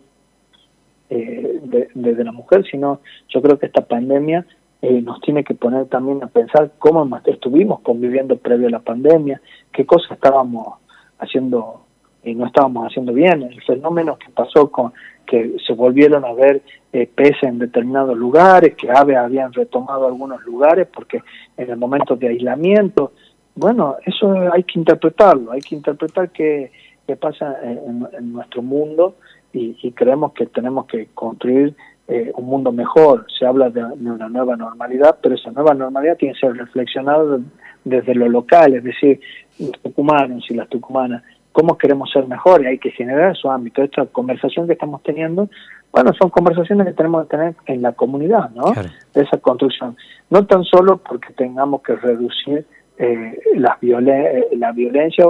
desde 1.10 1.90
de, 1.94 2.24
la 2.24 2.32
mujer, 2.32 2.66
sino 2.70 3.02
yo 3.30 3.42
creo 3.42 3.58
que 3.58 3.68
esta 3.68 3.86
pandemia 3.86 4.46
eh, 4.86 5.02
nos 5.02 5.22
tiene 5.22 5.46
que 5.46 5.54
poner 5.54 5.86
también 5.86 6.22
a 6.26 6.28
pensar 6.28 6.72
cómo 6.78 7.08
estuvimos 7.26 7.80
conviviendo 7.80 8.36
previo 8.36 8.68
a 8.68 8.72
la 8.72 8.82
pandemia, 8.82 9.40
qué 9.72 9.86
cosas 9.86 10.12
estábamos 10.12 10.74
haciendo 11.20 11.86
y 12.22 12.36
no 12.36 12.46
estábamos 12.48 12.88
haciendo 12.88 13.14
bien, 13.14 13.44
el 13.44 13.62
fenómeno 13.64 14.18
que 14.18 14.30
pasó 14.32 14.70
con 14.70 14.92
que 15.26 15.56
se 15.66 15.72
volvieron 15.72 16.26
a 16.26 16.34
ver 16.34 16.64
eh, 16.92 17.08
peces 17.08 17.44
en 17.44 17.60
determinados 17.60 18.18
lugares, 18.18 18.76
que 18.76 18.92
aves 18.92 19.16
habían 19.16 19.54
retomado 19.54 20.06
algunos 20.06 20.44
lugares 20.44 20.86
porque 20.94 21.22
en 21.56 21.70
el 21.70 21.78
momento 21.78 22.18
de 22.18 22.28
aislamiento, 22.28 23.14
bueno, 23.56 23.96
eso 24.06 24.36
hay 24.52 24.64
que 24.64 24.80
interpretarlo, 24.80 25.54
hay 25.54 25.62
que 25.62 25.76
interpretar 25.76 26.30
qué, 26.32 26.74
qué 27.08 27.16
pasa 27.16 27.56
en, 27.64 28.34
nuestro 28.34 28.62
mundo 28.62 29.16
y 29.54 29.92
creemos 29.92 30.34
que 30.34 30.48
tenemos 30.48 30.88
que 30.88 31.08
construir 31.14 31.74
eh, 32.08 32.32
un 32.36 32.46
mundo 32.46 32.72
mejor, 32.72 33.26
se 33.38 33.46
habla 33.46 33.70
de, 33.70 33.82
una 33.84 34.28
nueva 34.28 34.58
normalidad, 34.58 35.18
pero 35.22 35.36
esa 35.36 35.52
nueva 35.52 35.74
normalidad 35.74 36.18
tiene 36.18 36.34
que 36.34 36.42
ser 36.42 36.54
reflexionada 36.56 37.40
desde 37.86 38.14
lo 38.14 38.28
local, 38.28 38.76
es 38.76 38.84
decir, 38.84 39.22
los 39.60 39.72
tucumanos 39.82 40.46
y 40.50 40.54
las 40.54 40.68
tucumanas, 40.68 41.24
cómo 41.54 41.78
queremos 41.78 42.12
ser 42.12 42.28
mejores, 42.28 42.68
hay 42.68 42.78
que 42.78 42.92
generar 42.92 43.38
su 43.38 43.50
ámbito. 43.50 43.84
Esta 43.84 44.06
conversación 44.08 44.68
que 44.68 44.74
estamos 44.74 45.02
teniendo, 45.04 45.50
bueno, 45.94 46.12
son 46.20 46.30
conversaciones 46.30 46.88
que 46.88 46.94
tenemos 46.94 47.24
que 47.24 47.38
tener 47.38 47.56
en 47.68 47.82
la 47.82 47.94
comunidad, 47.94 48.50
¿no? 48.50 48.74
De 49.14 49.22
esa 49.22 49.38
construcción. 49.38 49.96
No 50.30 50.46
tan 50.46 50.64
solo 50.64 50.98
porque 50.98 51.32
tengamos 51.34 51.82
que 51.84 51.96
reducir 51.96 52.66
eh, 52.98 53.40
la, 53.56 53.78
eh, 53.82 54.48
la 54.58 54.72
violencia 54.72 55.26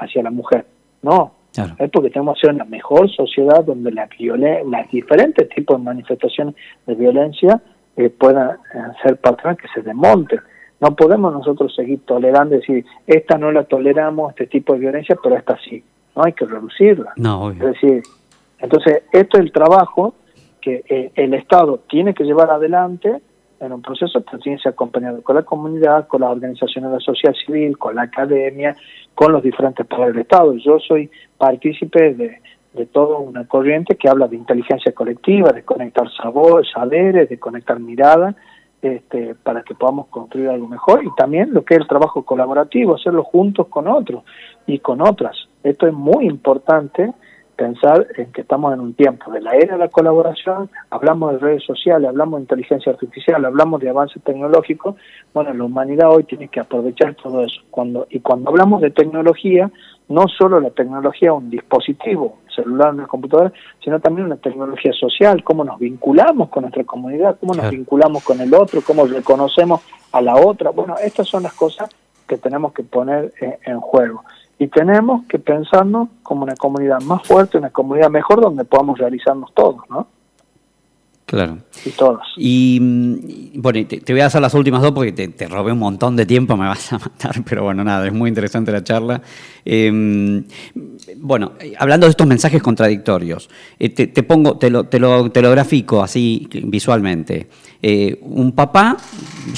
hacia 0.00 0.22
la 0.22 0.30
mujer, 0.30 0.66
no, 1.02 1.35
es 1.78 1.90
porque 1.90 2.10
tenemos 2.10 2.36
que 2.36 2.46
ser 2.46 2.54
una 2.54 2.64
mejor 2.64 3.10
sociedad 3.10 3.64
donde 3.64 3.90
la 3.92 4.08
las 4.66 4.90
diferentes 4.90 5.48
tipos 5.48 5.78
de 5.78 5.84
manifestaciones 5.84 6.54
de 6.86 6.94
violencia 6.94 7.60
eh, 7.96 8.10
puedan 8.10 8.50
eh, 8.50 8.78
ser 9.02 9.16
patrones 9.18 9.58
que 9.58 9.68
se 9.68 9.82
desmonten. 9.82 10.40
No 10.80 10.94
podemos 10.94 11.32
nosotros 11.32 11.74
seguir 11.74 12.00
tolerando, 12.04 12.56
decir, 12.56 12.84
esta 13.06 13.38
no 13.38 13.50
la 13.50 13.64
toleramos, 13.64 14.30
este 14.30 14.46
tipo 14.46 14.74
de 14.74 14.80
violencia, 14.80 15.16
pero 15.22 15.36
esta 15.36 15.58
sí. 15.58 15.82
No 16.14 16.24
hay 16.24 16.32
que 16.32 16.44
reducirla. 16.44 17.12
No, 17.16 17.50
Es 17.50 17.58
decir, 17.58 18.02
entonces, 18.58 19.02
esto 19.12 19.38
es 19.38 19.44
el 19.44 19.52
trabajo 19.52 20.14
que 20.60 20.82
eh, 20.88 21.10
el 21.14 21.34
Estado 21.34 21.80
tiene 21.88 22.14
que 22.14 22.24
llevar 22.24 22.50
adelante 22.50 23.20
en 23.60 23.72
un 23.72 23.82
proceso 23.82 24.22
tiene 24.42 24.58
que 24.58 24.64
ser 24.64 24.72
acompañado 24.72 25.22
con 25.22 25.36
la 25.36 25.42
comunidad, 25.42 26.06
con 26.08 26.20
las 26.20 26.30
organizaciones 26.30 26.90
de 26.90 26.96
la 26.96 27.00
sociedad 27.00 27.34
civil, 27.46 27.78
con 27.78 27.94
la 27.94 28.02
academia, 28.02 28.76
con 29.14 29.32
los 29.32 29.42
diferentes 29.42 29.86
poderes 29.86 30.14
del 30.14 30.22
Estado. 30.22 30.54
Yo 30.54 30.78
soy 30.78 31.10
partícipe 31.38 32.14
de, 32.14 32.40
de 32.74 32.86
toda 32.86 33.18
una 33.18 33.46
corriente 33.46 33.96
que 33.96 34.08
habla 34.08 34.28
de 34.28 34.36
inteligencia 34.36 34.92
colectiva, 34.92 35.50
de 35.50 35.62
conectar 35.62 36.08
sabores, 36.12 36.70
saberes, 36.72 37.28
de 37.28 37.38
conectar 37.38 37.80
miradas, 37.80 38.36
este, 38.82 39.34
para 39.34 39.62
que 39.62 39.74
podamos 39.74 40.08
construir 40.08 40.50
algo 40.50 40.68
mejor 40.68 41.02
y 41.02 41.08
también 41.16 41.52
lo 41.52 41.64
que 41.64 41.74
es 41.74 41.80
el 41.80 41.88
trabajo 41.88 42.24
colaborativo, 42.24 42.94
hacerlo 42.94 43.24
juntos 43.24 43.68
con 43.68 43.88
otros 43.88 44.22
y 44.66 44.78
con 44.80 45.00
otras. 45.00 45.34
Esto 45.64 45.86
es 45.86 45.94
muy 45.94 46.26
importante 46.26 47.12
pensar 47.56 48.06
en 48.16 48.30
que 48.32 48.42
estamos 48.42 48.72
en 48.74 48.80
un 48.80 48.94
tiempo 48.94 49.30
de 49.32 49.40
la 49.40 49.52
era 49.56 49.74
de 49.74 49.78
la 49.78 49.88
colaboración, 49.88 50.70
hablamos 50.90 51.32
de 51.32 51.38
redes 51.38 51.64
sociales, 51.64 52.08
hablamos 52.08 52.38
de 52.38 52.42
inteligencia 52.42 52.92
artificial, 52.92 53.44
hablamos 53.44 53.80
de 53.80 53.88
avance 53.88 54.20
tecnológico, 54.20 54.96
bueno, 55.32 55.52
la 55.54 55.64
humanidad 55.64 56.10
hoy 56.10 56.24
tiene 56.24 56.48
que 56.48 56.60
aprovechar 56.60 57.14
todo 57.14 57.42
eso. 57.42 57.62
Cuando 57.70 58.06
y 58.10 58.20
cuando 58.20 58.50
hablamos 58.50 58.82
de 58.82 58.90
tecnología, 58.90 59.70
no 60.08 60.28
solo 60.28 60.60
la 60.60 60.70
tecnología 60.70 61.32
un 61.32 61.50
dispositivo, 61.50 62.38
celular, 62.54 62.94
una 62.94 63.06
computadora, 63.06 63.52
sino 63.82 64.00
también 64.00 64.26
una 64.26 64.36
tecnología 64.36 64.92
social, 64.92 65.42
cómo 65.42 65.64
nos 65.64 65.78
vinculamos 65.78 66.48
con 66.48 66.62
nuestra 66.62 66.84
comunidad, 66.84 67.38
cómo 67.40 67.54
nos 67.54 67.70
vinculamos 67.70 68.22
con 68.22 68.40
el 68.40 68.54
otro, 68.54 68.80
cómo 68.86 69.06
reconocemos 69.06 69.80
a 70.12 70.20
la 70.20 70.36
otra. 70.36 70.70
Bueno, 70.70 70.94
estas 71.02 71.28
son 71.28 71.42
las 71.42 71.54
cosas 71.54 71.90
que 72.26 72.36
tenemos 72.38 72.72
que 72.72 72.82
poner 72.82 73.32
en 73.40 73.80
juego 73.80 74.22
y 74.58 74.68
tenemos 74.68 75.24
que 75.26 75.38
pensarnos 75.38 76.08
como 76.22 76.44
una 76.44 76.54
comunidad 76.54 77.00
más 77.02 77.26
fuerte, 77.26 77.58
una 77.58 77.70
comunidad 77.70 78.10
mejor 78.10 78.40
donde 78.40 78.64
podamos 78.64 78.98
realizarnos 78.98 79.52
todos, 79.54 79.82
¿no? 79.90 80.06
Claro. 81.26 81.58
Y 81.84 81.90
todos. 81.90 82.22
Y 82.36 82.78
mm, 82.80 83.60
bueno, 83.60 83.84
te, 83.88 84.12
voy 84.12 84.20
a 84.20 84.26
hacer 84.26 84.40
las 84.40 84.54
últimas 84.54 84.80
dos 84.80 84.92
porque 84.92 85.10
te, 85.10 85.48
robé 85.48 85.72
un 85.72 85.80
montón 85.80 86.14
de 86.14 86.24
tiempo, 86.24 86.56
me 86.56 86.68
vas 86.68 86.92
a 86.92 86.98
matar, 87.00 87.42
pero 87.44 87.64
bueno, 87.64 87.82
nada, 87.82 88.06
es 88.06 88.12
muy 88.12 88.28
interesante 88.28 88.70
la 88.70 88.84
charla. 88.84 89.20
Em, 89.64 90.44
bueno, 91.16 91.52
hablando 91.78 92.06
de 92.06 92.12
estos 92.12 92.28
mensajes 92.28 92.62
contradictorios, 92.62 93.50
eh, 93.80 93.88
te, 93.88 94.22
pongo, 94.22 94.56
te 94.56 94.70
lo, 94.70 94.84
te, 94.84 95.00
lo, 95.00 95.30
te 95.32 95.42
lo 95.42 95.50
grafico 95.50 96.00
así 96.00 96.48
visualmente. 96.62 97.48
Eh, 97.82 98.20
un 98.22 98.52
papá 98.52 98.96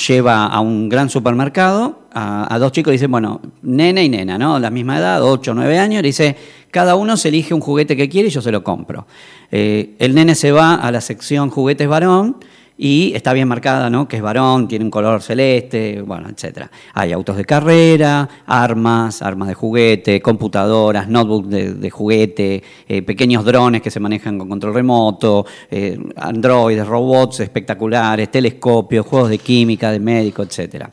lleva 0.08 0.46
a 0.46 0.60
un 0.60 0.88
gran 0.88 1.10
supermercado 1.10 2.07
a, 2.18 2.58
dos 2.58 2.72
chicos 2.72 2.90
y 2.90 2.94
dice, 2.94 3.06
bueno, 3.06 3.40
nena 3.62 4.02
y 4.02 4.08
nena, 4.08 4.38
¿no? 4.38 4.58
La 4.58 4.70
misma 4.70 4.98
edad, 4.98 5.22
8 5.22 5.50
o 5.50 5.54
9 5.54 5.78
años, 5.78 6.02
dice, 6.02 6.36
cada 6.70 6.96
uno 6.96 7.16
se 7.16 7.28
elige 7.28 7.54
un 7.54 7.60
juguete 7.60 7.96
que 7.96 8.08
quiere 8.08 8.28
y 8.28 8.30
yo 8.30 8.42
se 8.42 8.52
lo 8.52 8.64
compro. 8.64 9.06
Eh, 9.50 9.94
el 9.98 10.14
nene 10.14 10.34
se 10.34 10.52
va 10.52 10.74
a 10.74 10.90
la 10.90 11.00
sección 11.00 11.50
juguetes 11.50 11.88
varón 11.88 12.36
y 12.80 13.12
está 13.14 13.32
bien 13.32 13.48
marcada, 13.48 13.90
¿no? 13.90 14.06
Que 14.06 14.16
es 14.16 14.22
varón, 14.22 14.68
tiene 14.68 14.84
un 14.84 14.90
color 14.90 15.20
celeste, 15.20 16.00
bueno, 16.00 16.28
etcétera. 16.28 16.70
Hay 16.94 17.12
autos 17.12 17.36
de 17.36 17.44
carrera, 17.44 18.28
armas, 18.46 19.20
armas 19.20 19.48
de 19.48 19.54
juguete, 19.54 20.22
computadoras, 20.22 21.08
notebooks 21.08 21.48
de, 21.50 21.90
juguete, 21.90 22.62
eh, 22.86 23.02
pequeños 23.02 23.44
drones 23.44 23.82
que 23.82 23.90
se 23.90 23.98
manejan 23.98 24.38
con 24.38 24.48
control 24.48 24.74
remoto, 24.74 25.44
eh, 25.70 25.98
androides, 26.16 26.86
robots 26.86 27.40
espectaculares, 27.40 28.30
telescopios, 28.30 29.04
juegos 29.04 29.30
de 29.30 29.38
química, 29.38 29.90
de 29.90 29.98
médico, 29.98 30.44
etcétera. 30.44 30.92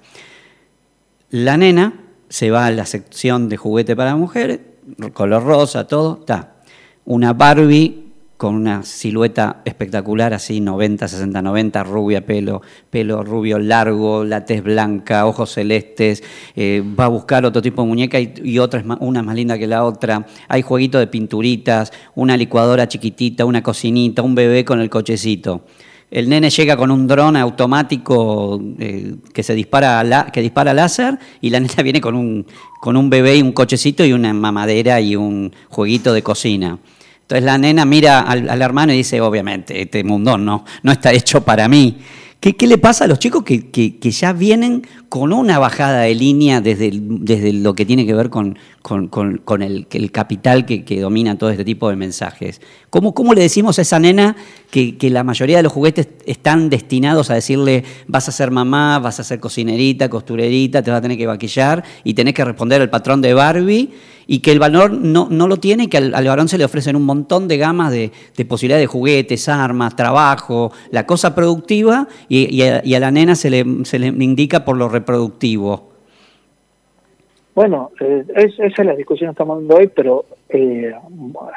La 1.35 1.57
nena 1.57 1.93
se 2.29 2.49
va 2.49 2.65
a 2.65 2.71
la 2.71 2.85
sección 2.85 3.49
de 3.49 3.57
juguete 3.57 3.93
para 3.93 4.15
mujeres, 4.15 4.61
color 5.11 5.43
rosa, 5.43 5.85
todo, 5.85 6.19
está. 6.21 6.55
Una 7.03 7.33
Barbie 7.33 8.05
con 8.37 8.55
una 8.55 8.83
silueta 8.83 9.61
espectacular, 9.65 10.33
así 10.33 10.61
90, 10.61 11.09
60, 11.09 11.41
90, 11.41 11.83
rubia, 11.83 12.25
pelo, 12.25 12.61
pelo 12.89 13.21
rubio 13.21 13.59
largo, 13.59 14.23
la 14.23 14.45
tez 14.45 14.63
blanca, 14.63 15.25
ojos 15.25 15.51
celestes, 15.51 16.23
eh, 16.55 16.81
va 16.97 17.03
a 17.03 17.09
buscar 17.09 17.45
otro 17.45 17.61
tipo 17.61 17.81
de 17.81 17.87
muñeca 17.89 18.17
y, 18.17 18.57
otra 18.57 18.79
es 18.79 18.85
una 19.01 19.21
más 19.21 19.35
linda 19.35 19.57
que 19.57 19.67
la 19.67 19.83
otra. 19.83 20.25
Hay 20.47 20.61
jueguito 20.61 20.99
de 20.99 21.07
pinturitas, 21.07 21.91
una 22.15 22.37
licuadora 22.37 22.87
chiquitita, 22.87 23.43
una 23.43 23.61
cocinita, 23.61 24.21
un 24.21 24.35
bebé 24.35 24.63
con 24.63 24.79
el 24.79 24.89
cochecito. 24.89 25.65
El 26.11 26.29
nene 26.29 26.49
llega 26.49 26.77
con 26.77 26.91
un 26.91 27.07
dron 27.07 27.35
automático 27.35 28.61
eh, 28.79 29.15
que 29.33 29.43
se 29.43 29.55
dispara 29.55 30.03
la, 30.03 30.27
que 30.27 30.41
dispara 30.41 30.73
láser 30.73 31.17
y 31.41 31.49
la 31.49 31.59
nena 31.61 31.83
viene 31.83 31.99
con 31.99 32.15
un, 32.15 32.45
con 32.79 32.95
un 32.95 33.09
bebé 33.09 33.37
y 33.37 33.41
un 33.41 33.51
cochecito 33.51 34.05
y 34.05 34.13
una 34.13 34.33
mamadera 34.33 35.01
y 35.01 35.15
un 35.15 35.51
jueguito 35.69 36.13
de 36.13 36.21
cocina. 36.23 36.77
Entonces 37.21 37.43
la 37.43 37.57
nena 37.57 37.85
mira 37.85 38.19
al, 38.19 38.61
hermano 38.61 38.93
y 38.93 38.97
dice, 38.97 39.19
obviamente, 39.19 39.81
este 39.81 40.03
mundo 40.03 40.37
no, 40.37 40.63
no 40.83 40.91
está 40.91 41.11
hecho 41.11 41.41
para 41.41 41.67
mí. 41.67 41.97
¿Qué, 42.53 42.67
le 42.67 42.77
pasa 42.77 43.05
a 43.05 43.07
los 43.07 43.17
chicos 43.17 43.43
que, 43.43 43.97
ya 43.99 44.31
vienen 44.31 44.85
con 45.09 45.33
una 45.33 45.57
bajada 45.57 46.01
de 46.01 46.13
línea 46.13 46.61
desde, 46.61 46.91
desde 46.93 47.51
lo 47.53 47.73
que 47.73 47.87
tiene 47.87 48.05
que 48.05 48.13
ver 48.13 48.29
con, 48.29 48.59
con, 48.83 49.61
el, 49.63 49.87
el, 49.89 50.11
capital 50.11 50.67
que, 50.67 51.01
domina 51.01 51.39
todo 51.39 51.49
este 51.49 51.65
tipo 51.65 51.89
de 51.89 51.95
mensajes? 51.95 52.61
¿Cómo, 52.91 53.15
cómo 53.15 53.33
le 53.33 53.41
decimos 53.41 53.79
a 53.79 53.81
esa 53.81 53.97
nena 53.97 54.35
que, 54.69 54.95
la 55.09 55.23
mayoría 55.23 55.57
de 55.57 55.63
los 55.63 55.73
juguetes 55.73 56.07
están 56.27 56.69
destinados 56.69 57.31
a 57.31 57.33
decirle 57.33 57.83
vas 58.05 58.29
a 58.29 58.31
ser 58.31 58.51
mamá, 58.51 58.99
vas 58.99 59.19
a 59.19 59.23
ser 59.23 59.39
cocinerita, 59.39 60.07
costurerita, 60.07 60.83
te 60.83 60.91
vas 60.91 60.99
a 60.99 61.01
tener 61.01 61.17
que 61.17 61.25
vaquillar 61.25 61.83
y 62.03 62.13
tenés 62.13 62.35
que 62.35 62.45
responder 62.45 62.79
al 62.79 62.91
patrón 62.91 63.21
de 63.21 63.33
Barbie? 63.33 63.89
Y 64.27 64.39
que 64.39 64.51
el 64.51 64.59
valor 64.59 64.91
no, 64.91 65.27
no 65.29 65.47
lo 65.47 65.57
tiene, 65.57 65.89
que 65.89 65.97
al, 65.97 66.11
varón 66.11 66.47
se 66.47 66.57
le 66.57 66.65
ofrecen 66.65 66.95
un 66.95 67.05
montón 67.05 67.47
de 67.47 67.57
gamas 67.57 67.91
de, 67.91 68.11
posibilidades 68.47 68.83
de 68.83 68.87
juguetes, 68.87 69.49
armas, 69.49 69.95
trabajo, 69.95 70.71
la 70.91 71.05
cosa 71.05 71.35
productiva, 71.35 72.07
y, 72.27 72.61
a, 72.61 72.99
la 72.99 73.11
nena 73.11 73.35
se 73.35 73.49
le, 73.49 73.85
se 73.85 73.99
le 73.99 74.07
indica 74.07 74.65
por 74.65 74.77
lo 74.77 74.89
reproductivo. 74.89 75.95
Bueno, 77.53 77.91
eh, 78.01 78.25
esa 78.35 78.65
es 78.65 78.85
la 78.85 78.95
discusión 78.95 79.29
que 79.29 79.31
estamos 79.31 79.59
dando 79.59 79.77
hoy, 79.77 79.87
pero 79.87 80.25
eh, 80.49 80.93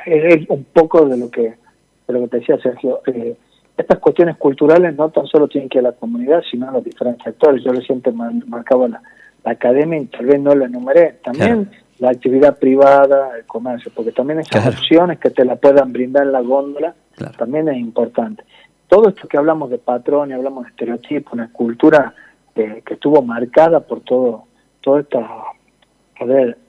es 0.07 0.49
un 0.49 0.65
poco 0.65 1.05
de 1.07 1.17
lo 1.17 1.29
que, 1.29 1.43
de 1.43 2.15
lo 2.15 2.21
que 2.21 2.29
te 2.29 2.39
decía 2.39 2.57
Sergio. 2.63 3.01
Eh, 3.07 3.37
estas 3.77 3.99
cuestiones 3.99 4.37
culturales 4.37 4.95
no 4.97 5.11
tan 5.11 5.27
solo 5.27 5.49
tienen 5.49 5.69
que 5.69 5.79
ir 5.79 5.87
a 5.87 5.91
la 5.91 5.97
comunidad, 5.97 6.43
sino 6.49 6.69
a 6.69 6.73
los 6.73 6.85
diferentes 6.85 7.27
actores. 7.27 7.65
Yo 7.65 7.73
reciente 7.73 8.13
marcaba 8.13 8.89
la, 8.89 9.03
la 9.45 9.53
academia 9.53 9.99
y 9.99 10.07
tal 10.07 10.27
vez 10.27 10.41
no 10.41 10.55
lo 10.55 10.65
enumeré. 10.65 11.17
También 11.25 11.69
la 11.99 12.11
actividad 12.11 12.59
privada, 12.59 13.37
el 13.37 13.45
comercio, 13.45 13.91
porque 13.95 14.13
también 14.13 14.41
esas 14.41 14.67
opciones 14.67 15.19
que 15.19 15.31
te 15.31 15.45
la 15.45 15.57
puedan 15.57 15.93
brindar 15.93 16.25
en 16.25 16.33
la 16.33 16.41
góndola 16.41 16.95
también 17.37 17.69
es 17.69 17.77
importante. 17.77 18.45
Todo 18.87 19.09
esto 19.09 19.29
que 19.29 19.37
hablamos 19.37 19.71
de 19.71 19.79
patrón 19.79 20.31
y 20.31 20.35
hablamos 20.35 20.65
de 20.65 20.71
estereotipos, 20.71 21.33
una 21.33 21.53
cultura 21.53 22.15
que, 22.55 22.83
estuvo 22.89 23.23
marcada 23.23 23.81
por 23.81 24.01
todo, 24.01 24.45
todos 24.81 25.01
estos 25.01 25.25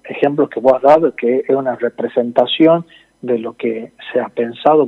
ejemplos 0.03 0.49
que 0.49 0.59
vos 0.59 0.73
has 0.73 0.81
dado, 0.81 1.15
que 1.15 1.43
es 1.47 1.55
una 1.55 1.75
representación 1.75 2.85
de 3.21 3.39
lo 3.39 3.53
que 3.53 3.93
se 4.11 4.19
ha 4.19 4.29
pensado 4.29 4.87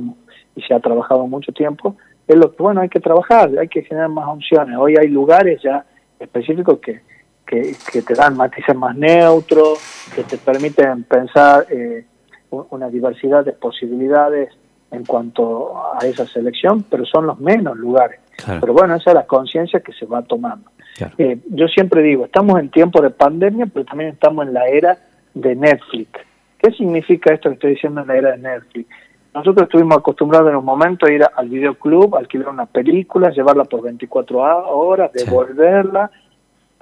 y 0.54 0.62
se 0.62 0.74
ha 0.74 0.80
trabajado 0.80 1.26
mucho 1.26 1.52
tiempo, 1.52 1.96
es 2.28 2.36
lo 2.36 2.54
que, 2.54 2.62
bueno, 2.62 2.80
hay 2.80 2.88
que 2.88 3.00
trabajar, 3.00 3.50
hay 3.58 3.68
que 3.68 3.82
generar 3.82 4.08
más 4.08 4.28
opciones. 4.28 4.76
Hoy 4.78 4.96
hay 4.98 5.08
lugares 5.08 5.60
ya 5.62 5.84
específicos 6.20 6.78
que, 6.80 7.00
que, 7.46 7.74
te 8.02 8.14
dan 8.14 8.36
matices 8.36 8.74
más 8.74 8.96
neutros, 8.96 9.78
que 10.14 10.24
te 10.24 10.38
permiten 10.38 11.04
pensar 11.04 11.66
eh, 11.70 12.04
una 12.50 12.88
diversidad 12.88 13.44
de 13.44 13.52
posibilidades 13.52 14.50
en 14.90 15.04
cuanto 15.04 15.74
a 15.94 16.06
esa 16.06 16.26
selección, 16.26 16.84
pero 16.88 17.04
son 17.04 17.26
los 17.26 17.40
menos 17.40 17.76
lugares. 17.76 18.20
Pero 18.60 18.72
bueno, 18.72 18.96
esa 18.96 19.10
es 19.10 19.14
la 19.14 19.26
conciencia 19.26 19.80
que 19.80 19.92
se 19.92 20.06
va 20.06 20.22
tomando. 20.22 20.70
Eh, 21.16 21.38
yo 21.48 21.68
siempre 21.68 22.02
digo, 22.02 22.26
estamos 22.26 22.58
en 22.60 22.70
tiempo 22.70 23.00
de 23.00 23.10
pandemia, 23.10 23.66
pero 23.66 23.84
también 23.84 24.10
estamos 24.10 24.46
en 24.46 24.54
la 24.54 24.66
era 24.66 24.98
de 25.34 25.54
Netflix. 25.54 26.20
¿Qué 26.58 26.70
significa 26.72 27.32
esto 27.32 27.48
que 27.48 27.54
estoy 27.54 27.70
diciendo 27.72 28.02
en 28.02 28.08
la 28.08 28.16
era 28.16 28.30
de 28.32 28.38
Netflix? 28.38 28.88
Nosotros 29.34 29.64
estuvimos 29.64 29.96
acostumbrados 29.96 30.50
en 30.50 30.56
un 30.56 30.64
momento 30.64 31.06
a 31.06 31.10
ir 31.10 31.24
al 31.24 31.48
videoclub, 31.48 32.16
alquilar 32.16 32.50
una 32.50 32.66
película, 32.66 33.30
llevarla 33.30 33.64
por 33.64 33.82
24 33.82 34.38
horas, 34.38 35.10
devolverla, 35.12 36.10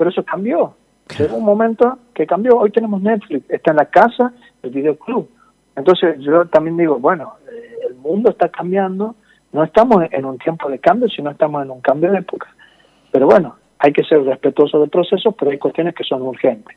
pero 0.01 0.09
eso 0.09 0.25
cambió. 0.25 0.73
Llegó 1.19 1.37
un 1.37 1.45
momento 1.45 1.99
que 2.15 2.27
cambió. 2.27 2.57
Hoy 2.57 2.71
tenemos 2.71 3.03
Netflix, 3.03 3.51
está 3.51 3.73
en 3.73 3.77
la 3.77 3.85
casa 3.85 4.33
el 4.63 4.71
videoclub. 4.71 5.29
Entonces 5.77 6.19
yo 6.21 6.47
también 6.47 6.79
digo, 6.79 6.99
bueno, 6.99 7.35
eh, 7.53 7.81
el 7.91 7.97
mundo 7.97 8.31
está 8.31 8.49
cambiando, 8.49 9.15
no 9.53 9.63
estamos 9.63 10.05
en 10.11 10.25
un 10.25 10.39
tiempo 10.39 10.71
de 10.71 10.79
cambio, 10.79 11.07
sino 11.11 11.29
estamos 11.29 11.63
en 11.63 11.71
un 11.71 11.83
cambio 11.83 12.11
de 12.13 12.21
época. 12.21 12.49
Pero 13.13 13.27
bueno, 13.27 13.57
hay 13.79 13.93
que 13.93 14.03
ser 14.05 14.25
respetuoso 14.25 14.81
del 14.81 14.89
proceso, 14.89 15.33
pero 15.33 15.51
hay 15.51 15.59
cuestiones 15.59 15.95
que 15.95 16.05
son 16.05 16.23
urgentes. 16.23 16.75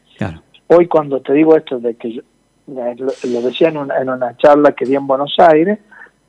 Hoy 0.68 0.90
cuando 0.90 1.22
te 1.22 1.32
digo 1.32 1.56
esto 1.56 1.80
de 1.80 1.96
que 1.96 2.22
lo, 2.68 3.42
decía 3.42 3.70
en 3.70 3.78
una, 3.78 4.02
en 4.02 4.10
una 4.10 4.36
charla 4.36 4.74
que 4.74 4.84
di 4.84 4.96
en 4.96 5.08
Buenos 5.08 5.34
Aires, 5.38 5.80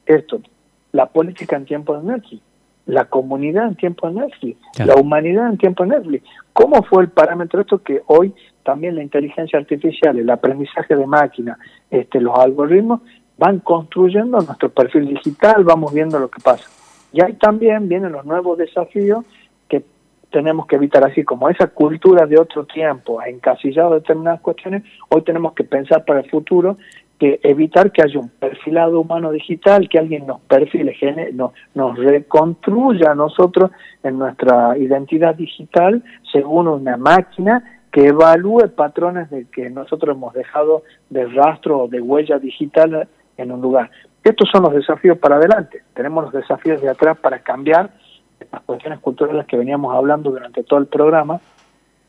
esto, 0.07 0.41
la 0.93 1.07
política 1.07 1.57
en 1.57 1.65
tiempo 1.65 1.99
de 1.99 2.05
Netflix, 2.05 2.41
la 2.87 3.07
comunidad 3.07 3.69
en 3.69 3.77
tiempo 3.77 4.09
de 4.09 4.21
Netflix, 4.21 4.59
la 4.79 4.95
humanidad 4.97 5.49
en 5.49 5.59
tiempo 5.59 5.85
de 5.85 5.91
Netflix. 5.91 6.25
¿Cómo 6.53 6.83
fue 6.83 7.05
el 7.05 7.09
parámetro 7.11 7.61
esto 7.61 7.83
que 7.83 8.03
hoy 8.07 8.35
también 8.63 8.95
la 8.95 9.03
inteligencia 9.03 9.59
artificial, 9.59 10.19
el 10.19 10.31
aprendizaje 10.31 10.97
de 10.97 11.07
máquina, 11.07 11.59
este, 11.91 12.21
los 12.21 12.39
algoritmos 12.39 13.01
van 13.37 13.61
construyendo 13.61 14.41
nuestro 14.41 14.69
perfil 14.69 15.09
digital, 15.09 15.65
vamos 15.65 15.93
viendo 15.93 16.19
lo 16.19 16.29
que 16.29 16.41
pasa. 16.43 16.69
Y 17.13 17.23
ahí 17.23 17.35
también 17.35 17.89
vienen 17.89 18.13
los 18.13 18.25
nuevos 18.25 18.59
desafíos 18.59 19.25
tenemos 20.35 20.67
que 20.67 20.75
evitar 20.75 21.05
así 21.05 21.23
como 21.23 21.49
esa 21.49 21.69
cultura 21.69 22.27
de 22.27 22.37
otro 22.37 22.65
tiempo 22.65 23.21
ha 23.21 23.29
encasillado 23.29 23.95
determinadas 23.95 24.41
cuestiones, 24.41 24.83
hoy 25.09 25.23
tenemos 25.23 25.53
que 25.53 25.63
pensar 25.63 26.05
para 26.05 26.21
el 26.21 26.29
futuro 26.29 26.77
que 27.19 27.41
evitar 27.43 27.93
que 27.93 28.03
haya 28.03 28.19
un 28.19 28.29
perfilado 28.29 29.01
humano 29.01 29.31
digital, 29.31 29.89
que 29.89 29.99
alguien 29.99 30.27
nos 30.27 30.41
perfile, 30.43 30.97
nos, 31.33 31.53
nos 31.75 31.97
reconstruya 31.99 33.13
a 33.13 33.15
nosotros 33.15 33.71
en 34.03 34.19
nuestra 34.19 34.77
identidad 34.77 35.35
digital 35.35 36.03
según 36.33 36.69
una 36.69 36.97
máquina 36.97 37.81
que 37.93 38.09
evalúe 38.09 38.75
patrones 38.75 39.31
de 39.31 39.47
que 39.47 39.71
nosotros 39.71 40.17
hemos 40.17 40.35
dejado 40.35 40.83
de 41.11 41.27
rastro 41.27 41.85
o 41.85 41.89
de 41.89 42.01
huella 42.01 42.39
digital 42.41 43.07
en 43.37 43.53
un 43.53 43.61
lugar. 43.61 43.91
Estos 44.25 44.49
son 44.51 44.65
los 44.65 44.75
desafíos 44.75 45.19
para 45.19 45.37
adelante. 45.37 45.83
Tenemos 45.95 46.25
los 46.25 46.33
desafíos 46.33 46.83
de 46.83 46.89
atrás 46.89 47.17
para 47.19 47.39
cambiar 47.39 47.91
las 48.51 48.63
cuestiones 48.63 48.99
culturales 48.99 49.47
que 49.47 49.57
veníamos 49.57 49.95
hablando 49.95 50.31
durante 50.31 50.65
todo 50.65 50.81
el 50.81 50.87
programa, 50.87 51.41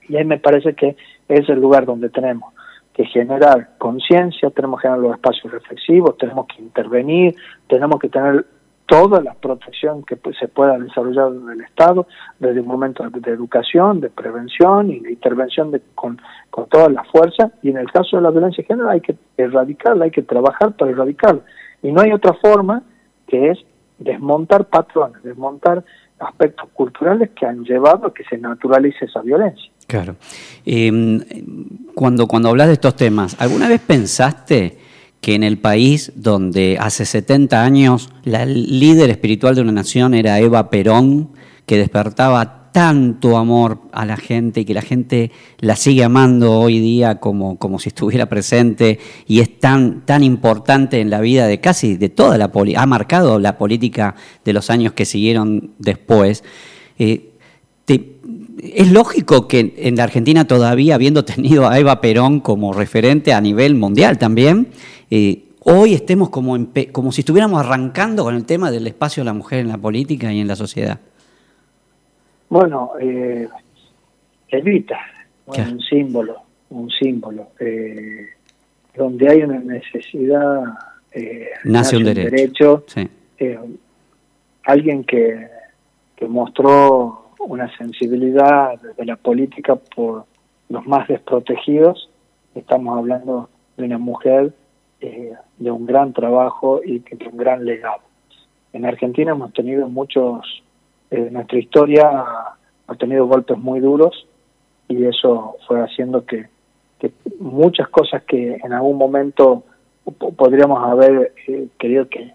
y 0.07 0.15
ahí 0.15 0.25
me 0.25 0.39
parece 0.39 0.73
que 0.73 0.95
es 1.27 1.49
el 1.49 1.59
lugar 1.59 1.85
donde 1.85 2.09
tenemos 2.09 2.54
que 2.95 3.05
generar 3.05 3.71
conciencia, 3.77 4.49
tenemos 4.51 4.79
que 4.79 4.87
generar 4.87 5.03
los 5.03 5.13
espacios 5.13 5.51
reflexivos, 5.51 6.17
tenemos 6.17 6.47
que 6.47 6.61
intervenir, 6.61 7.35
tenemos 7.67 7.99
que 7.99 8.07
tener 8.07 8.45
toda 8.85 9.21
la 9.21 9.33
protección 9.33 10.03
que 10.03 10.17
se 10.39 10.47
pueda 10.47 10.77
desarrollar 10.77 11.33
en 11.33 11.49
el 11.49 11.61
Estado, 11.61 12.07
desde 12.39 12.61
un 12.61 12.67
momento 12.67 13.03
de 13.09 13.31
educación, 13.31 13.99
de 13.99 14.09
prevención 14.09 14.91
y 14.91 14.99
de 14.99 15.11
intervención 15.11 15.71
de, 15.71 15.81
con, 15.93 16.21
con 16.49 16.67
toda 16.69 16.87
la 16.89 17.03
fuerza, 17.03 17.51
y 17.61 17.71
en 17.71 17.77
el 17.77 17.91
caso 17.91 18.15
de 18.15 18.23
la 18.23 18.31
violencia 18.31 18.61
de 18.61 18.67
género 18.67 18.89
hay 18.89 19.01
que 19.01 19.15
erradicarla, 19.37 20.05
hay 20.05 20.11
que 20.11 20.21
trabajar 20.21 20.73
para 20.77 20.91
erradicarla. 20.91 21.41
Y 21.81 21.91
no 21.91 22.01
hay 22.01 22.13
otra 22.13 22.33
forma 22.33 22.83
que 23.27 23.49
es 23.49 23.59
desmontar 23.97 24.65
patrones, 24.65 25.21
desmontar 25.23 25.83
aspectos 26.19 26.69
culturales 26.73 27.31
que 27.37 27.45
han 27.45 27.63
llevado 27.63 28.07
a 28.07 28.13
que 28.13 28.23
se 28.23 28.37
naturalice 28.37 29.05
esa 29.05 29.21
violencia. 29.21 29.71
Claro. 29.87 30.15
Em, 30.65 31.21
cuando, 31.93 32.27
cuando 32.27 32.49
hablas 32.49 32.67
de 32.67 32.73
estos 32.73 32.95
temas, 32.95 33.35
¿alguna 33.39 33.67
vez 33.67 33.81
pensaste 33.81 34.77
que 35.21 35.35
en 35.35 35.43
el 35.43 35.57
país 35.57 36.11
donde 36.15 36.77
hace 36.79 37.05
70 37.05 37.63
años 37.63 38.09
la 38.23 38.45
líder 38.45 39.09
espiritual 39.09 39.55
de 39.55 39.61
una 39.61 39.71
nación 39.71 40.13
era 40.13 40.39
Eva 40.39 40.69
Perón, 40.69 41.29
que 41.65 41.77
despertaba 41.77 42.64
tanto 42.75 43.37
amor 43.37 43.79
a 43.93 44.05
la 44.05 44.17
gente 44.17 44.59
y 44.59 44.65
que 44.65 44.73
la 44.73 44.81
gente 44.81 45.31
la 45.59 45.77
sigue 45.77 46.03
amando 46.03 46.59
hoy 46.59 46.81
día 46.81 47.21
como, 47.21 47.57
como 47.57 47.79
si 47.79 47.87
estuviera 47.87 48.25
presente 48.25 48.99
y 49.25 49.39
es 49.39 49.61
tan, 49.61 50.05
tan 50.05 50.25
importante 50.25 50.99
en 50.99 51.09
la 51.09 51.21
vida 51.21 51.47
de 51.47 51.61
casi 51.61 51.95
de 51.95 52.09
toda 52.09 52.37
la 52.37 52.51
política, 52.51 52.81
ha 52.81 52.85
marcado 52.85 53.39
la 53.39 53.57
política 53.57 54.15
de 54.43 54.51
los 54.51 54.69
años 54.69 54.91
que 54.91 55.05
siguieron 55.05 55.71
después. 55.79 56.43
Eh, 56.99 57.31
es 57.87 58.91
lógico 58.91 59.47
que 59.47 59.73
en 59.77 59.95
la 59.95 60.03
Argentina 60.03 60.43
todavía, 60.43 60.95
habiendo 60.95 61.23
tenido 61.23 61.69
a 61.69 61.79
Eva 61.79 62.01
Perón 62.01 62.41
como 62.41 62.73
referente 62.73 63.31
a 63.31 63.39
nivel 63.39 63.75
mundial 63.75 64.17
también, 64.17 64.67
eh, 65.09 65.45
hoy 65.61 65.93
estemos 65.93 66.27
como, 66.27 66.57
como 66.91 67.13
si 67.13 67.21
estuviéramos 67.21 67.57
arrancando 67.57 68.25
con 68.25 68.35
el 68.35 68.43
tema 68.43 68.69
del 68.69 68.85
espacio 68.85 69.21
de 69.21 69.27
la 69.27 69.33
mujer 69.33 69.59
en 69.59 69.69
la 69.69 69.77
política 69.77 70.33
y 70.33 70.41
en 70.41 70.49
la 70.49 70.57
sociedad. 70.57 70.99
Bueno, 72.55 72.91
eh, 73.01 73.49
Evita, 74.47 74.97
un 75.45 75.81
símbolo, 75.81 76.37
un 76.69 76.89
símbolo. 76.89 77.49
Eh, 77.59 78.29
donde 78.95 79.29
hay 79.29 79.43
una 79.43 79.59
necesidad, 79.59 80.63
eh, 81.11 81.49
nace 81.65 81.97
un 81.97 82.05
derecho. 82.05 82.85
Eh, 83.37 83.59
alguien 84.63 85.03
que, 85.03 85.49
que 86.15 86.27
mostró 86.29 87.31
una 87.39 87.69
sensibilidad 87.77 88.79
de 88.79 89.03
la 89.03 89.17
política 89.17 89.75
por 89.75 90.23
los 90.69 90.87
más 90.87 91.09
desprotegidos. 91.09 92.09
Estamos 92.55 92.97
hablando 92.97 93.49
de 93.75 93.83
una 93.83 93.97
mujer 93.97 94.53
de 95.01 95.71
un 95.71 95.85
gran 95.85 96.13
trabajo 96.13 96.79
y 96.85 96.99
de 96.99 97.27
un 97.27 97.35
gran 97.35 97.65
legado. 97.65 97.99
En 98.71 98.85
Argentina 98.85 99.33
hemos 99.33 99.51
tenido 99.51 99.89
muchos 99.89 100.63
eh, 101.11 101.29
nuestra 101.31 101.59
historia 101.59 102.23
ha 102.87 102.95
tenido 102.95 103.25
golpes 103.27 103.57
muy 103.57 103.79
duros 103.79 104.27
y 104.87 105.05
eso 105.05 105.57
fue 105.67 105.81
haciendo 105.81 106.25
que, 106.25 106.47
muchas 107.39 107.87
cosas 107.89 108.23
que 108.23 108.57
en 108.63 108.73
algún 108.73 108.97
momento 108.97 109.63
podríamos 110.35 110.83
haber 110.83 111.33
eh, 111.47 111.67
querido 111.77 112.07
que, 112.09 112.33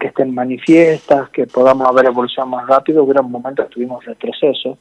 estén 0.00 0.34
manifiestas, 0.34 1.28
que 1.28 1.46
podamos 1.46 1.86
haber 1.86 2.06
evolucionado 2.06 2.56
más 2.56 2.66
rápido, 2.66 3.04
hubiera 3.04 3.22
momentos 3.22 3.66
que 3.66 3.74
tuvimos 3.74 4.04
retroceso. 4.04 4.78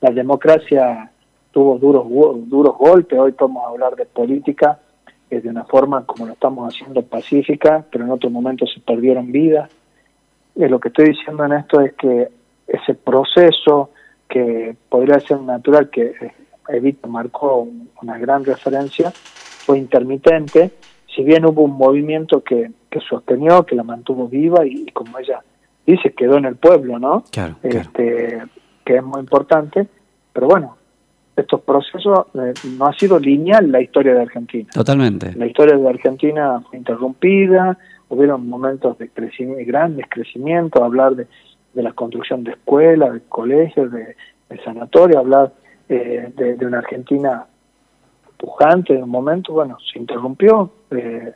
La 0.00 0.10
democracia 0.10 1.10
tuvo 1.52 1.78
duros 1.78 2.06
duros 2.48 2.76
golpes, 2.76 3.18
hoy 3.18 3.32
podemos 3.32 3.64
hablar 3.66 3.94
de 3.96 4.06
política 4.06 4.78
eh, 5.30 5.40
de 5.40 5.48
una 5.48 5.64
forma 5.64 6.04
como 6.04 6.26
lo 6.26 6.32
estamos 6.32 6.74
haciendo 6.74 7.02
pacífica, 7.02 7.84
pero 7.90 8.04
en 8.04 8.10
otros 8.10 8.32
momentos 8.32 8.72
se 8.74 8.80
perdieron 8.80 9.30
vidas. 9.30 9.70
Eh, 10.56 10.68
lo 10.68 10.80
que 10.80 10.88
estoy 10.88 11.10
diciendo 11.10 11.44
en 11.44 11.52
esto 11.52 11.80
es 11.80 11.92
que 11.94 12.28
ese 12.70 12.94
proceso 12.94 13.90
que 14.28 14.76
podría 14.88 15.18
ser 15.20 15.40
natural, 15.40 15.90
que 15.90 16.14
Evita 16.68 17.08
marcó 17.08 17.68
una 18.00 18.16
gran 18.18 18.44
referencia, 18.44 19.10
fue 19.12 19.78
intermitente, 19.78 20.70
si 21.14 21.24
bien 21.24 21.44
hubo 21.44 21.62
un 21.62 21.72
movimiento 21.72 22.42
que, 22.42 22.70
que 22.88 23.00
sostenió, 23.00 23.66
que 23.66 23.74
la 23.74 23.82
mantuvo 23.82 24.28
viva 24.28 24.64
y, 24.64 24.86
como 24.92 25.18
ella 25.18 25.42
dice, 25.84 26.12
quedó 26.12 26.36
en 26.36 26.44
el 26.44 26.56
pueblo, 26.56 26.98
¿no? 26.98 27.24
Claro, 27.32 27.56
este, 27.62 28.38
Que 28.84 28.96
es 28.96 29.02
muy 29.02 29.20
importante, 29.20 29.88
pero 30.32 30.46
bueno, 30.46 30.76
estos 31.36 31.60
procesos 31.62 32.26
eh, 32.34 32.52
no 32.76 32.86
ha 32.86 32.92
sido 32.92 33.18
lineal 33.18 33.70
la 33.70 33.80
historia 33.80 34.14
de 34.14 34.22
Argentina. 34.22 34.68
Totalmente. 34.72 35.32
La 35.34 35.46
historia 35.46 35.76
de 35.76 35.88
Argentina 35.88 36.60
fue 36.68 36.78
interrumpida, 36.78 37.76
hubieron 38.08 38.48
momentos 38.48 38.98
de 38.98 39.08
crecimiento, 39.08 39.64
grandes 39.66 40.06
crecimientos, 40.08 40.80
hablar 40.82 41.16
de 41.16 41.26
de 41.72 41.82
la 41.82 41.92
construcción 41.92 42.44
de 42.44 42.52
escuelas, 42.52 43.12
de 43.12 43.20
colegios, 43.28 43.92
de, 43.92 44.16
de 44.48 44.62
sanatorios, 44.64 45.18
hablar 45.18 45.52
eh, 45.88 46.32
de, 46.36 46.66
una 46.66 46.78
Argentina 46.78 47.46
pujante 48.36 48.94
en 48.94 49.02
un 49.02 49.10
momento, 49.10 49.52
bueno, 49.52 49.78
se 49.92 49.98
interrumpió. 49.98 50.70
Eh, 50.90 51.32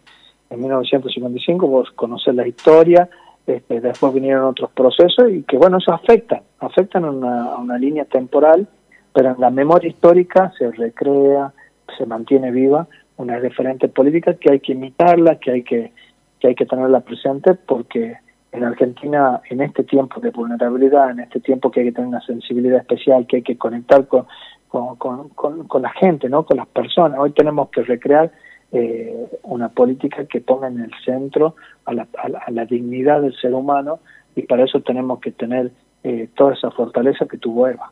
en 0.50 0.60
1955, 0.60 1.66
vos 1.66 1.90
conocés 1.92 2.34
la 2.34 2.46
historia, 2.46 3.08
este, 3.46 3.80
después 3.80 4.14
vinieron 4.14 4.44
otros 4.44 4.70
procesos 4.70 5.30
y 5.30 5.42
que, 5.42 5.56
bueno, 5.56 5.78
eso 5.78 5.92
afecta, 5.92 6.42
afectan 6.60 7.04
a 7.04 7.10
una, 7.10 7.44
a 7.46 7.58
una 7.58 7.78
línea 7.78 8.04
temporal, 8.04 8.66
pero 9.12 9.30
en 9.30 9.40
la 9.40 9.50
memoria 9.50 9.88
histórica 9.88 10.52
se 10.58 10.70
recrea, 10.70 11.52
se 11.98 12.06
mantiene 12.06 12.50
viva 12.50 12.86
una 13.16 13.38
referente 13.38 13.88
política 13.88 14.34
que 14.34 14.52
hay 14.52 14.60
que 14.60 14.72
imitarla, 14.72 15.36
que 15.36 15.50
hay 15.50 15.62
que, 15.62 15.92
que 16.40 16.48
hay 16.48 16.54
que 16.54 16.66
tenerla 16.66 17.00
presente 17.00 17.54
porque 17.54 18.16
en 18.54 18.62
Argentina, 18.62 19.40
en 19.50 19.60
este 19.60 19.82
tiempo 19.82 20.20
de 20.20 20.30
vulnerabilidad, 20.30 21.10
en 21.10 21.20
este 21.20 21.40
tiempo 21.40 21.70
que 21.70 21.80
hay 21.80 21.86
que 21.86 21.92
tener 21.92 22.08
una 22.08 22.20
sensibilidad 22.20 22.78
especial, 22.78 23.26
que 23.26 23.36
hay 23.36 23.42
que 23.42 23.58
conectar 23.58 24.06
con, 24.06 24.26
con, 24.68 25.28
con, 25.30 25.82
la 25.82 25.90
gente, 25.90 26.28
¿no? 26.28 26.44
con 26.46 26.58
las 26.58 26.68
personas. 26.68 27.18
Hoy 27.18 27.32
tenemos 27.32 27.68
que 27.70 27.82
recrear 27.82 28.30
eh, 28.70 29.28
una 29.42 29.68
política 29.70 30.24
que 30.26 30.40
ponga 30.40 30.68
en 30.68 30.80
el 30.80 30.92
centro 31.04 31.56
a 31.84 31.94
la, 31.94 32.06
a 32.16 32.50
la 32.52 32.64
dignidad 32.64 33.22
del 33.22 33.34
ser 33.34 33.54
humano 33.54 33.98
y 34.36 34.42
para 34.42 34.64
eso 34.64 34.80
tenemos 34.82 35.18
que 35.18 35.32
tener 35.32 35.72
eh, 36.06 36.28
toda 36.36 36.52
esa 36.52 36.70
fortaleza 36.70 37.24
que 37.24 37.38
tuvo 37.38 37.66
Eva. 37.66 37.90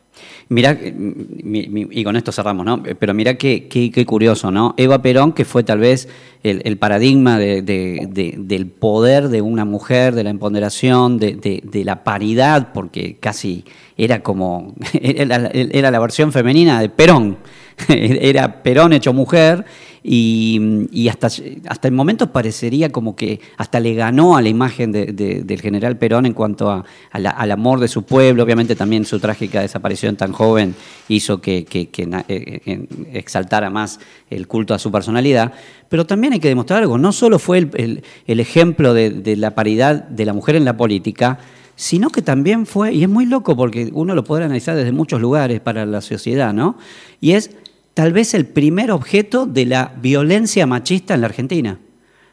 Mira, 0.51 0.77
y 0.83 2.05
con 2.05 2.15
esto 2.15 2.31
cerramos, 2.31 2.67
¿no? 2.67 2.83
Pero 2.83 3.15
mira 3.15 3.37
qué, 3.37 3.69
qué, 3.69 4.05
curioso, 4.05 4.51
¿no? 4.51 4.75
Eva 4.77 5.01
Perón, 5.01 5.33
que 5.33 5.47
fue 5.47 5.65
tal 5.65 5.79
vez 5.79 6.11
el, 6.43 6.77
paradigma 6.77 7.39
del 7.39 8.67
poder 8.79 9.31
de 9.31 9.41
una 9.41 9.65
mujer, 9.65 10.15
de 10.15 10.25
la 10.25 10.29
empoderación, 10.31 11.17
de, 11.17 11.83
la 11.87 12.05
paridad, 12.05 12.75
porque 12.75 13.17
casi 13.19 13.65
era 13.97 14.23
como, 14.23 14.75
era 14.93 15.91
la 15.91 15.99
versión 15.99 16.33
femenina 16.33 16.83
de 16.83 16.91
Perón, 16.91 17.39
era 17.89 18.63
Perón 18.63 18.93
hecho 18.93 19.15
mujer 19.15 19.65
y, 20.05 21.09
hasta, 21.09 21.29
hasta 21.69 21.89
en 21.89 21.95
momentos 21.95 22.29
parecería 22.31 22.91
como 22.91 23.15
que 23.15 23.41
hasta 23.57 23.79
le 23.79 23.95
ganó 23.95 24.37
a 24.37 24.43
la 24.43 24.49
imagen 24.49 24.91
del 24.93 25.61
general 25.61 25.97
Perón 25.97 26.27
en 26.27 26.33
cuanto 26.33 26.85
al 27.11 27.51
amor 27.51 27.79
de 27.79 27.89
su 27.89 28.03
pueblo, 28.03 28.43
obviamente 28.43 28.75
también 28.75 29.05
su 29.05 29.21
trágica 29.21 29.61
desaparición 29.61 30.17
tan 30.17 30.33
joven 30.33 30.75
hizo 31.09 31.41
que, 31.41 31.67
eh, 31.71 32.87
exaltara 33.13 33.71
más 33.71 34.01
el 34.31 34.49
culto 34.49 34.75
a 34.75 34.79
su 34.79 34.91
personalidad, 34.91 35.53
pero 35.89 36.05
también 36.05 36.33
hay 36.33 36.41
que 36.41 36.49
demostrar 36.49 36.83
algo, 36.83 36.99
no 36.99 37.13
solo 37.13 37.39
fue 37.39 37.59
el, 37.59 38.03
ejemplo 38.27 38.95
de, 38.95 39.11
de 39.11 39.37
la 39.37 39.55
paridad 39.55 40.05
de 40.05 40.25
la 40.25 40.33
mujer 40.33 40.57
en 40.57 40.65
la 40.65 40.77
política, 40.77 41.39
sino 41.77 42.11
que 42.11 42.23
también 42.23 42.67
fue, 42.67 42.93
y 42.93 43.03
es 43.03 43.09
muy 43.09 43.27
loco 43.27 43.57
porque 43.57 43.91
uno 43.93 44.15
lo 44.15 44.25
podrá 44.25 44.45
analizar 44.45 44.77
desde 44.77 44.93
muchos 44.93 45.21
lugares 45.21 45.61
para 45.61 45.87
la 45.87 46.01
sociedad, 46.01 46.53
¿no? 46.53 46.77
Y 47.21 47.33
es 47.33 47.51
tal 47.95 48.13
vez 48.13 48.35
el 48.35 48.47
primer 48.47 48.91
objeto 48.91 49.47
de 49.47 49.67
la 49.67 49.93
violencia 50.01 50.67
machista 50.67 51.15
en 51.15 51.21
la 51.21 51.27
Argentina. 51.27 51.79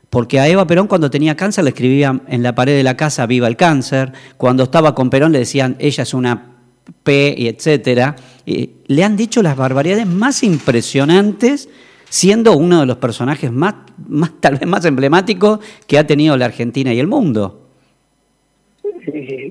Porque 0.10 0.40
a 0.40 0.48
Eva 0.48 0.66
Perón 0.66 0.88
cuando 0.88 1.12
tenía 1.12 1.36
cáncer 1.36 1.64
le 1.64 1.70
escribían 1.70 2.24
en 2.28 2.42
la 2.42 2.56
pared 2.56 2.76
de 2.76 2.84
la 2.84 2.98
casa 2.98 3.28
viva 3.28 3.48
el 3.48 3.58
cáncer, 3.58 4.12
cuando 4.38 4.64
estaba 4.64 4.96
con 4.96 5.10
Perón 5.10 5.32
le 5.32 5.40
decían 5.40 5.76
ella 5.80 6.04
es 6.04 6.14
una 6.14 6.56
P 7.04 7.36
y 7.38 7.48
etcétera. 7.48 8.16
le 8.46 9.04
han 9.04 9.16
dicho 9.16 9.44
las 9.44 9.56
barbaridades 9.56 10.08
más 10.08 10.44
impresionantes 10.44 11.70
siendo 12.10 12.58
uno 12.58 12.82
de 12.82 12.86
los 12.88 12.98
personajes 12.98 13.52
más, 13.52 13.76
más 14.08 14.32
tal 14.40 14.56
vez 14.56 14.68
más 14.68 14.84
emblemáticos 14.86 15.60
que 15.88 15.98
ha 15.98 16.08
tenido 16.08 16.36
la 16.38 16.46
Argentina 16.46 16.94
y 16.94 17.00
el 17.00 17.08
mundo. 17.08 17.68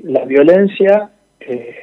La 0.05 0.25
violencia 0.25 1.11
eh, 1.41 1.75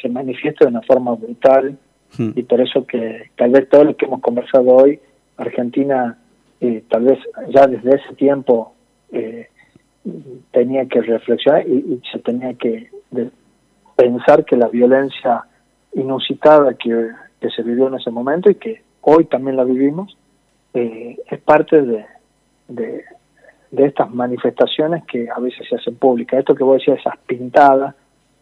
se 0.00 0.08
manifiesta 0.08 0.64
de 0.64 0.70
una 0.70 0.82
forma 0.82 1.14
brutal, 1.14 1.78
Hmm. 2.18 2.32
y 2.36 2.42
por 2.42 2.60
eso 2.60 2.86
que 2.86 3.30
tal 3.36 3.50
vez 3.50 3.68
todo 3.68 3.84
lo 3.84 3.96
que 3.96 4.06
hemos 4.06 4.20
conversado 4.20 4.66
hoy, 4.66 5.00
Argentina 5.36 6.18
eh, 6.60 6.84
tal 6.88 7.04
vez 7.04 7.18
ya 7.48 7.66
desde 7.66 7.96
ese 7.96 8.14
tiempo 8.14 8.74
eh, 9.10 9.48
tenía 10.52 10.86
que 10.86 11.02
reflexionar 11.02 11.66
y, 11.66 12.00
se 12.12 12.18
tenía 12.20 12.54
que 12.54 12.88
pensar 13.96 14.44
que 14.44 14.56
la 14.56 14.68
violencia 14.68 15.44
inusitada 15.94 16.74
que, 16.74 17.10
se 17.54 17.62
vivió 17.62 17.88
en 17.88 17.94
ese 17.94 18.10
momento 18.12 18.48
y 18.48 18.54
que 18.54 18.82
hoy 19.00 19.24
también 19.24 19.56
la 19.56 19.64
vivimos, 19.64 20.16
eh, 20.74 21.18
es 21.28 21.40
parte 21.40 21.82
de, 21.82 22.04
de, 22.68 23.04
estas 23.72 24.14
manifestaciones 24.14 25.04
que 25.04 25.28
a 25.28 25.40
veces 25.40 25.66
se 25.68 25.74
hacen 25.74 25.96
públicas. 25.96 26.38
Esto 26.38 26.54
que 26.54 26.62
vos 26.62 26.78
decías, 26.78 27.00
esas 27.00 27.18
pintadas 27.26 27.96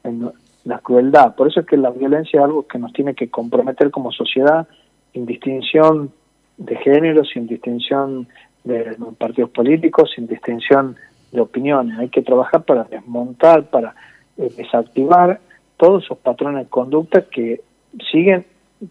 en, 0.04 0.30
la 0.64 0.78
crueldad. 0.78 1.34
Por 1.34 1.48
eso 1.48 1.60
es 1.60 1.66
que 1.66 1.76
la 1.76 1.90
violencia 1.90 2.38
es 2.38 2.44
algo 2.44 2.66
que 2.66 2.78
nos 2.78 2.92
tiene 2.92 3.14
que 3.14 3.30
comprometer 3.30 3.90
como 3.90 4.12
sociedad, 4.12 4.66
sin 5.12 5.26
distinción 5.26 6.12
de 6.56 6.76
género, 6.76 7.24
sin 7.24 7.46
distinción 7.46 8.28
de 8.64 8.96
partidos 9.18 9.50
políticos, 9.50 10.10
sin 10.14 10.26
distinción 10.26 10.96
de 11.32 11.40
opiniones. 11.40 11.98
Hay 11.98 12.08
que 12.08 12.22
trabajar 12.22 12.64
para 12.64 12.84
desmontar, 12.84 13.64
para 13.64 13.94
eh, 14.36 14.52
desactivar 14.56 15.40
todos 15.76 16.04
esos 16.04 16.18
patrones 16.18 16.64
de 16.64 16.70
conducta 16.70 17.22
que 17.22 17.62
siguen 18.10 18.44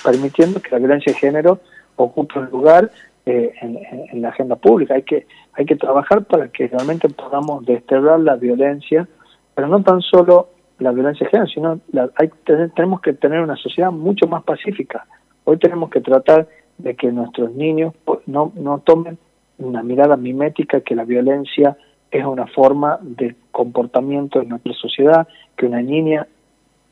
permitiendo 0.03 0.61
que 0.61 0.71
la 0.71 0.79
violencia 0.79 1.13
de 1.13 1.19
género 1.19 1.59
ocupe 1.95 2.39
un 2.39 2.45
lugar 2.45 2.91
eh, 3.25 3.53
en, 3.61 4.21
la 4.21 4.29
agenda 4.29 4.55
pública. 4.55 4.95
Hay 4.95 5.03
que, 5.03 5.27
hay 5.53 5.65
que 5.65 5.75
trabajar 5.75 6.25
para 6.25 6.47
que 6.47 6.67
realmente 6.67 7.09
podamos 7.09 7.65
desterrar 7.65 8.19
la 8.19 8.35
violencia, 8.35 9.07
pero 9.53 9.67
no 9.67 9.83
tan 9.83 10.01
solo 10.01 10.49
la 10.79 10.91
violencia 10.91 11.25
de 11.25 11.31
género, 11.31 11.49
sino 11.49 11.79
hay, 12.15 12.29
tenemos 12.75 13.01
que 13.01 13.13
tener 13.13 13.41
una 13.41 13.55
sociedad 13.55 13.91
mucho 13.91 14.27
más 14.27 14.43
pacífica. 14.43 15.05
Hoy 15.43 15.57
tenemos 15.57 15.89
que 15.89 16.01
tratar 16.01 16.47
de 16.77 16.95
que 16.95 17.11
nuestros 17.11 17.51
niños 17.53 17.93
no, 18.25 18.51
no 18.55 18.79
tomen 18.79 19.17
una 19.57 19.83
mirada 19.83 20.15
mimética 20.15 20.81
que 20.81 20.95
la 20.95 21.03
violencia 21.03 21.77
es 22.11 22.25
una 22.25 22.47
forma 22.47 22.97
de 23.01 23.35
comportamiento 23.51 24.41
en 24.41 24.49
nuestra 24.49 24.73
sociedad, 24.73 25.27
que 25.55 25.65
una 25.65 25.81
niña 25.81 26.25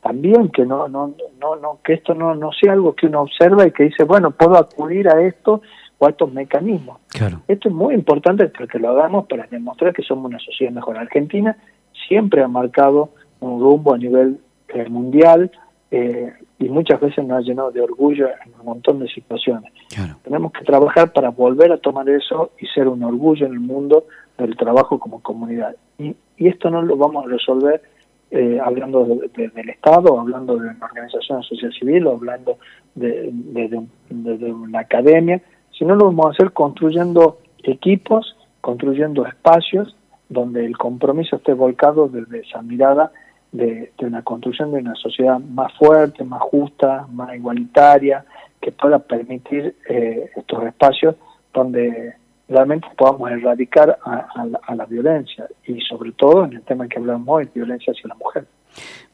también 0.02 0.50
que 0.50 0.66
no 0.66 0.88
no 0.88 1.14
no 1.42 1.56
no 1.56 1.80
que 1.84 1.94
esto 1.94 2.14
no 2.14 2.36
no 2.36 2.52
sea 2.52 2.74
algo 2.74 2.94
que 2.94 3.08
uno 3.08 3.22
observa 3.22 3.66
y 3.66 3.72
que 3.72 3.86
dice, 3.86 4.04
bueno, 4.04 4.32
puedo 4.32 4.56
acudir 4.56 5.10
a 5.10 5.22
esto 5.22 5.62
o 5.98 6.06
a 6.06 6.10
estos 6.12 6.32
mecanismos. 6.32 7.00
Claro. 7.08 7.42
Esto 7.48 7.70
es 7.70 7.76
muy 7.76 7.96
importante 7.96 8.48
porque 8.50 8.80
lo 8.80 8.90
hagamos 8.90 9.26
para 9.28 9.48
demostrar 9.48 9.94
que 9.94 10.04
somos 10.04 10.26
una 10.26 10.40
sociedad 10.40 10.72
mejor. 10.72 10.98
Argentina 10.98 11.58
siempre 12.08 12.44
ha 12.44 12.48
marcado 12.48 13.10
un 13.40 13.62
rumbo 13.62 13.94
a 13.94 13.98
nivel 13.98 14.40
eh, 14.70 14.90
mundial 14.90 15.52
eh, 15.92 16.34
y 16.60 16.70
muchas 16.70 17.00
veces 17.00 17.26
nos 17.26 17.38
ha 17.38 17.42
llenado 17.42 17.72
de 17.72 17.82
orgullo 17.82 18.28
en 18.28 18.54
un 18.60 18.66
montón 18.66 19.00
de 19.00 19.08
situaciones. 19.08 19.72
Tenemos 20.24 20.52
que 20.52 20.66
trabajar 20.66 21.14
para 21.14 21.30
volver 21.30 21.72
a 21.72 21.78
tomar 21.78 22.10
eso 22.10 22.52
y 22.60 22.68
ser 22.68 22.88
un 22.88 23.04
orgullo 23.04 23.46
en 23.46 23.54
el 23.54 23.60
mundo 23.60 24.06
del 24.38 24.56
trabajo 24.58 25.00
como 25.00 25.22
comunidad. 25.22 25.76
Y, 25.98 26.16
y 26.38 26.48
esto 26.48 26.70
no 26.70 26.82
lo 26.82 26.98
vamos 26.98 27.26
a 27.26 27.30
resolver 27.30 27.82
eh, 28.30 28.60
hablando 28.62 29.06
del 29.06 29.70
Estado, 29.70 30.20
hablando 30.20 30.58
de 30.58 30.68
una 30.68 30.86
organización 30.86 31.44
social 31.44 31.72
civil, 31.72 32.08
o 32.08 32.12
hablando 32.12 32.58
de, 32.94 33.30
de, 33.32 34.52
una 34.52 34.80
academia, 34.80 35.42
sino 35.72 35.96
lo 35.96 36.08
vamos 36.08 36.26
a 36.26 36.30
hacer 36.32 36.52
construyendo 36.52 37.40
equipos, 37.64 38.36
construyendo 38.60 39.26
espacios 39.26 39.96
donde 40.28 40.66
el 40.66 40.78
compromiso 40.78 41.38
esté 41.38 41.54
volcado 41.54 42.10
desde 42.10 42.40
esa 42.40 42.62
mirada 42.62 43.14
de, 43.58 43.91
una 43.99 44.22
construcción 44.22 44.72
de 44.72 44.80
una 44.80 44.95
sociedad 44.95 45.39
más 45.39 45.74
fuerte, 45.74 46.24
más 46.24 46.41
justa, 46.41 47.08
más 47.12 47.36
igualitaria, 47.36 48.26
que 48.62 48.72
pueda 48.72 48.99
permitir 48.99 49.76
eh, 49.89 50.30
estos 50.36 50.64
espacios 50.64 51.16
donde 51.53 52.16
realmente 52.47 52.88
podamos 52.97 53.30
erradicar 53.32 53.97
a, 54.03 54.74
la, 54.76 54.86
violencia 54.86 55.47
y 55.66 55.82
sobre 55.82 56.12
todo 56.14 56.45
en 56.45 56.53
el 56.53 56.62
tema 56.62 56.88
que 56.88 56.97
hablamos 56.97 57.28
hoy, 57.28 57.49
violencia 57.53 57.91
hacia 57.91 58.08
la 58.08 58.16
mujer. 58.16 58.45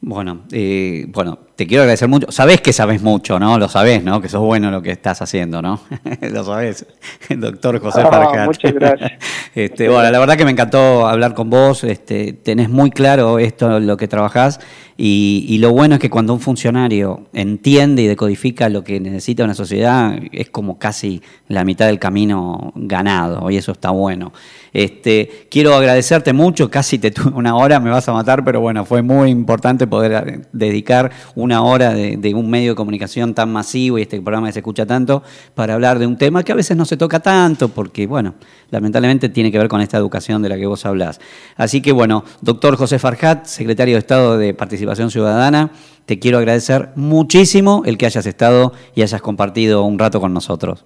Bueno, 0.06 0.42
eh, 0.52 1.06
bueno, 1.08 1.38
te 1.56 1.66
quiero 1.66 1.82
agradecer 1.84 2.08
mucho. 2.08 2.30
Sabés 2.30 2.60
que 2.60 2.74
sabes 2.74 3.00
mucho, 3.00 3.38
¿no? 3.38 3.58
Lo 3.58 3.70
sabés, 3.70 4.04
¿no? 4.04 4.20
Que 4.20 4.28
sos 4.28 4.42
bueno 4.42 4.70
lo 4.70 4.82
que 4.82 4.90
estás 4.90 5.22
haciendo, 5.22 5.62
¿no? 5.62 5.80
lo 6.20 6.44
sabés, 6.44 6.84
doctor 7.30 7.80
José 7.80 8.02
ah, 8.04 8.44
Muchas 8.44 8.74
gracias. 8.74 9.12
este, 9.54 9.88
bueno, 9.88 10.10
la 10.10 10.18
verdad 10.18 10.36
que 10.36 10.44
me 10.44 10.50
encantó 10.50 11.06
hablar 11.06 11.32
con 11.32 11.48
vos. 11.48 11.84
Este, 11.84 12.34
tenés 12.34 12.68
muy 12.68 12.90
claro 12.90 13.38
esto, 13.38 13.80
lo 13.80 13.96
que 13.96 14.06
trabajás. 14.06 14.60
Y, 14.96 15.58
lo 15.58 15.72
bueno 15.72 15.96
es 15.96 16.00
que 16.00 16.10
cuando 16.10 16.34
un 16.34 16.40
funcionario 16.40 17.26
entiende 17.32 18.02
y 18.02 18.06
decodifica 18.06 18.68
lo 18.68 18.84
que 18.84 19.00
necesita 19.00 19.42
una 19.42 19.54
sociedad, 19.54 20.16
es 20.30 20.50
como 20.50 20.78
casi 20.78 21.20
la 21.48 21.64
mitad 21.64 21.86
del 21.86 21.98
camino 21.98 22.72
ganado, 22.76 23.50
y 23.50 23.56
eso 23.56 23.72
está 23.72 23.90
bueno. 23.90 24.32
Este, 24.72 25.48
quiero 25.50 25.74
agradecerte 25.74 26.32
mucho, 26.32 26.70
casi 26.70 26.98
te 27.00 27.10
tuve 27.10 27.32
una 27.34 27.56
hora, 27.56 27.80
me 27.80 27.90
vas 27.90 28.08
a 28.08 28.12
matar, 28.12 28.44
pero 28.44 28.60
bueno, 28.60 28.84
fue 28.84 29.02
muy 29.02 29.30
importante 29.30 29.88
poder 29.94 30.40
dedicar 30.52 31.12
una 31.36 31.62
hora 31.62 31.92
de, 31.94 32.34
un 32.34 32.50
medio 32.50 32.72
de 32.72 32.74
comunicación 32.74 33.32
tan 33.32 33.52
masivo 33.52 33.98
y 33.98 34.02
este 34.02 34.20
programa 34.20 34.48
que 34.48 34.54
se 34.54 34.58
escucha 34.58 34.86
tanto 34.86 35.22
para 35.54 35.74
hablar 35.74 36.00
de 36.00 36.06
un 36.06 36.18
tema 36.18 36.42
que 36.42 36.50
a 36.50 36.56
veces 36.56 36.76
no 36.76 36.84
se 36.84 36.96
toca 36.96 37.20
tanto, 37.20 37.68
porque 37.68 38.08
bueno, 38.08 38.34
lamentablemente 38.70 39.28
tiene 39.28 39.52
que 39.52 39.58
ver 39.58 39.68
con 39.68 39.80
esta 39.80 39.96
educación 39.96 40.42
de 40.42 40.48
la 40.48 40.56
que 40.56 40.66
vos 40.66 40.84
hablás. 40.84 41.20
Así 41.56 41.80
que 41.80 41.92
bueno, 41.92 42.24
doctor 42.40 42.76
José 42.76 42.98
Farjat, 42.98 43.44
secretario 43.44 43.94
de 43.94 44.00
Estado 44.00 44.36
de 44.36 44.52
Participación 44.52 45.10
Ciudadana. 45.10 45.70
Te 46.06 46.18
quiero 46.18 46.38
agradecer 46.38 46.88
muchísimo 46.96 47.82
el 47.86 47.96
que 47.96 48.06
hayas 48.06 48.26
estado 48.26 48.72
y 48.94 49.02
hayas 49.02 49.22
compartido 49.22 49.84
un 49.84 49.98
rato 49.98 50.20
con 50.20 50.34
nosotros. 50.34 50.84